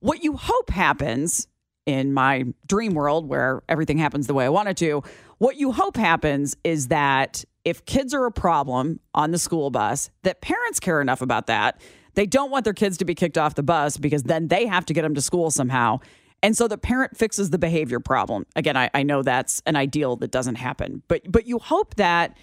What 0.00 0.22
you 0.22 0.36
hope 0.36 0.70
happens 0.70 1.48
in 1.86 2.14
my 2.14 2.44
dream 2.66 2.94
world 2.94 3.28
where 3.28 3.62
everything 3.68 3.98
happens 3.98 4.26
the 4.26 4.34
way 4.34 4.44
I 4.46 4.48
want 4.48 4.68
it 4.68 4.76
to, 4.78 5.02
what 5.44 5.58
you 5.58 5.72
hope 5.72 5.98
happens 5.98 6.56
is 6.64 6.88
that 6.88 7.44
if 7.66 7.84
kids 7.84 8.14
are 8.14 8.24
a 8.24 8.32
problem 8.32 8.98
on 9.14 9.30
the 9.30 9.38
school 9.38 9.68
bus, 9.68 10.08
that 10.22 10.40
parents 10.40 10.80
care 10.80 11.02
enough 11.02 11.20
about 11.20 11.48
that. 11.48 11.82
They 12.14 12.24
don't 12.24 12.50
want 12.50 12.64
their 12.64 12.72
kids 12.72 12.96
to 12.96 13.04
be 13.04 13.14
kicked 13.14 13.36
off 13.36 13.54
the 13.54 13.62
bus 13.62 13.98
because 13.98 14.22
then 14.22 14.48
they 14.48 14.64
have 14.64 14.86
to 14.86 14.94
get 14.94 15.02
them 15.02 15.14
to 15.14 15.20
school 15.20 15.50
somehow. 15.50 16.00
And 16.42 16.56
so 16.56 16.66
the 16.66 16.78
parent 16.78 17.18
fixes 17.18 17.50
the 17.50 17.58
behavior 17.58 18.00
problem. 18.00 18.46
Again, 18.56 18.74
I, 18.74 18.88
I 18.94 19.02
know 19.02 19.22
that's 19.22 19.60
an 19.66 19.76
ideal 19.76 20.16
that 20.16 20.30
doesn't 20.30 20.54
happen, 20.54 21.02
but 21.08 21.30
but 21.30 21.46
you 21.46 21.58
hope 21.58 21.96
that 21.96 22.38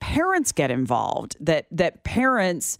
parents 0.00 0.50
get 0.50 0.72
involved, 0.72 1.36
that 1.38 1.66
that 1.70 2.02
parents 2.02 2.78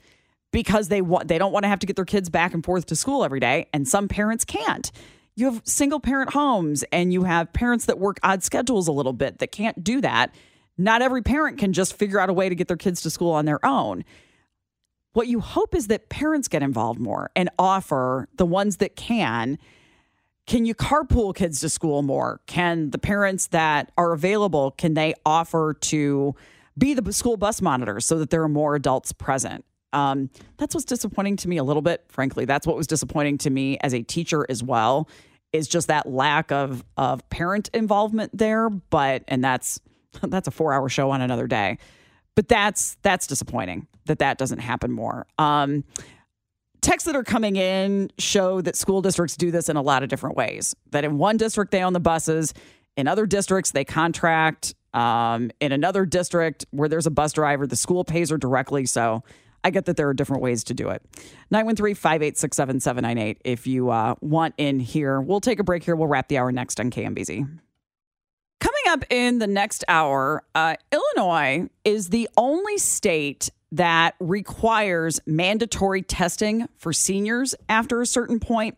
because 0.51 0.89
they 0.89 1.01
want 1.01 1.29
they 1.29 1.39
don't 1.39 1.53
want 1.53 1.63
to 1.63 1.69
have 1.69 1.79
to 1.79 1.87
get 1.87 1.95
their 1.95 2.05
kids 2.05 2.29
back 2.29 2.55
and 2.55 2.65
forth 2.65 2.87
to 2.87 2.97
school 2.97 3.23
every 3.23 3.39
day, 3.39 3.69
and 3.73 3.87
some 3.87 4.09
parents 4.09 4.45
can't 4.45 4.91
you 5.37 5.47
have 5.47 5.63
single 5.65 6.01
parent 6.01 6.33
homes 6.33 6.85
and 6.93 7.13
you 7.13 7.25
have 7.25 7.53
parents 7.53 7.87
that 7.87 7.99
work 7.99 8.19
odd 8.23 8.43
schedules 8.43 8.89
a 8.89 8.93
little 8.93 9.13
bit 9.13 9.39
that 9.39 9.53
can't 9.53 9.83
do 9.83 10.01
that. 10.01 10.35
Not 10.77 11.03
every 11.03 11.23
parent 11.23 11.59
can 11.59 11.73
just 11.73 11.95
figure 11.95 12.19
out 12.19 12.31
a 12.31 12.33
way 12.33 12.49
to 12.49 12.55
get 12.55 12.69
their 12.69 12.77
kids 12.77 13.03
to 13.03 13.11
school 13.11 13.33
on 13.33 13.45
their 13.45 13.65
own. 13.65 14.05
What 15.13 15.27
you 15.27 15.41
hope 15.41 15.75
is 15.75 15.89
that 15.89 16.09
parents 16.09 16.49
get 16.49 16.63
involved 16.63 17.01
more 17.01 17.31
and 17.35 17.51
offer 17.59 18.29
the 18.37 18.47
ones 18.47 18.77
that 18.79 18.97
can. 18.97 19.59
Can 20.47 20.65
you 20.65 20.75
carpool 20.75 21.35
kids 21.35 21.61
to 21.61 21.69
school 21.69 22.03
more? 22.03 22.41
Can 22.47 22.91
the 22.91 22.99
parents 22.99 23.49
that 23.49 23.93
are 23.97 24.13
available 24.13 24.71
can 24.73 24.95
they 24.95 25.15
offer 25.27 25.75
to 25.81 26.35
be 26.79 26.95
the 26.95 27.13
school 27.13 27.37
bus 27.37 27.61
monitors 27.61 28.07
so 28.07 28.19
that 28.19 28.31
there 28.31 28.43
are 28.43 28.49
more 28.49 28.75
adults 28.75 29.13
present? 29.13 29.65
Um, 29.93 30.31
that's 30.57 30.75
what's 30.75 30.85
disappointing 30.85 31.37
to 31.39 31.49
me 31.49 31.57
a 31.57 31.65
little 31.65 31.83
bit, 31.83 32.05
frankly. 32.09 32.45
That's 32.45 32.67
what 32.67 32.77
was 32.77 32.87
disappointing 32.87 33.39
to 33.39 33.51
me 33.51 33.79
as 33.81 33.95
a 33.95 34.03
teacher 34.03 34.47
as 34.49 34.63
well, 34.63 35.09
is 35.53 35.69
just 35.69 35.89
that 35.89 36.09
lack 36.09 36.53
of 36.53 36.85
of 36.97 37.29
parent 37.31 37.71
involvement 37.75 38.37
there. 38.37 38.71
But 38.71 39.25
and 39.29 39.43
that's 39.43 39.81
that's 40.23 40.49
a 40.49 40.53
four 40.53 40.73
hour 40.73 40.89
show 40.89 41.11
on 41.11 41.21
another 41.21 41.47
day. 41.47 41.79
But 42.35 42.49
that's 42.49 42.97
that's 43.03 43.27
disappointing 43.27 43.87
that 44.07 44.19
that 44.21 44.39
doesn't 44.39 44.61
happen 44.61 44.91
more. 44.93 45.27
Um, 45.39 45.85
texts 46.81 47.07
that 47.07 47.17
are 47.17 47.25
coming 47.25 47.57
in 47.57 48.11
show 48.19 48.61
that 48.61 48.77
school 48.77 49.03
districts 49.03 49.37
do 49.37 49.51
this 49.51 49.69
in 49.69 49.77
a 49.77 49.83
lot 49.83 50.03
of 50.03 50.09
different 50.09 50.37
ways. 50.37 50.75
That 50.91 51.05
in 51.05 51.19
one 51.19 51.37
district 51.37 51.71
they 51.71 51.83
own 51.83 51.93
the 51.93 52.01
buses, 52.01 52.55
in 52.97 53.09
other 53.09 53.27
districts 53.27 53.73
they 53.73 53.85
contract. 53.85 54.75
Um, 54.93 55.53
in 55.61 55.71
another 55.71 56.05
district 56.05 56.67
where 56.71 56.89
there's 56.89 57.07
a 57.07 57.13
bus 57.13 57.33
driver, 57.33 57.65
the 57.65 57.77
school 57.77 58.03
pays 58.03 58.31
her 58.31 58.37
directly. 58.37 58.87
So 58.87 59.23
I 59.63 59.71
get 59.71 59.85
that 59.87 59.97
there 59.97 60.09
are 60.09 60.15
different 60.15 60.43
ways 60.43 60.65
to 60.65 60.75
do 60.75 60.89
it. 60.89 61.03
913 61.51 61.95
586 61.95 62.57
7798 62.57 63.41
if 63.45 63.67
you 63.67 63.91
uh, 63.91 64.15
want 64.21 64.55
in 64.57 64.81
here. 64.81 65.21
We'll 65.21 65.41
take 65.41 65.59
a 65.59 65.65
break 65.65 65.85
here. 65.85 65.97
We'll 65.97 66.09
wrap 66.09 66.29
the 66.29 66.39
hour 66.39 66.53
next 66.53 66.81
on 66.81 66.91
KMBZ. 66.91 67.59
Coming 68.61 68.83
up 68.89 69.05
in 69.11 69.39
the 69.39 69.47
next 69.47 69.85
hour, 69.89 70.43
uh, 70.55 70.77
Illinois 70.93 71.69
is 71.85 72.09
the 72.09 72.29
only 72.37 72.77
state 72.79 73.51
that 73.73 74.15
requires 74.21 75.21
mandatory 75.27 76.03
testing 76.03 76.69
for 76.77 76.93
seniors 76.93 77.55
after 77.69 78.01
a 78.01 78.07
certain 78.07 78.41
point. 78.41 78.77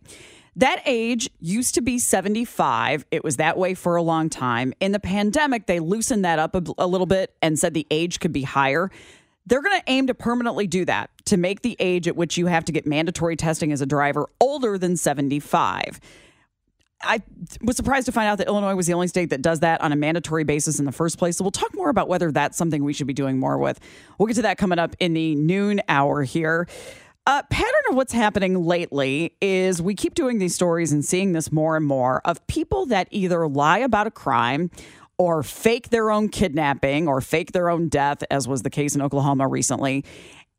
That 0.56 0.82
age 0.84 1.30
used 1.40 1.74
to 1.76 1.80
be 1.80 1.98
75. 1.98 3.06
It 3.10 3.24
was 3.24 3.38
that 3.38 3.56
way 3.56 3.72
for 3.72 3.96
a 3.96 4.02
long 4.02 4.28
time. 4.28 4.74
In 4.80 4.92
the 4.92 5.00
pandemic, 5.00 5.66
they 5.66 5.80
loosened 5.80 6.26
that 6.26 6.38
up 6.38 6.54
a, 6.54 6.62
a 6.76 6.86
little 6.86 7.06
bit 7.06 7.34
and 7.40 7.58
said 7.58 7.72
the 7.72 7.86
age 7.90 8.20
could 8.20 8.32
be 8.32 8.42
higher. 8.42 8.90
They're 9.46 9.62
going 9.62 9.78
to 9.78 9.84
aim 9.86 10.06
to 10.06 10.14
permanently 10.14 10.66
do 10.66 10.84
that 10.84 11.10
to 11.26 11.36
make 11.36 11.62
the 11.62 11.76
age 11.80 12.06
at 12.06 12.16
which 12.16 12.36
you 12.36 12.46
have 12.46 12.64
to 12.66 12.72
get 12.72 12.86
mandatory 12.86 13.36
testing 13.36 13.72
as 13.72 13.80
a 13.80 13.86
driver 13.86 14.28
older 14.40 14.78
than 14.78 14.96
75. 14.96 16.00
I 17.04 17.20
was 17.60 17.76
surprised 17.76 18.06
to 18.06 18.12
find 18.12 18.28
out 18.28 18.38
that 18.38 18.46
Illinois 18.46 18.76
was 18.76 18.86
the 18.86 18.94
only 18.94 19.08
state 19.08 19.30
that 19.30 19.42
does 19.42 19.60
that 19.60 19.80
on 19.80 19.92
a 19.92 19.96
mandatory 19.96 20.44
basis 20.44 20.78
in 20.78 20.84
the 20.84 20.92
first 20.92 21.18
place. 21.18 21.36
So 21.36 21.44
we'll 21.44 21.50
talk 21.50 21.74
more 21.74 21.88
about 21.88 22.08
whether 22.08 22.30
that's 22.30 22.56
something 22.56 22.84
we 22.84 22.92
should 22.92 23.08
be 23.08 23.12
doing 23.12 23.38
more 23.38 23.58
with. 23.58 23.80
We'll 24.18 24.28
get 24.28 24.36
to 24.36 24.42
that 24.42 24.58
coming 24.58 24.78
up 24.78 24.94
in 25.00 25.14
the 25.14 25.34
noon 25.34 25.80
hour 25.88 26.22
here. 26.22 26.68
A 27.26 27.44
pattern 27.44 27.82
of 27.90 27.94
what's 27.94 28.12
happening 28.12 28.64
lately 28.64 29.36
is 29.40 29.80
we 29.80 29.94
keep 29.94 30.14
doing 30.14 30.38
these 30.38 30.56
stories 30.56 30.92
and 30.92 31.04
seeing 31.04 31.32
this 31.32 31.52
more 31.52 31.76
and 31.76 31.86
more 31.86 32.20
of 32.24 32.44
people 32.48 32.86
that 32.86 33.06
either 33.12 33.46
lie 33.46 33.78
about 33.78 34.08
a 34.08 34.10
crime 34.10 34.70
or 35.22 35.44
fake 35.44 35.90
their 35.90 36.10
own 36.10 36.28
kidnapping 36.28 37.06
or 37.06 37.20
fake 37.20 37.52
their 37.52 37.70
own 37.70 37.88
death, 37.88 38.24
as 38.28 38.48
was 38.48 38.62
the 38.62 38.70
case 38.70 38.96
in 38.96 39.00
Oklahoma 39.00 39.46
recently. 39.46 40.04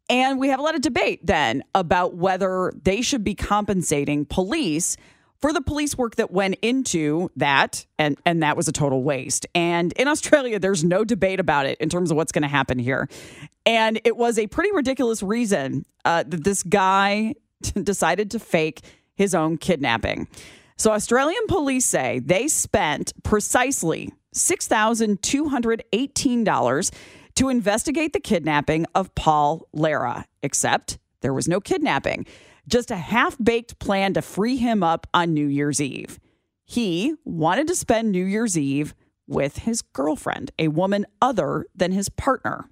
And 0.09 0.39
we 0.39 0.47
have 0.47 0.59
a 0.59 0.63
lot 0.63 0.73
of 0.73 0.79
debate 0.79 1.19
then 1.25 1.63
about 1.75 2.15
whether 2.15 2.71
they 2.81 3.01
should 3.01 3.25
be 3.25 3.35
compensating 3.35 4.25
police 4.25 4.95
for 5.41 5.51
the 5.51 5.59
police 5.59 5.97
work 5.97 6.15
that 6.15 6.31
went 6.31 6.55
into 6.61 7.29
that 7.35 7.85
and 7.99 8.17
and 8.25 8.41
that 8.41 8.55
was 8.55 8.69
a 8.69 8.71
total 8.71 9.03
waste. 9.03 9.45
And 9.53 9.91
in 9.93 10.07
Australia 10.07 10.59
there's 10.59 10.85
no 10.85 11.03
debate 11.03 11.41
about 11.41 11.65
it 11.65 11.77
in 11.79 11.89
terms 11.89 12.09
of 12.09 12.15
what's 12.15 12.31
going 12.31 12.43
to 12.43 12.47
happen 12.47 12.79
here. 12.79 13.09
And 13.65 13.99
it 14.05 14.15
was 14.15 14.39
a 14.39 14.47
pretty 14.47 14.71
ridiculous 14.71 15.21
reason 15.21 15.85
uh, 16.05 16.23
that 16.25 16.45
this 16.45 16.63
guy 16.63 17.35
decided 17.83 18.31
to 18.31 18.39
fake 18.39 18.79
his 19.15 19.35
own 19.35 19.57
kidnapping. 19.57 20.29
So 20.77 20.91
Australian 20.91 21.47
police 21.47 21.85
say 21.85 22.19
they 22.19 22.47
spent 22.47 23.11
precisely 23.23 24.13
$6,218 24.33 26.91
to 27.35 27.49
investigate 27.49 28.13
the 28.13 28.19
kidnapping 28.19 28.85
of 28.93 29.13
Paul 29.15 29.67
Lara, 29.73 30.25
except 30.41 30.99
there 31.21 31.33
was 31.33 31.47
no 31.47 31.59
kidnapping, 31.59 32.25
just 32.67 32.91
a 32.91 32.95
half 32.95 33.37
baked 33.41 33.79
plan 33.79 34.13
to 34.13 34.21
free 34.21 34.57
him 34.57 34.83
up 34.83 35.07
on 35.13 35.33
New 35.33 35.47
Year's 35.47 35.81
Eve. 35.81 36.19
He 36.65 37.15
wanted 37.25 37.67
to 37.67 37.75
spend 37.75 38.11
New 38.11 38.25
Year's 38.25 38.57
Eve 38.57 38.93
with 39.27 39.59
his 39.59 39.81
girlfriend, 39.81 40.51
a 40.59 40.67
woman 40.67 41.05
other 41.21 41.65
than 41.75 41.91
his 41.91 42.09
partner. 42.09 42.69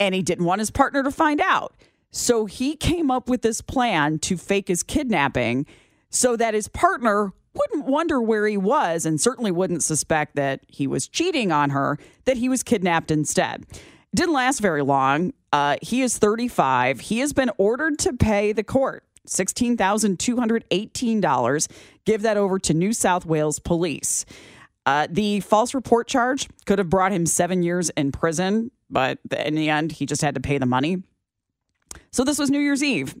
And 0.00 0.14
he 0.14 0.22
didn't 0.22 0.44
want 0.44 0.60
his 0.60 0.70
partner 0.70 1.02
to 1.02 1.10
find 1.10 1.40
out. 1.40 1.74
So 2.10 2.46
he 2.46 2.76
came 2.76 3.10
up 3.10 3.28
with 3.28 3.42
this 3.42 3.60
plan 3.60 4.18
to 4.20 4.36
fake 4.36 4.68
his 4.68 4.82
kidnapping 4.82 5.66
so 6.10 6.36
that 6.36 6.54
his 6.54 6.68
partner 6.68 7.32
wouldn't 7.54 7.86
wonder 7.86 8.20
where 8.20 8.46
he 8.46 8.56
was 8.56 9.06
and 9.06 9.20
certainly 9.20 9.50
wouldn't 9.50 9.82
suspect 9.82 10.36
that 10.36 10.60
he 10.68 10.86
was 10.86 11.08
cheating 11.08 11.50
on 11.52 11.70
her, 11.70 11.98
that 12.24 12.36
he 12.36 12.48
was 12.48 12.62
kidnapped 12.62 13.10
instead. 13.10 13.64
Didn't 14.14 14.34
last 14.34 14.60
very 14.60 14.82
long. 14.82 15.32
Uh, 15.52 15.76
he 15.82 16.02
is 16.02 16.18
35. 16.18 17.00
He 17.00 17.18
has 17.20 17.32
been 17.32 17.50
ordered 17.58 17.98
to 18.00 18.12
pay 18.12 18.52
the 18.52 18.64
court 18.64 19.04
$16,218. 19.26 21.68
Give 22.04 22.22
that 22.22 22.36
over 22.36 22.58
to 22.58 22.74
New 22.74 22.92
South 22.92 23.24
Wales 23.24 23.58
police. 23.58 24.26
Uh, 24.86 25.06
the 25.10 25.40
false 25.40 25.72
report 25.74 26.06
charge 26.06 26.46
could 26.66 26.78
have 26.78 26.90
brought 26.90 27.12
him 27.12 27.24
seven 27.24 27.62
years 27.62 27.88
in 27.90 28.12
prison, 28.12 28.70
but 28.90 29.18
in 29.38 29.54
the 29.54 29.70
end, 29.70 29.92
he 29.92 30.04
just 30.04 30.20
had 30.20 30.34
to 30.34 30.40
pay 30.40 30.58
the 30.58 30.66
money. 30.66 31.02
So 32.10 32.24
this 32.24 32.38
was 32.38 32.50
New 32.50 32.60
Year's 32.60 32.82
Eve. 32.82 33.14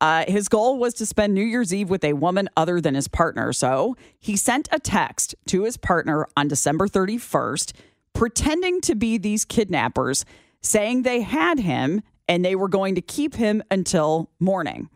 Uh, 0.00 0.24
his 0.28 0.48
goal 0.48 0.78
was 0.78 0.94
to 0.94 1.06
spend 1.06 1.32
New 1.32 1.44
Year's 1.44 1.72
Eve 1.72 1.88
with 1.88 2.04
a 2.04 2.12
woman 2.12 2.48
other 2.56 2.80
than 2.80 2.94
his 2.94 3.08
partner. 3.08 3.52
So 3.52 3.96
he 4.18 4.36
sent 4.36 4.68
a 4.70 4.78
text 4.78 5.34
to 5.46 5.64
his 5.64 5.76
partner 5.76 6.26
on 6.36 6.48
December 6.48 6.86
31st, 6.86 7.72
pretending 8.12 8.80
to 8.82 8.94
be 8.94 9.16
these 9.16 9.44
kidnappers, 9.44 10.24
saying 10.60 11.02
they 11.02 11.22
had 11.22 11.60
him 11.60 12.02
and 12.28 12.44
they 12.44 12.56
were 12.56 12.68
going 12.68 12.94
to 12.96 13.00
keep 13.00 13.36
him 13.36 13.62
until 13.70 14.30
morning. 14.38 14.90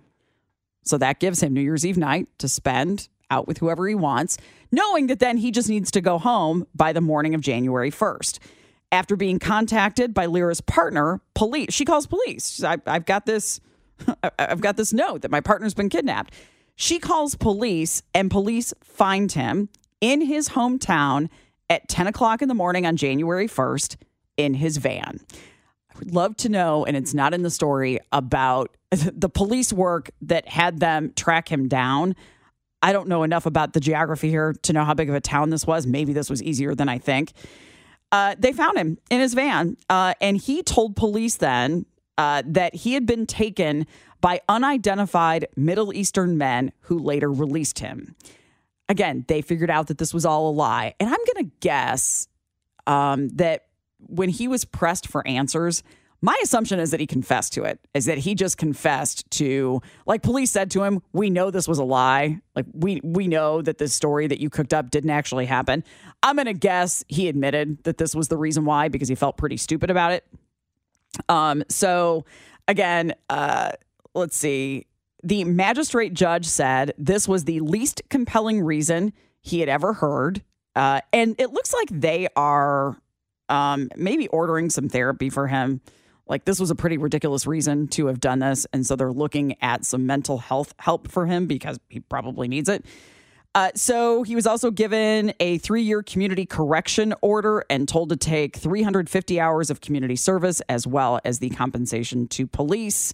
So 0.85 0.99
that 0.99 1.21
gives 1.21 1.43
him 1.43 1.53
New 1.53 1.61
Year's 1.61 1.87
Eve 1.87 1.97
night 1.97 2.29
to 2.39 2.49
spend 2.49 3.09
out 3.31 3.47
with 3.47 3.59
whoever 3.59 3.87
he 3.87 3.95
wants, 3.95 4.37
knowing 4.73 5.07
that 5.07 5.21
then 5.21 5.37
he 5.37 5.51
just 5.51 5.69
needs 5.69 5.91
to 5.93 6.01
go 6.01 6.19
home 6.19 6.67
by 6.75 6.93
the 6.93 7.01
morning 7.01 7.35
of 7.35 7.41
January 7.41 7.91
1st. 7.91 8.39
After 8.93 9.15
being 9.15 9.39
contacted 9.39 10.13
by 10.13 10.27
Lyra's 10.27 10.61
partner, 10.61 11.21
police, 11.35 11.73
she 11.73 11.85
calls 11.85 12.09
police. 12.09 12.63
I, 12.65 12.79
have 12.87 13.07
got 13.07 13.25
this 13.25 13.61
I've 14.39 14.61
got 14.61 14.77
this 14.77 14.93
note 14.93 15.23
that 15.23 15.31
my 15.31 15.41
partner's 15.41 15.75
been 15.75 15.89
kidnapped. 15.89 16.35
She 16.77 16.99
calls 16.99 17.35
police, 17.35 18.03
and 18.15 18.31
police 18.31 18.73
find 18.83 19.31
him 19.31 19.69
in 20.01 20.23
his 20.23 20.51
hometown 20.51 21.29
at 21.69 21.89
10 21.89 22.07
o'clock 22.07 22.43
in 22.43 22.49
the 22.49 22.55
morning 22.55 22.87
on 22.87 22.97
January 22.97 23.47
1st 23.47 23.97
in 24.37 24.55
his 24.55 24.79
van. 24.79 25.21
I 25.95 25.99
would 25.99 26.15
love 26.15 26.37
to 26.39 26.49
know, 26.49 26.85
and 26.85 26.97
it's 26.97 27.13
not 27.15 27.35
in 27.35 27.43
the 27.43 27.51
story, 27.51 27.99
about 28.13 28.77
the 28.91 29.29
police 29.29 29.73
work 29.73 30.11
that 30.23 30.49
had 30.49 30.81
them 30.81 31.13
track 31.15 31.51
him 31.51 31.69
down. 31.69 32.15
I 32.83 32.93
don't 32.93 33.09
know 33.09 33.25
enough 33.25 33.47
about 33.47 33.75
the 33.75 33.81
geography 33.81 34.31
here 34.31 34.55
to 34.63 34.73
know 34.73 34.85
how 34.85 34.95
big 34.95 35.11
of 35.11 35.15
a 35.15 35.21
town 35.21 35.51
this 35.51 35.67
was. 35.67 35.87
Maybe 35.87 36.13
this 36.13 36.31
was 36.31 36.43
easier 36.43 36.75
than 36.75 36.89
I 36.89 36.99
think. 36.99 37.33
Uh, 38.11 38.35
they 38.39 38.53
found 38.53 38.77
him 38.77 38.99
in 39.11 39.21
his 39.21 39.35
van, 39.35 39.77
uh, 39.89 40.15
and 40.21 40.37
he 40.37 40.63
told 40.63 40.97
police 40.97 41.37
then 41.37 41.87
uh, 42.21 42.43
that 42.45 42.75
he 42.75 42.93
had 42.93 43.07
been 43.07 43.25
taken 43.25 43.87
by 44.21 44.43
unidentified 44.47 45.47
Middle 45.57 45.91
Eastern 45.95 46.37
men 46.37 46.71
who 46.81 46.99
later 46.99 47.33
released 47.33 47.79
him. 47.79 48.15
Again, 48.91 49.25
they 49.27 49.41
figured 49.41 49.71
out 49.71 49.87
that 49.87 49.97
this 49.97 50.13
was 50.13 50.27
all 50.27 50.51
a 50.51 50.53
lie. 50.53 50.95
And 51.01 51.09
I'm 51.09 51.17
going 51.35 51.47
to 51.47 51.53
guess 51.61 52.29
um, 52.87 53.31
that 53.31 53.69
when 54.01 54.29
he 54.29 54.49
was 54.49 54.67
pressed 54.67 55.09
for 55.09 55.27
answers, 55.27 55.83
my 56.21 56.39
assumption 56.43 56.79
is 56.79 56.91
that 56.91 57.01
he 57.01 57.07
confessed 57.07 57.55
to 57.55 57.65
it, 57.65 57.81
is 57.95 58.05
that 58.05 58.19
he 58.19 58.35
just 58.35 58.59
confessed 58.59 59.25
to, 59.31 59.81
like 60.05 60.23
police 60.23 60.51
said 60.51 60.71
to 60.73 60.83
him, 60.83 61.01
we 61.15 61.31
know 61.31 61.51
this 61.51 61.67
was 61.67 61.79
a 61.79 61.85
lie. 61.85 62.43
Like 62.55 62.67
we 62.75 63.01
we 63.03 63.29
know 63.29 63.63
that 63.63 63.79
this 63.79 63.95
story 63.95 64.27
that 64.27 64.41
you 64.41 64.51
cooked 64.51 64.75
up 64.75 64.91
didn't 64.91 65.09
actually 65.09 65.47
happen. 65.47 65.85
I'm 66.23 66.37
gonna 66.37 66.53
guess 66.53 67.03
he 67.09 67.29
admitted 67.29 67.83
that 67.85 67.97
this 67.97 68.15
was 68.15 68.29
the 68.29 68.37
reason 68.37 68.67
why 68.67 68.89
because 68.89 69.09
he 69.09 69.15
felt 69.15 69.39
pretty 69.39 69.57
stupid 69.57 69.91
about 69.91 70.13
it. 70.13 70.27
Um, 71.29 71.65
so 71.69 72.25
again, 72.69 73.15
uh, 73.29 73.73
let's 74.15 74.37
see. 74.37 74.87
The 75.23 75.45
magistrate 75.45 76.15
judge 76.15 76.47
said 76.47 76.95
this 76.97 77.29
was 77.29 77.45
the 77.45 77.61
least 77.61 78.03
compelling 78.09 78.63
reason 78.63 79.13
he 79.41 79.61
had 79.61 79.69
ever 79.69 79.93
heard. 79.93 80.43
Uh, 80.75 81.01
and 81.13 81.35
it 81.39 81.53
looks 81.53 81.75
like 81.75 81.89
they 81.91 82.29
are 82.37 82.97
um, 83.49 83.91
maybe 83.97 84.29
ordering 84.29 84.71
some 84.71 84.89
therapy 84.89 85.29
for 85.29 85.47
him. 85.47 85.81
Like 86.27 86.45
this 86.45 86.61
was 86.61 86.71
a 86.71 86.77
pretty 86.77 86.97
ridiculous 86.97 87.47
reason 87.47 87.89
to 87.89 88.07
have 88.07 88.21
done 88.21 88.39
this. 88.39 88.67
And 88.73 88.87
so 88.87 88.95
they're 88.95 89.13
looking 89.13 89.57
at 89.61 89.85
some 89.85 90.07
mental 90.07 90.39
health 90.39 90.75
help 90.79 91.09
for 91.09 91.27
him 91.27 91.47
because 91.47 91.79
he 91.89 92.01
probably 92.01 92.47
needs 92.47 92.69
it. 92.69 92.85
Uh, 93.55 93.71
so 93.75 94.23
he 94.23 94.35
was 94.37 94.47
also 94.47 94.71
given 94.71 95.33
a 95.41 95.59
three 95.59 95.83
year 95.83 96.03
community 96.03 96.47
correction 96.47 97.15
order 97.21 97.65
and 97.69 97.89
told 97.89 98.09
to 98.11 98.17
take 98.17 98.57
350 98.57 99.41
hours 99.41 99.71
of 99.71 99.81
community 99.81 100.17
service 100.17 100.61
as 100.69 100.87
well 100.87 101.21
as 101.25 101.41
the 101.41 101.51
compensation 101.51 102.29
to 102.29 102.47
police. 102.47 103.13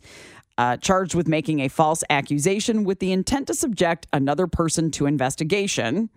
Uh, 0.59 0.74
charged 0.78 1.14
with 1.14 1.28
making 1.28 1.61
a 1.61 1.68
false 1.68 2.03
accusation 2.09 2.84
with 2.84 2.99
the 2.99 3.12
intent 3.12 3.47
to 3.47 3.53
subject 3.53 4.07
another 4.14 4.47
person 4.47 4.91
to 4.91 5.05
investigation. 5.05 6.09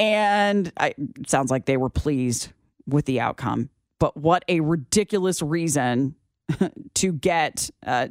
And 0.00 0.72
I, 0.76 0.88
it 0.88 1.30
sounds 1.30 1.52
like 1.52 1.66
they 1.66 1.76
were 1.76 1.88
pleased 1.88 2.48
with 2.88 3.04
the 3.04 3.20
outcome 3.20 3.70
but 4.04 4.18
what 4.18 4.44
a 4.48 4.60
ridiculous 4.60 5.40
reason 5.40 6.14
to 6.94 7.12
get. 7.12 7.70
Uh, 7.86 8.08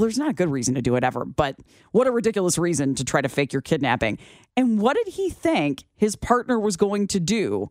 well, 0.00 0.06
there's 0.06 0.18
not 0.18 0.30
a 0.30 0.32
good 0.32 0.48
reason 0.48 0.74
to 0.76 0.82
do 0.82 0.96
it 0.96 1.04
ever, 1.04 1.26
but 1.26 1.58
what 1.92 2.06
a 2.06 2.10
ridiculous 2.10 2.56
reason 2.56 2.94
to 2.94 3.04
try 3.04 3.20
to 3.20 3.28
fake 3.28 3.52
your 3.52 3.60
kidnapping. 3.60 4.16
And 4.56 4.80
what 4.80 4.96
did 4.96 5.08
he 5.08 5.28
think 5.28 5.84
his 5.94 6.16
partner 6.16 6.58
was 6.58 6.78
going 6.78 7.06
to 7.08 7.20
do? 7.20 7.68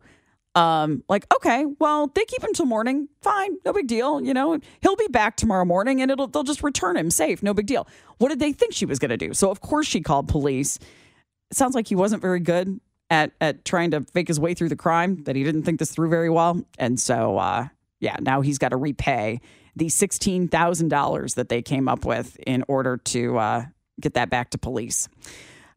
Um, 0.54 1.02
like, 1.08 1.26
okay, 1.34 1.66
well, 1.80 2.06
they 2.06 2.24
keep 2.24 2.44
him 2.44 2.52
till 2.52 2.66
morning. 2.66 3.08
Fine, 3.20 3.56
no 3.64 3.72
big 3.72 3.88
deal. 3.88 4.22
You 4.22 4.32
know, 4.32 4.60
he'll 4.80 4.94
be 4.94 5.08
back 5.08 5.36
tomorrow 5.36 5.64
morning 5.64 6.00
and 6.00 6.08
it'll 6.08 6.28
they'll 6.28 6.44
just 6.44 6.62
return 6.62 6.96
him 6.96 7.10
safe, 7.10 7.42
no 7.42 7.52
big 7.52 7.66
deal. 7.66 7.88
What 8.18 8.28
did 8.28 8.38
they 8.38 8.52
think 8.52 8.74
she 8.74 8.86
was 8.86 9.00
gonna 9.00 9.16
do? 9.16 9.34
So 9.34 9.50
of 9.50 9.60
course 9.60 9.88
she 9.88 10.00
called 10.00 10.28
police. 10.28 10.78
It 11.50 11.56
sounds 11.56 11.74
like 11.74 11.88
he 11.88 11.96
wasn't 11.96 12.22
very 12.22 12.40
good 12.40 12.80
at 13.10 13.32
at 13.40 13.64
trying 13.64 13.90
to 13.90 14.02
fake 14.02 14.28
his 14.28 14.38
way 14.38 14.54
through 14.54 14.68
the 14.68 14.76
crime 14.76 15.24
that 15.24 15.34
he 15.34 15.42
didn't 15.42 15.64
think 15.64 15.80
this 15.80 15.90
through 15.90 16.10
very 16.10 16.30
well 16.30 16.64
and 16.78 16.98
so 17.00 17.38
uh, 17.38 17.66
yeah 17.98 18.16
now 18.20 18.40
he's 18.40 18.58
got 18.58 18.68
to 18.68 18.76
repay 18.76 19.40
the 19.80 19.86
$16000 19.86 21.34
that 21.36 21.48
they 21.48 21.62
came 21.62 21.88
up 21.88 22.04
with 22.04 22.36
in 22.46 22.62
order 22.68 22.98
to 22.98 23.38
uh, 23.38 23.64
get 23.98 24.12
that 24.12 24.28
back 24.28 24.50
to 24.50 24.58
police 24.58 25.08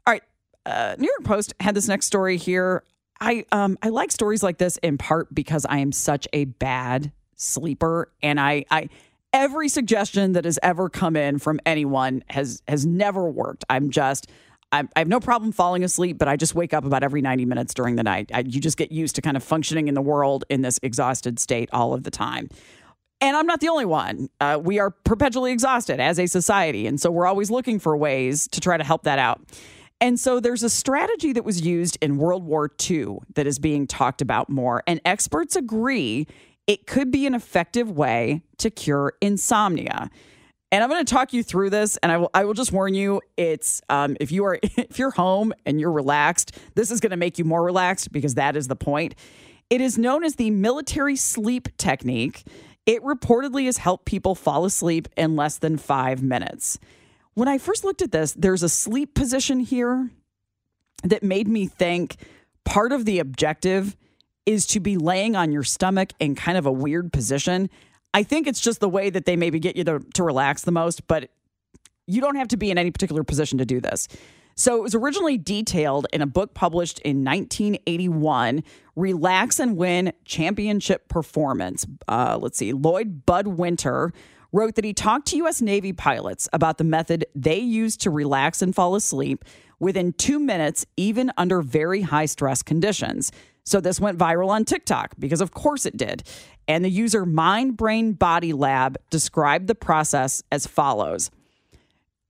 all 0.05 0.13
right 0.13 0.23
uh, 0.65 0.95
new 0.99 1.07
york 1.07 1.23
post 1.23 1.53
had 1.61 1.73
this 1.73 1.87
next 1.87 2.05
story 2.05 2.35
here 2.35 2.83
i 3.21 3.45
um, 3.53 3.77
i 3.81 3.87
like 3.87 4.11
stories 4.11 4.43
like 4.43 4.57
this 4.57 4.75
in 4.83 4.97
part 4.97 5.33
because 5.33 5.65
i 5.69 5.77
am 5.77 5.93
such 5.93 6.27
a 6.33 6.43
bad 6.43 7.13
sleeper 7.37 8.11
and 8.21 8.41
i 8.41 8.65
i 8.69 8.89
every 9.31 9.69
suggestion 9.69 10.33
that 10.33 10.43
has 10.43 10.59
ever 10.61 10.89
come 10.89 11.15
in 11.15 11.39
from 11.39 11.57
anyone 11.65 12.21
has 12.29 12.61
has 12.67 12.85
never 12.85 13.29
worked 13.29 13.63
i'm 13.69 13.89
just 13.89 14.29
I, 14.73 14.83
I 14.95 14.99
have 14.99 15.07
no 15.07 15.19
problem 15.19 15.51
falling 15.51 15.83
asleep, 15.83 16.17
but 16.17 16.27
I 16.27 16.35
just 16.35 16.55
wake 16.55 16.73
up 16.73 16.83
about 16.83 17.03
every 17.03 17.21
90 17.21 17.45
minutes 17.45 17.75
during 17.75 17.95
the 17.95 18.01
night. 18.01 18.31
I, 18.33 18.39
you 18.39 18.59
just 18.59 18.75
get 18.75 18.91
used 18.91 19.13
to 19.17 19.21
kind 19.21 19.37
of 19.37 19.43
functioning 19.43 19.87
in 19.87 19.93
the 19.93 20.01
world 20.01 20.45
in 20.49 20.63
this 20.63 20.79
exhausted 20.81 21.37
state 21.37 21.69
all 21.71 21.93
of 21.93 22.01
the 22.01 22.09
time. 22.09 22.49
And 23.23 23.37
I'm 23.37 23.47
not 23.47 23.61
the 23.61 23.69
only 23.69 23.85
one. 23.85 24.27
Uh, 24.41 24.59
we 24.61 24.79
are 24.79 24.89
perpetually 24.91 25.53
exhausted 25.53 26.01
as 26.01 26.19
a 26.19 26.27
society. 26.27 26.85
And 26.85 26.99
so 26.99 27.09
we're 27.09 27.25
always 27.25 27.49
looking 27.49 27.79
for 27.79 27.95
ways 27.95 28.49
to 28.49 28.59
try 28.59 28.75
to 28.75 28.83
help 28.83 29.03
that 29.03 29.17
out. 29.17 29.41
And 30.01 30.19
so 30.19 30.41
there's 30.41 30.61
a 30.61 30.69
strategy 30.69 31.31
that 31.31 31.45
was 31.45 31.61
used 31.61 31.97
in 32.01 32.17
World 32.17 32.43
War 32.43 32.69
II 32.89 33.19
that 33.35 33.47
is 33.47 33.59
being 33.59 33.87
talked 33.87 34.21
about 34.21 34.49
more. 34.49 34.83
And 34.87 34.99
experts 35.05 35.55
agree 35.55 36.27
it 36.67 36.85
could 36.85 37.11
be 37.11 37.25
an 37.25 37.33
effective 37.33 37.89
way 37.89 38.41
to 38.57 38.69
cure 38.69 39.13
insomnia. 39.21 40.09
And 40.73 40.83
I'm 40.83 40.89
going 40.89 41.05
to 41.05 41.13
talk 41.13 41.31
you 41.31 41.43
through 41.43 41.69
this, 41.69 41.95
and 41.97 42.11
I 42.11 42.17
will. 42.17 42.31
I 42.33 42.45
will 42.45 42.55
just 42.55 42.71
warn 42.71 42.95
you: 42.95 43.21
it's 43.37 43.79
um, 43.89 44.17
if 44.19 44.31
you 44.31 44.43
are 44.45 44.59
if 44.63 44.97
you're 44.97 45.11
home 45.11 45.53
and 45.67 45.79
you're 45.79 45.91
relaxed, 45.91 46.57
this 46.73 46.89
is 46.89 46.99
going 46.99 47.11
to 47.11 47.17
make 47.17 47.37
you 47.37 47.45
more 47.45 47.63
relaxed 47.63 48.11
because 48.11 48.33
that 48.35 48.55
is 48.57 48.67
the 48.67 48.75
point. 48.75 49.13
It 49.69 49.81
is 49.81 49.97
known 49.97 50.23
as 50.23 50.35
the 50.35 50.49
military 50.49 51.15
sleep 51.15 51.69
technique. 51.77 52.43
It 52.85 53.01
reportedly 53.03 53.65
has 53.65 53.77
helped 53.77 54.05
people 54.05 54.35
fall 54.35 54.65
asleep 54.65 55.07
in 55.15 55.35
less 55.35 55.57
than 55.57 55.77
five 55.77 56.21
minutes. 56.21 56.79
When 57.33 57.47
I 57.47 57.57
first 57.57 57.83
looked 57.83 58.01
at 58.01 58.11
this, 58.11 58.33
there's 58.33 58.63
a 58.63 58.69
sleep 58.69 59.15
position 59.15 59.59
here 59.59 60.09
that 61.03 61.23
made 61.23 61.47
me 61.47 61.67
think 61.67 62.17
part 62.65 62.91
of 62.91 63.05
the 63.05 63.19
objective 63.19 63.95
is 64.45 64.65
to 64.67 64.79
be 64.79 64.97
laying 64.97 65.35
on 65.35 65.51
your 65.51 65.63
stomach 65.63 66.11
in 66.19 66.35
kind 66.35 66.57
of 66.57 66.65
a 66.65 66.71
weird 66.71 67.13
position. 67.13 67.69
I 68.13 68.23
think 68.23 68.47
it's 68.47 68.59
just 68.59 68.79
the 68.79 68.89
way 68.89 69.09
that 69.09 69.25
they 69.25 69.35
maybe 69.35 69.59
get 69.59 69.75
you 69.75 69.83
to, 69.85 69.99
to 70.15 70.23
relax 70.23 70.63
the 70.63 70.71
most, 70.71 71.07
but 71.07 71.29
you 72.05 72.21
don't 72.21 72.35
have 72.35 72.49
to 72.49 72.57
be 72.57 72.69
in 72.69 72.77
any 72.77 72.91
particular 72.91 73.23
position 73.23 73.57
to 73.59 73.65
do 73.65 73.79
this. 73.79 74.07
So 74.55 74.77
it 74.77 74.81
was 74.81 74.95
originally 74.95 75.37
detailed 75.37 76.07
in 76.13 76.21
a 76.21 76.27
book 76.27 76.53
published 76.53 76.99
in 76.99 77.23
1981, 77.23 78.63
Relax 78.95 79.59
and 79.59 79.75
Win 79.77 80.13
Championship 80.25 81.07
Performance. 81.07 81.85
Uh, 82.07 82.37
let's 82.39 82.57
see, 82.57 82.73
Lloyd 82.73 83.25
Bud 83.25 83.47
Winter 83.47 84.13
wrote 84.51 84.75
that 84.75 84.85
he 84.85 84.93
talked 84.93 85.27
to 85.27 85.37
U.S. 85.37 85.61
Navy 85.61 85.93
pilots 85.93 86.47
about 86.53 86.77
the 86.77 86.83
method 86.83 87.25
they 87.33 87.59
used 87.59 88.01
to 88.01 88.11
relax 88.11 88.61
and 88.61 88.75
fall 88.75 88.95
asleep 88.95 89.43
within 89.79 90.13
two 90.13 90.39
minutes, 90.39 90.85
even 90.95 91.31
under 91.37 91.61
very 91.61 92.01
high 92.01 92.25
stress 92.25 92.61
conditions. 92.61 93.31
So 93.65 93.79
this 93.79 93.99
went 93.99 94.17
viral 94.17 94.49
on 94.49 94.65
TikTok 94.65 95.15
because, 95.17 95.41
of 95.41 95.51
course, 95.51 95.85
it 95.85 95.97
did. 95.97 96.23
And 96.67 96.85
the 96.85 96.89
user 96.89 97.25
Mind 97.25 97.75
Brain 97.77 98.13
Body 98.13 98.53
Lab 98.53 98.97
described 99.09 99.67
the 99.67 99.75
process 99.75 100.43
as 100.51 100.67
follows. 100.67 101.31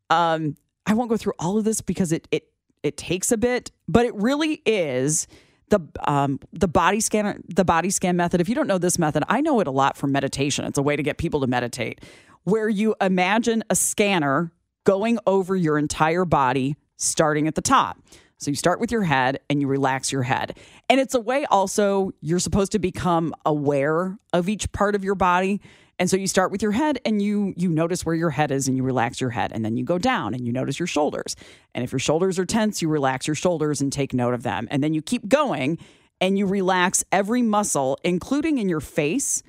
Um, 0.10 0.56
I 0.86 0.94
won't 0.94 1.10
go 1.10 1.18
through 1.18 1.34
all 1.40 1.58
of 1.58 1.64
this 1.64 1.82
because 1.82 2.12
it 2.12 2.28
it 2.32 2.50
it 2.82 2.98
takes 2.98 3.32
a 3.32 3.38
bit, 3.38 3.72
but 3.88 4.06
it 4.06 4.14
really 4.16 4.62
is 4.66 5.28
the 5.70 5.80
um, 6.08 6.40
the 6.52 6.68
body 6.68 7.00
scanner 7.00 7.40
the 7.48 7.66
body 7.66 7.90
scan 7.90 8.16
method. 8.16 8.42
If 8.42 8.50
you 8.50 8.56
don't 8.56 8.68
know 8.68 8.78
this 8.78 9.00
method, 9.00 9.24
I 9.28 9.42
know 9.42 9.60
it 9.60 9.68
a 9.68 9.72
lot 9.72 9.98
from 9.98 10.12
meditation. 10.12 10.66
It's 10.66 10.78
a 10.78 10.84
way 10.84 10.96
to 10.96 11.04
get 11.04 11.18
people 11.18 11.42
to 11.42 11.48
meditate, 11.48 12.02
where 12.44 12.70
you 12.70 12.96
imagine 13.02 13.64
a 13.70 13.76
scanner 13.76 14.52
going 14.84 15.18
over 15.26 15.56
your 15.56 15.78
entire 15.78 16.26
body, 16.26 16.76
starting 16.98 17.48
at 17.48 17.56
the 17.56 17.62
top. 17.62 17.98
So 18.38 18.52
you 18.52 18.56
start 18.56 18.82
with 18.82 18.92
your 18.92 19.04
head 19.04 19.40
and 19.50 19.62
you 19.62 19.68
relax 19.68 20.12
your 20.12 20.24
head. 20.24 20.58
And 20.90 21.00
it's 21.00 21.16
a 21.16 21.20
way 21.20 21.46
also 21.46 22.12
you're 22.20 22.40
supposed 22.40 22.74
to 22.74 22.80
become 22.80 23.34
aware 23.46 24.18
of 24.34 24.50
each 24.50 24.70
part 24.74 24.96
of 24.96 25.04
your 25.04 25.16
body. 25.16 25.62
And 26.00 26.10
so 26.10 26.18
you 26.18 26.28
start 26.28 26.52
with 26.52 26.62
your 26.62 26.72
head 26.72 27.00
and 27.06 27.22
you 27.22 27.54
you 27.56 27.70
notice 27.70 28.06
where 28.06 28.16
your 28.16 28.32
head 28.32 28.52
is 28.52 28.68
and 28.68 28.76
you 28.76 28.84
relax 28.84 29.22
your 29.22 29.30
head 29.30 29.52
and 29.54 29.64
then 29.64 29.78
you 29.78 29.84
go 29.84 29.98
down 29.98 30.34
and 30.34 30.46
you 30.46 30.52
notice 30.52 30.80
your 30.80 30.88
shoulders. 30.88 31.36
And 31.74 31.84
if 31.84 31.92
your 31.92 32.00
shoulders 32.00 32.40
are 32.40 32.46
tense, 32.46 32.82
you 32.82 32.90
relax 32.90 33.28
your 33.28 33.36
shoulders 33.36 33.82
and 33.82 33.94
take 33.94 34.14
note 34.14 34.34
of 34.34 34.44
them. 34.44 34.68
And 34.72 34.84
then 34.84 34.94
you 34.94 35.02
keep 35.02 35.28
going 35.28 35.78
and 36.20 36.38
you 36.38 36.46
relax 36.46 37.04
every 37.12 37.42
muscle 37.42 37.98
including 38.04 38.58
in 38.58 38.70
your 38.70 38.82
face. 38.82 39.44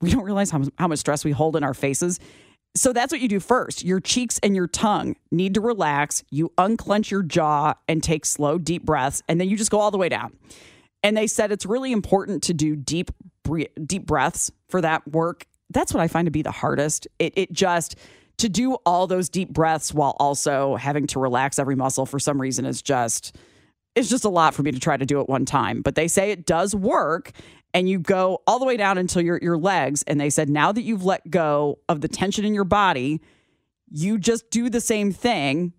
We 0.00 0.10
don't 0.10 0.24
realize 0.24 0.50
how, 0.50 0.62
how 0.78 0.88
much 0.88 1.00
stress 1.00 1.24
we 1.24 1.32
hold 1.32 1.56
in 1.56 1.62
our 1.62 1.74
faces. 1.74 2.18
So 2.76 2.92
that's 2.92 3.12
what 3.12 3.20
you 3.20 3.28
do 3.28 3.40
first. 3.40 3.84
Your 3.84 4.00
cheeks 4.00 4.38
and 4.42 4.54
your 4.54 4.68
tongue 4.68 5.16
need 5.30 5.54
to 5.54 5.60
relax. 5.60 6.22
You 6.30 6.52
unclench 6.56 7.10
your 7.10 7.22
jaw 7.22 7.74
and 7.88 8.02
take 8.02 8.24
slow, 8.24 8.58
deep 8.58 8.84
breaths, 8.84 9.22
and 9.28 9.40
then 9.40 9.48
you 9.48 9.56
just 9.56 9.70
go 9.70 9.80
all 9.80 9.90
the 9.90 9.98
way 9.98 10.08
down. 10.08 10.36
And 11.02 11.16
they 11.16 11.26
said 11.26 11.50
it's 11.50 11.66
really 11.66 11.92
important 11.92 12.42
to 12.44 12.54
do 12.54 12.76
deep, 12.76 13.10
deep 13.84 14.06
breaths 14.06 14.52
for 14.68 14.80
that 14.82 15.06
work. 15.08 15.46
That's 15.70 15.94
what 15.94 16.02
I 16.02 16.08
find 16.08 16.26
to 16.26 16.30
be 16.30 16.42
the 16.42 16.50
hardest. 16.50 17.08
It, 17.18 17.32
it 17.36 17.52
just 17.52 17.96
to 18.38 18.48
do 18.48 18.74
all 18.86 19.06
those 19.06 19.28
deep 19.28 19.50
breaths 19.50 19.92
while 19.92 20.16
also 20.18 20.76
having 20.76 21.06
to 21.08 21.20
relax 21.20 21.58
every 21.58 21.76
muscle 21.76 22.06
for 22.06 22.18
some 22.18 22.40
reason 22.40 22.64
is 22.64 22.82
just 22.82 23.36
it's 23.96 24.08
just 24.08 24.24
a 24.24 24.28
lot 24.28 24.54
for 24.54 24.62
me 24.62 24.70
to 24.70 24.78
try 24.78 24.96
to 24.96 25.04
do 25.04 25.20
at 25.20 25.28
one 25.28 25.44
time. 25.44 25.82
But 25.82 25.96
they 25.96 26.06
say 26.08 26.30
it 26.30 26.46
does 26.46 26.74
work 26.74 27.32
and 27.74 27.88
you 27.88 27.98
go 27.98 28.42
all 28.46 28.58
the 28.58 28.64
way 28.64 28.76
down 28.76 28.98
until 28.98 29.22
your 29.22 29.38
your 29.42 29.56
legs 29.56 30.02
and 30.06 30.20
they 30.20 30.30
said 30.30 30.48
now 30.48 30.72
that 30.72 30.82
you've 30.82 31.04
let 31.04 31.28
go 31.30 31.78
of 31.88 32.00
the 32.00 32.08
tension 32.08 32.44
in 32.44 32.54
your 32.54 32.64
body 32.64 33.20
you 33.90 34.18
just 34.18 34.50
do 34.50 34.70
the 34.70 34.80
same 34.80 35.12
thing 35.12 35.72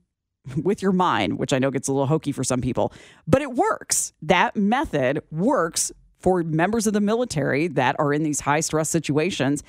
with 0.64 0.82
your 0.82 0.92
mind 0.92 1.38
which 1.38 1.54
i 1.54 1.60
know 1.60 1.72
gets 1.72 1.88
a 1.88 1.92
little 1.92 2.08
hokey 2.08 2.32
for 2.32 2.44
some 2.44 2.62
people 2.62 2.94
but 3.28 3.42
it 3.42 3.52
works 3.52 4.14
that 4.22 4.56
method 4.56 5.22
works 5.32 5.92
for 6.22 6.44
members 6.44 6.88
of 6.88 6.94
the 6.94 7.02
military 7.02 7.68
that 7.68 7.96
are 8.00 8.14
in 8.14 8.24
these 8.24 8.42
high 8.42 8.60
stress 8.60 8.90
situations 8.90 9.64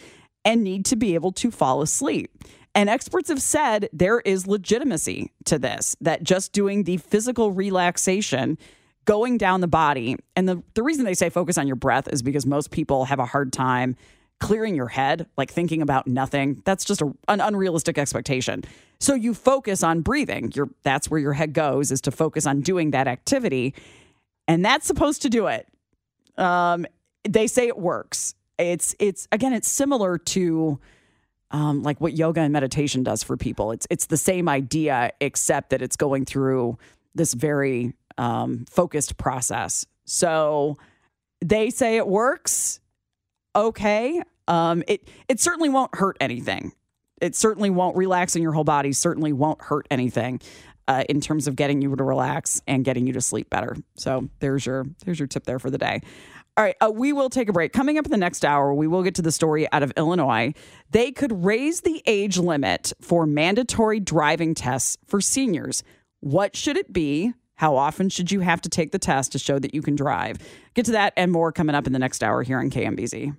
and 0.45 0.63
need 0.63 0.85
to 0.87 0.97
be 0.97 1.15
able 1.15 1.33
to 1.33 1.51
fall 1.51 1.83
asleep. 1.83 2.31
And 2.75 2.89
experts 2.89 3.29
have 3.29 3.43
said 3.43 3.89
there 3.93 4.21
is 4.21 4.47
legitimacy 4.47 5.31
to 5.45 5.59
this, 5.59 5.95
that 6.01 6.23
just 6.23 6.53
doing 6.53 6.85
the 6.85 6.97
physical 6.97 7.53
relaxation, 7.53 8.57
going 9.05 9.37
down 9.37 9.61
the 9.61 9.69
body, 9.69 10.17
and 10.37 10.49
the, 10.49 10.63
the 10.75 10.83
reason 10.83 11.05
they 11.05 11.15
say 11.15 11.29
focus 11.29 11.59
on 11.59 11.67
your 11.67 11.77
breath 11.77 12.09
is 12.09 12.23
because 12.23 12.47
most 12.47 12.71
people 12.71 13.05
have 13.05 13.19
a 13.19 13.27
hard 13.27 13.53
time 13.53 13.95
clearing 14.41 14.75
your 14.75 14.89
head, 14.89 15.27
like 15.37 15.53
thinking 15.53 15.83
about 15.83 16.07
nothing. 16.07 16.63
That's 16.65 16.85
just 16.85 17.01
a, 17.01 17.13
an 17.29 17.41
unrealistic 17.41 17.97
expectation. 17.97 18.65
So 18.99 19.15
you 19.15 19.35
focus 19.35 19.83
on 19.83 20.01
breathing. 20.01 20.53
That's 20.83 21.11
where 21.11 21.21
your 21.21 21.33
head 21.33 21.53
goes 21.53 21.93
is 21.93 22.01
to 22.03 22.11
focus 22.11 22.47
on 22.47 22.61
doing 22.61 22.91
that 22.91 23.07
activity, 23.07 23.75
and 24.49 24.65
that's 24.65 24.87
supposed 24.87 25.23
to 25.23 25.29
do 25.29 25.47
it. 25.47 25.69
Um, 26.37 26.87
they 27.25 27.47
say 27.47 27.69
it 27.69 27.79
works. 27.79 28.35
It's 28.59 28.95
it's 28.99 29.29
again, 29.33 29.53
it's 29.53 29.71
similar 29.71 30.19
to 30.19 30.79
um, 31.51 31.83
like 31.83 32.01
what 32.01 32.15
yoga 32.15 32.41
and 32.41 32.53
meditation 32.53 33.03
does 33.03 33.23
for 33.23 33.37
people. 33.37 33.73
It's 33.73 33.87
it's 33.91 34.07
the 34.07 34.17
same 34.17 34.49
idea, 34.49 35.13
except 35.21 35.71
that 35.71 35.83
it's 35.83 35.97
going 35.97 36.25
through 36.25 36.79
this 37.15 37.35
very 37.35 37.95
um, 38.19 38.65
focused 38.71 39.17
process. 39.17 39.87
So 40.05 40.79
they 41.45 41.71
say 41.71 41.97
it 41.97 42.07
works. 42.07 42.81
Okay, 43.55 44.23
um, 44.49 44.83
it 44.89 45.09
it 45.29 45.41
certainly 45.41 45.69
won't 45.69 45.95
hurt 45.95 46.17
anything. 46.21 46.73
It 47.21 47.37
certainly 47.37 47.71
won't 47.71 47.97
relaxing 47.97 48.43
your 48.43 48.53
whole 48.53 48.65
body. 48.65 48.93
Certainly 48.93 49.35
won't 49.35 49.61
hurt 49.63 49.87
anything. 49.91 50.41
Uh, 50.89 51.05
in 51.09 51.21
terms 51.21 51.47
of 51.47 51.55
getting 51.55 51.81
you 51.81 51.95
to 51.95 52.03
relax 52.03 52.61
and 52.67 52.85
getting 52.85 53.07
you 53.07 53.13
to 53.13 53.21
sleep 53.21 53.49
better. 53.49 53.77
So 53.95 54.29
there's 54.41 54.67
your 54.67 54.85
there's 55.05 55.19
your 55.19 55.29
tip 55.29 55.45
there 55.45 55.61
for 55.61 55.71
the 55.71 55.79
day. 55.79 56.01
All 56.57 56.65
right, 56.65 56.77
uh, 56.83 56.91
we 56.93 57.15
will 57.15 57.31
take 57.31 57.49
a 57.49 57.53
break. 57.53 57.73
Coming 57.73 57.97
up 57.97 58.05
in 58.05 58.11
the 58.11 58.19
next 58.19 58.45
hour, 58.45 58.75
we 58.75 58.87
will 58.87 59.03
get 59.03 59.15
to 59.15 59.23
the 59.23 59.33
story 59.33 59.71
out 59.73 59.83
of 59.83 59.91
Illinois. 59.97 60.53
They 60.91 61.11
could 61.11 61.45
raise 61.45 61.81
the 61.81 62.03
age 62.05 62.37
limit 62.37 62.93
for 63.01 63.25
mandatory 63.25 64.01
driving 64.01 64.55
tests 64.55 64.99
for 65.07 65.23
seniors. 65.23 65.83
What 66.21 66.55
should 66.55 66.77
it 66.77 66.93
be? 66.93 67.33
How 67.55 67.77
often 67.77 68.11
should 68.11 68.31
you 68.31 68.41
have 68.41 68.61
to 68.63 68.69
take 68.69 68.93
the 68.93 68.99
test 68.99 69.33
to 69.33 69.39
show 69.39 69.59
that 69.61 69.75
you 69.75 69.81
can 69.81 69.95
drive? 69.95 70.39
Get 70.75 70.85
to 70.87 70.93
that 70.93 71.15
and 71.17 71.33
more 71.33 71.53
coming 71.53 71.75
up 71.75 71.87
in 71.87 71.95
the 71.95 71.99
next 71.99 72.23
hour 72.23 72.43
here 72.43 72.59
on 72.59 72.69
KMBZ. 72.69 73.35